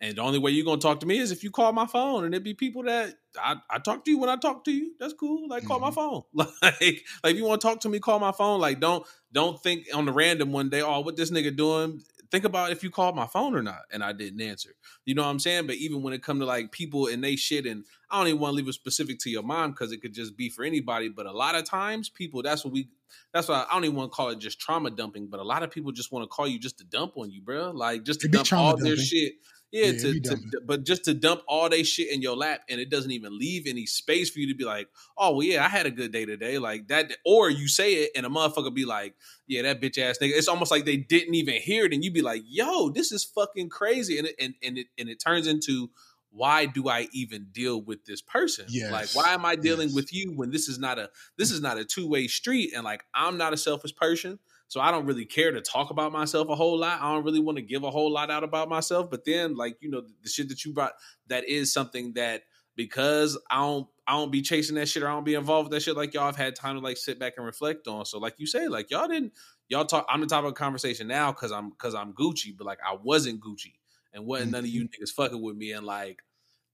[0.00, 2.24] And the only way you're gonna talk to me is if you call my phone,
[2.24, 4.92] and it'd be people that I, I talk to you when I talk to you.
[5.00, 5.48] That's cool.
[5.48, 5.94] Like call my mm-hmm.
[5.94, 6.22] phone.
[6.62, 8.60] Like like if you want to talk to me, call my phone.
[8.60, 12.02] Like don't don't think on the random one day, oh, what this nigga doing?
[12.30, 14.70] Think about if you called my phone or not, and I didn't answer.
[15.04, 15.66] You know what I'm saying?
[15.66, 18.40] But even when it come to like people and they shit, and I don't even
[18.40, 21.08] want to leave it specific to your mom because it could just be for anybody.
[21.08, 22.88] But a lot of times, people that's what we
[23.32, 25.28] that's why I don't even want to call it just trauma dumping.
[25.28, 27.42] But a lot of people just want to call you just to dump on you,
[27.42, 27.70] bro.
[27.70, 29.34] Like just to It be dump all their shit.
[29.72, 32.80] Yeah, Yeah, to, to but just to dump all they shit in your lap and
[32.80, 34.88] it doesn't even leave any space for you to be like,
[35.18, 37.12] oh well, yeah, I had a good day today, like that.
[37.24, 39.14] Or you say it and a motherfucker be like,
[39.46, 40.32] yeah, that bitch ass nigga.
[40.34, 43.24] It's almost like they didn't even hear it, and you be like, yo, this is
[43.24, 45.90] fucking crazy, and it and, and it and it turns into
[46.30, 48.66] why do I even deal with this person?
[48.68, 48.92] Yes.
[48.92, 49.94] Like, why am I dealing Yes.
[49.94, 52.72] with you when this is not a this is not a two way street?
[52.74, 54.38] And like, I'm not a selfish person.
[54.68, 57.00] So I don't really care to talk about myself a whole lot.
[57.00, 59.10] I don't really want to give a whole lot out about myself.
[59.10, 60.92] But then, like you know, the, the shit that you brought,
[61.28, 62.42] that is something that
[62.76, 65.72] because I don't I don't be chasing that shit or I don't be involved with
[65.72, 65.96] that shit.
[65.96, 68.04] Like y'all have had time to like sit back and reflect on.
[68.04, 69.32] So like you say, like y'all didn't
[69.68, 70.06] y'all talk.
[70.08, 73.40] I'm the topic of conversation now because I'm because I'm Gucci, but like I wasn't
[73.40, 73.74] Gucci
[74.12, 75.02] and wasn't none of you mm-hmm.
[75.02, 75.72] niggas fucking with me.
[75.72, 76.22] And like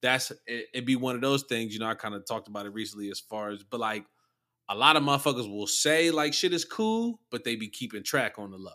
[0.02, 1.72] that's it, it'd be one of those things.
[1.72, 4.04] You know, I kind of talked about it recently as far as, but like
[4.72, 8.38] a lot of motherfuckers will say like shit is cool, but they be keeping track
[8.38, 8.70] on the low.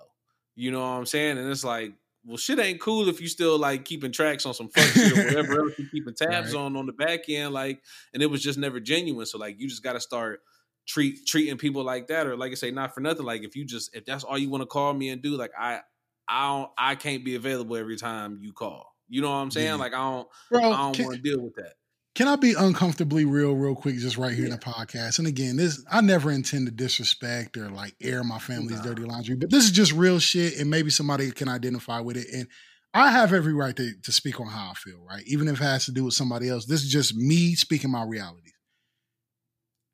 [0.56, 1.38] You know what I'm saying?
[1.38, 1.94] And it's like,
[2.26, 5.24] well, shit ain't cool if you still like keeping tracks on some fuck shit or
[5.26, 6.60] whatever else you keeping tabs Right.
[6.60, 7.54] on on the back end.
[7.54, 7.82] Like,
[8.14, 9.26] and it was just never genuine.
[9.26, 10.42] So like, you just got to start
[10.88, 13.26] treat treating people like that, or like I say, not for nothing.
[13.26, 15.52] Like, if you just if that's all you want to call me and do, like
[15.58, 15.82] I
[16.28, 18.94] I don't I can't be available every time you call.
[19.10, 19.68] You know what I'm saying?
[19.68, 19.76] Yeah.
[19.76, 21.74] Like I don't Bro, I don't want to deal with that.
[22.18, 25.20] Can I be uncomfortably real, real quick, just right here in the podcast?
[25.20, 28.86] And again, this I never intend to disrespect or like air my family's Nah.
[28.86, 32.26] dirty laundry, but this is just real shit, and maybe somebody can identify with it.
[32.34, 32.48] And
[32.92, 35.22] I have every right to, to speak on how I feel, right?
[35.28, 36.66] Even if it has to do with somebody else.
[36.66, 38.54] This is just me speaking my realities.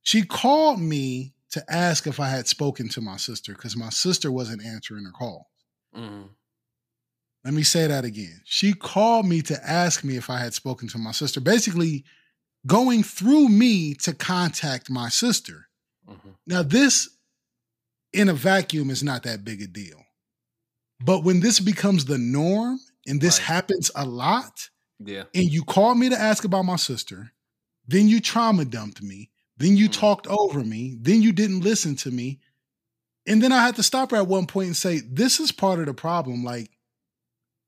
[0.03, 4.31] She called me to ask if I had spoken to my sister because my sister
[4.31, 5.49] wasn't answering her call.
[5.93, 6.29] Mhm.
[7.43, 8.41] Let me say that again.
[8.45, 12.05] She called me to ask me if I had spoken to my sister, basically
[12.65, 15.67] going through me to contact my sister.
[16.07, 16.35] Mhm.
[16.47, 17.09] Now, this
[18.13, 20.05] in a vacuum is not that big a deal.
[21.03, 23.47] But when this becomes the norm and this Right.
[23.47, 25.23] happens a lot, Yeah.
[25.33, 27.33] and you called me to ask about my sister,
[27.87, 29.93] then you trauma dumped me, then you Mhm.
[29.93, 32.39] talked over me, then you didn't listen to me.
[33.25, 35.79] and then I had to stop her at one point and say, "This is part
[35.79, 36.43] of the problem.
[36.43, 36.69] Like,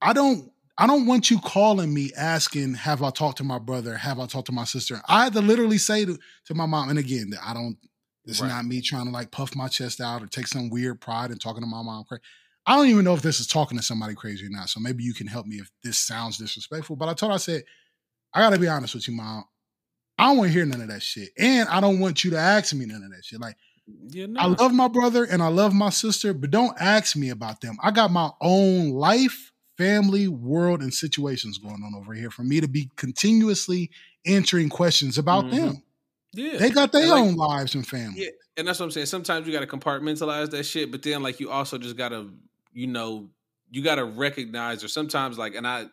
[0.01, 3.95] I don't, I don't want you calling me asking, have I talked to my brother?
[3.95, 5.01] Have I talked to my sister?
[5.07, 6.17] I had to literally say to,
[6.47, 7.77] to my mom, and again, I don't.
[8.25, 8.47] This Right.
[8.47, 11.29] is not me trying to like puff my chest out or take some weird pride
[11.29, 12.05] in talking to my mom.
[12.65, 14.69] I don't even know if this is talking to somebody crazy or not.
[14.69, 16.95] So maybe you can help me if this sounds disrespectful.
[16.95, 17.63] But I told her, I said,
[18.33, 19.45] I got to be honest with you, mom.
[20.17, 22.37] I don't want to hear none of that shit, and I don't want you to
[22.39, 23.39] ask me none of that shit.
[23.39, 23.55] Like.
[24.09, 24.41] Yeah, no.
[24.41, 27.77] I love my brother and I love my sister, but don't ask me about them.
[27.83, 32.61] I got my own life, family, world, and situations going on over here for me
[32.61, 33.91] to be continuously
[34.25, 35.51] answering questions about Mhm.
[35.51, 35.83] them.
[36.33, 36.57] yeah.
[36.57, 38.21] They got their like, own lives and family.
[38.23, 39.07] Yeah, and that's what I'm saying.
[39.07, 42.33] Sometimes you got to compartmentalize that shit, but then like you also just got to,
[42.73, 43.29] you know,
[43.69, 45.87] you got to recognize, or sometimes like, and I,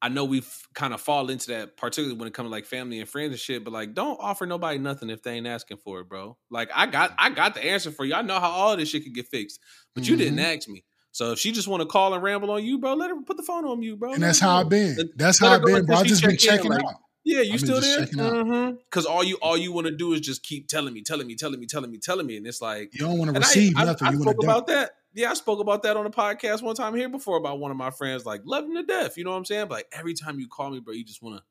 [0.00, 0.42] I know we
[0.74, 3.40] kind of fall into that, particularly when it comes to like family and friends and
[3.40, 3.64] shit.
[3.64, 6.38] But like, don't offer nobody nothing if they ain't asking for it, bro.
[6.50, 8.14] Like, I got, I got the answer for you.
[8.14, 9.60] I know how all this shit could get fixed,
[9.94, 10.56] but you didn't Mhm.
[10.56, 10.84] ask me.
[11.18, 13.36] So if she just want to call and ramble on you, bro, let her put
[13.36, 14.12] the phone on you, bro.
[14.12, 14.60] And that's how.
[14.60, 14.96] I've been.
[15.16, 15.96] That's let how I've been, bro.
[15.96, 16.94] I've just been check in, checking like, out.
[17.24, 18.06] Yeah, you I've still there?
[18.06, 19.12] Because mm-hmm.
[19.12, 21.58] all you all you want to do is just keep telling me, telling me, telling
[21.58, 23.84] me, telling me, telling me, and it's like You don't want to receive I, I,
[23.86, 24.06] nothing.
[24.06, 24.92] I you spoke about that.
[25.12, 27.76] Yeah, I spoke about that on a podcast one time here before about one of
[27.76, 29.18] my friends, like loving him to death.
[29.18, 29.66] You know what I'm saying?
[29.66, 31.42] But like every time you call me, bro, you just want to.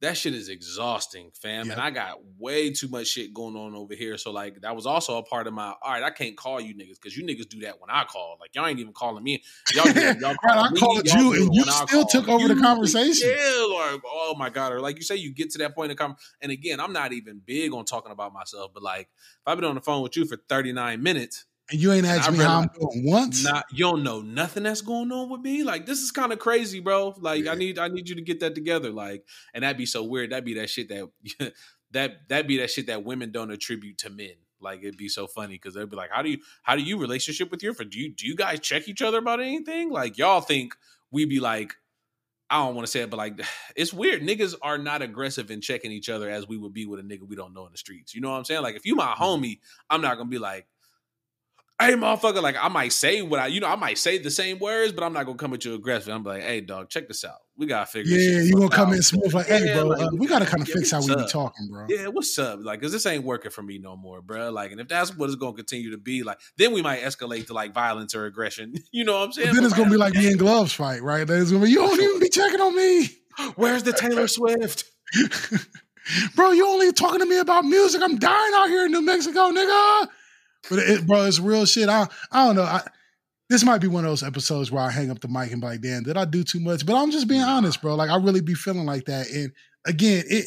[0.00, 1.66] That shit is exhausting, fam.
[1.66, 1.72] Yep.
[1.72, 4.18] And I got way too much shit going on over here.
[4.18, 5.72] So like that was also a part of my.
[5.82, 8.36] All right, I can't call you niggas because you niggas do that when I call.
[8.40, 9.42] Like y'all ain't even calling me.
[9.72, 9.86] Y'all,
[10.20, 13.30] y'all Right, I called y'all you and you still took over the conversation.
[13.30, 15.96] Yeah, like oh my god, or like you say, you get to that point of
[15.96, 16.16] com.
[16.42, 19.64] And again, I'm not even big on talking about myself, but like if I've been
[19.64, 22.70] on the phone with you for 39 minutes And you ain't asked me how I'm
[22.78, 23.42] doing once.
[23.42, 25.62] not you don't know nothing that's going on with me.
[25.62, 27.14] Like this is kind of crazy, bro.
[27.18, 27.52] Like Yeah.
[27.52, 28.90] I need I need you to get that together.
[28.90, 29.24] Like,
[29.54, 30.30] and that'd be so weird.
[30.30, 31.08] That'd be that shit that
[31.92, 34.34] that that'd be that shit that women don't attribute to men.
[34.60, 36.98] Like it'd be so funny because they'd be like, How do you how do you
[36.98, 37.90] relationship with your friend?
[37.90, 39.90] Do you do you guys check each other about anything?
[39.90, 40.74] Like y'all think
[41.10, 41.74] we'd be like
[42.50, 43.40] I don't want to say it, but like
[43.76, 44.22] it's weird.
[44.22, 47.26] Niggas are not aggressive in checking each other as we would be with a nigga
[47.26, 48.14] we don't know in the streets.
[48.14, 48.62] You know what I'm saying?
[48.62, 49.16] Like if you my mm.
[49.16, 50.66] homie, I'm not gonna be like,
[51.86, 54.58] hey motherfucker, like I might say what I, you know, I might say the same
[54.58, 56.12] words, but I'm not gonna come at you aggressive.
[56.12, 57.38] I'm like, hey dog, check this out.
[57.56, 58.16] We gotta figure.
[58.16, 58.96] this yeah, you gonna come out.
[58.96, 60.90] in smooth like, hey, Yeah, bro, like, uh, we got to kind of yeah, fix
[60.90, 61.86] how we be talking, bro.
[61.88, 62.60] Yeah, what's up?
[62.62, 64.50] Like, cause this ain't working for me no more, bro.
[64.50, 67.46] Like, and if that's what it's gonna continue to be, like, then we might escalate
[67.48, 68.74] to like violence or aggression.
[68.92, 69.48] You know what I'm saying?
[69.48, 71.26] But then it's gonna be like me and gloves fight, right?
[71.26, 73.08] Then It's gonna be you don't even be checking on me,
[73.56, 74.84] where's the Taylor Swift?
[76.34, 76.52] bro.
[76.52, 78.02] You only talking to me about music.
[78.02, 80.08] I'm dying out here in New Mexico, nigga.
[80.70, 81.88] But it, bro, it's real shit.
[81.88, 82.62] I I don't know.
[82.62, 82.82] I,
[83.50, 85.66] this might be one of those episodes where I hang up the mic and be
[85.66, 86.86] like, damn, did I do too much?
[86.86, 87.94] But I'm just being honest, bro.
[87.94, 89.28] Like I really be feeling like that.
[89.28, 89.52] And
[89.86, 90.46] again, it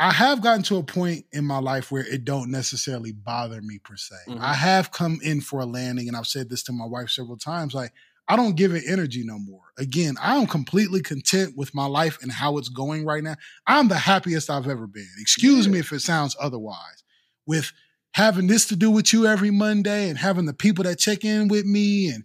[0.00, 3.78] I have gotten to a point in my life where it don't necessarily bother me
[3.82, 4.14] per se.
[4.28, 4.40] Mhm.
[4.40, 7.36] I have come in for a landing, and I've said this to my wife several
[7.36, 7.74] times.
[7.74, 7.92] Like
[8.28, 9.62] I don't give it energy no more.
[9.78, 13.36] Again, I am completely content with my life and how it's going right now.
[13.66, 15.08] I'm the happiest I've ever been.
[15.18, 15.72] Excuse Yeah.
[15.72, 17.02] me if it sounds otherwise.
[17.46, 17.72] With
[18.12, 21.48] having this to do with you every Monday and having the people that check in
[21.48, 22.24] with me and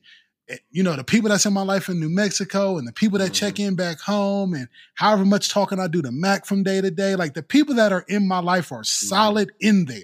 [0.50, 3.20] eh, you know the people that's in my life in New Mexico and the people
[3.20, 6.82] that check in back home and however much talking I do to Mac from day
[6.82, 10.02] to day like the people that are in my life are solid in there.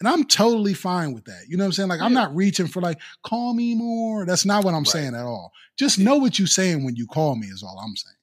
[0.00, 1.44] And I'm totally fine with that.
[1.48, 1.88] You know what I'm saying?
[1.88, 4.26] Like I'm not reaching for like call me more.
[4.26, 4.88] That's not what I'm Right.
[4.88, 5.52] saying at all.
[5.78, 8.14] Just know what you're saying when you call me is all I'm saying.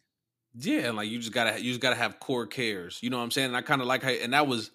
[0.54, 3.00] Yeah, and like you just gotta you just gotta have core cares.
[3.02, 3.48] You know what I'm saying?
[3.48, 4.70] And I kind of like how, and that was,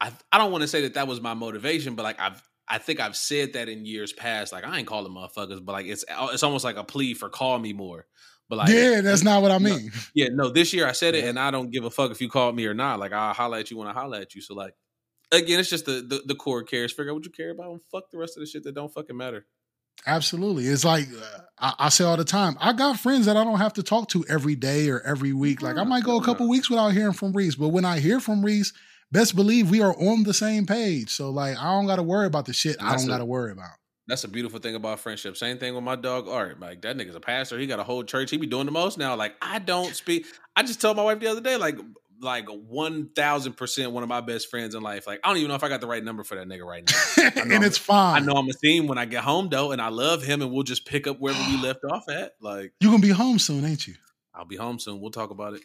[0.00, 2.78] I I don't want to say that that was my motivation, but like I've I
[2.78, 4.52] think I've said that in years past.
[4.52, 7.58] Like I ain't calling motherfuckers, but like it's it's almost like a plea for call
[7.58, 8.06] me more.
[8.48, 11.14] But like yeah that's not what I no, mean yeah, no, this year I said
[11.14, 11.30] it, Yeah.
[11.30, 12.98] and I don't give a fuck if you call me or not.
[12.98, 14.40] Like I'll holler at you when I holler at you.
[14.40, 14.74] So like
[15.30, 16.92] again, it's just the the, the core cares.
[16.92, 18.92] Figure out what you care about and fuck the rest of the shit that don't
[18.92, 19.46] fucking matter.
[20.06, 20.66] Absolutely.
[20.66, 22.56] It's like uh, I, I say all the time.
[22.60, 25.60] I got friends that I don't have to talk to every day or every week.
[25.62, 28.18] Like I might go a couple weeks without hearing from Reese, but when I hear
[28.18, 28.72] from Reese,
[29.12, 31.10] best believe we are on the same page.
[31.10, 33.24] So like I don't got to worry about the shit I don't a- got to
[33.24, 33.70] worry about.
[34.06, 35.36] That's a beautiful thing about friendship.
[35.36, 36.58] Same thing with my dog Art.
[36.58, 37.58] Like that nigga's a pastor.
[37.58, 38.30] He got a whole church.
[38.30, 39.14] He be doing the most now.
[39.14, 40.26] Like I don't speak.
[40.56, 41.78] I just told my wife the other day, like
[42.20, 45.06] like one thousand percent one of my best friends in life.
[45.06, 46.90] Like I don't even know if I got the right number for that nigga right
[46.90, 47.42] now.
[47.54, 48.22] and it's fine.
[48.22, 50.50] I know I'm see him when I get home though, and I love him, and
[50.50, 52.32] we'll just pick up wherever we left off at.
[52.40, 53.94] Like You're gonna be home soon, ain't you?
[54.34, 55.00] I'll be home soon.
[55.00, 55.62] We'll talk about it.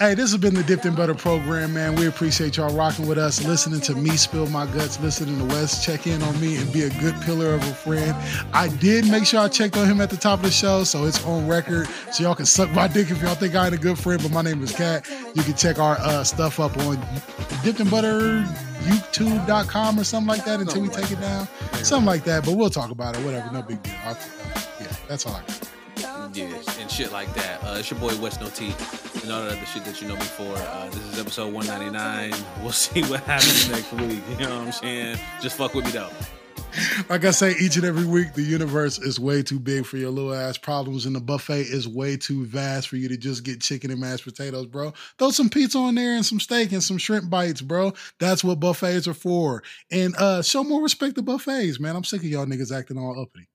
[0.00, 1.96] Hey, this has been the Dipped in Butter program, man.
[1.96, 5.84] We appreciate y'all rocking with us, listening to me spill my guts, listening to Wes
[5.84, 8.14] check in on me and be a good pillar of a friend.
[8.52, 11.04] I did make sure I checked on him at the top of the show, so
[11.04, 11.88] it's on record.
[12.12, 14.30] So y'all can suck my dick if y'all think I ain't a good friend, but
[14.30, 15.08] my name is Kat.
[15.34, 16.98] You can check our uh, stuff up on
[17.64, 18.44] Dipped in Butter
[18.88, 21.48] youtube.com or something like that until we take it down.
[21.82, 23.24] Something like that, but we'll talk about it.
[23.24, 23.94] Whatever, no big deal.
[24.04, 24.16] I'll,
[24.80, 25.77] yeah, that's all I got.
[26.34, 27.62] Yeah, and shit like that.
[27.64, 28.66] Uh, it's your boy Wes No T
[29.22, 30.54] and all that other shit that you know me for.
[30.54, 32.34] Uh, this is episode 199.
[32.62, 34.22] We'll see what happens next week.
[34.38, 35.18] You know what I'm saying?
[35.40, 36.10] Just fuck with me though.
[37.08, 40.10] Like I say each and every week, the universe is way too big for your
[40.10, 43.62] little ass problems, and the buffet is way too vast for you to just get
[43.62, 44.92] chicken and mashed potatoes, bro.
[45.18, 47.94] Throw some pizza on there and some steak and some shrimp bites, bro.
[48.20, 49.62] That's what buffets are for.
[49.90, 51.96] And uh show more respect to buffets, man.
[51.96, 53.48] I'm sick of y'all niggas acting all uppity.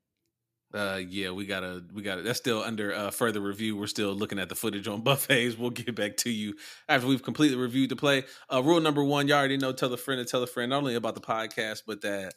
[0.74, 2.24] Uh, yeah, we gotta, we gotta.
[2.24, 3.78] That's still under uh, further review.
[3.78, 5.58] We're still looking at the footage on buffets.
[5.58, 6.56] We'll get back to you
[6.90, 8.24] after we've completely reviewed the play.
[8.52, 10.78] Uh, rule number one, you already know: tell a friend and tell a friend not
[10.78, 12.34] only about the podcast, but that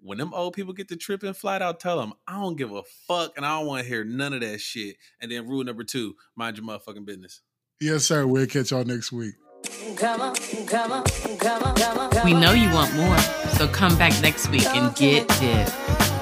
[0.00, 2.82] when them old people get to tripping, flat out tell them I don't give a
[3.08, 4.96] fuck and I don't want to hear none of that shit.
[5.20, 7.40] And then rule number two: mind your motherfucking business.
[7.80, 8.26] Yes, sir.
[8.26, 9.34] We'll catch y'all next week.
[9.96, 10.34] Come on,
[10.66, 11.04] come on,
[11.38, 12.24] come on, come on.
[12.24, 13.18] We know you want more,
[13.56, 16.21] so come back next week and get dipped.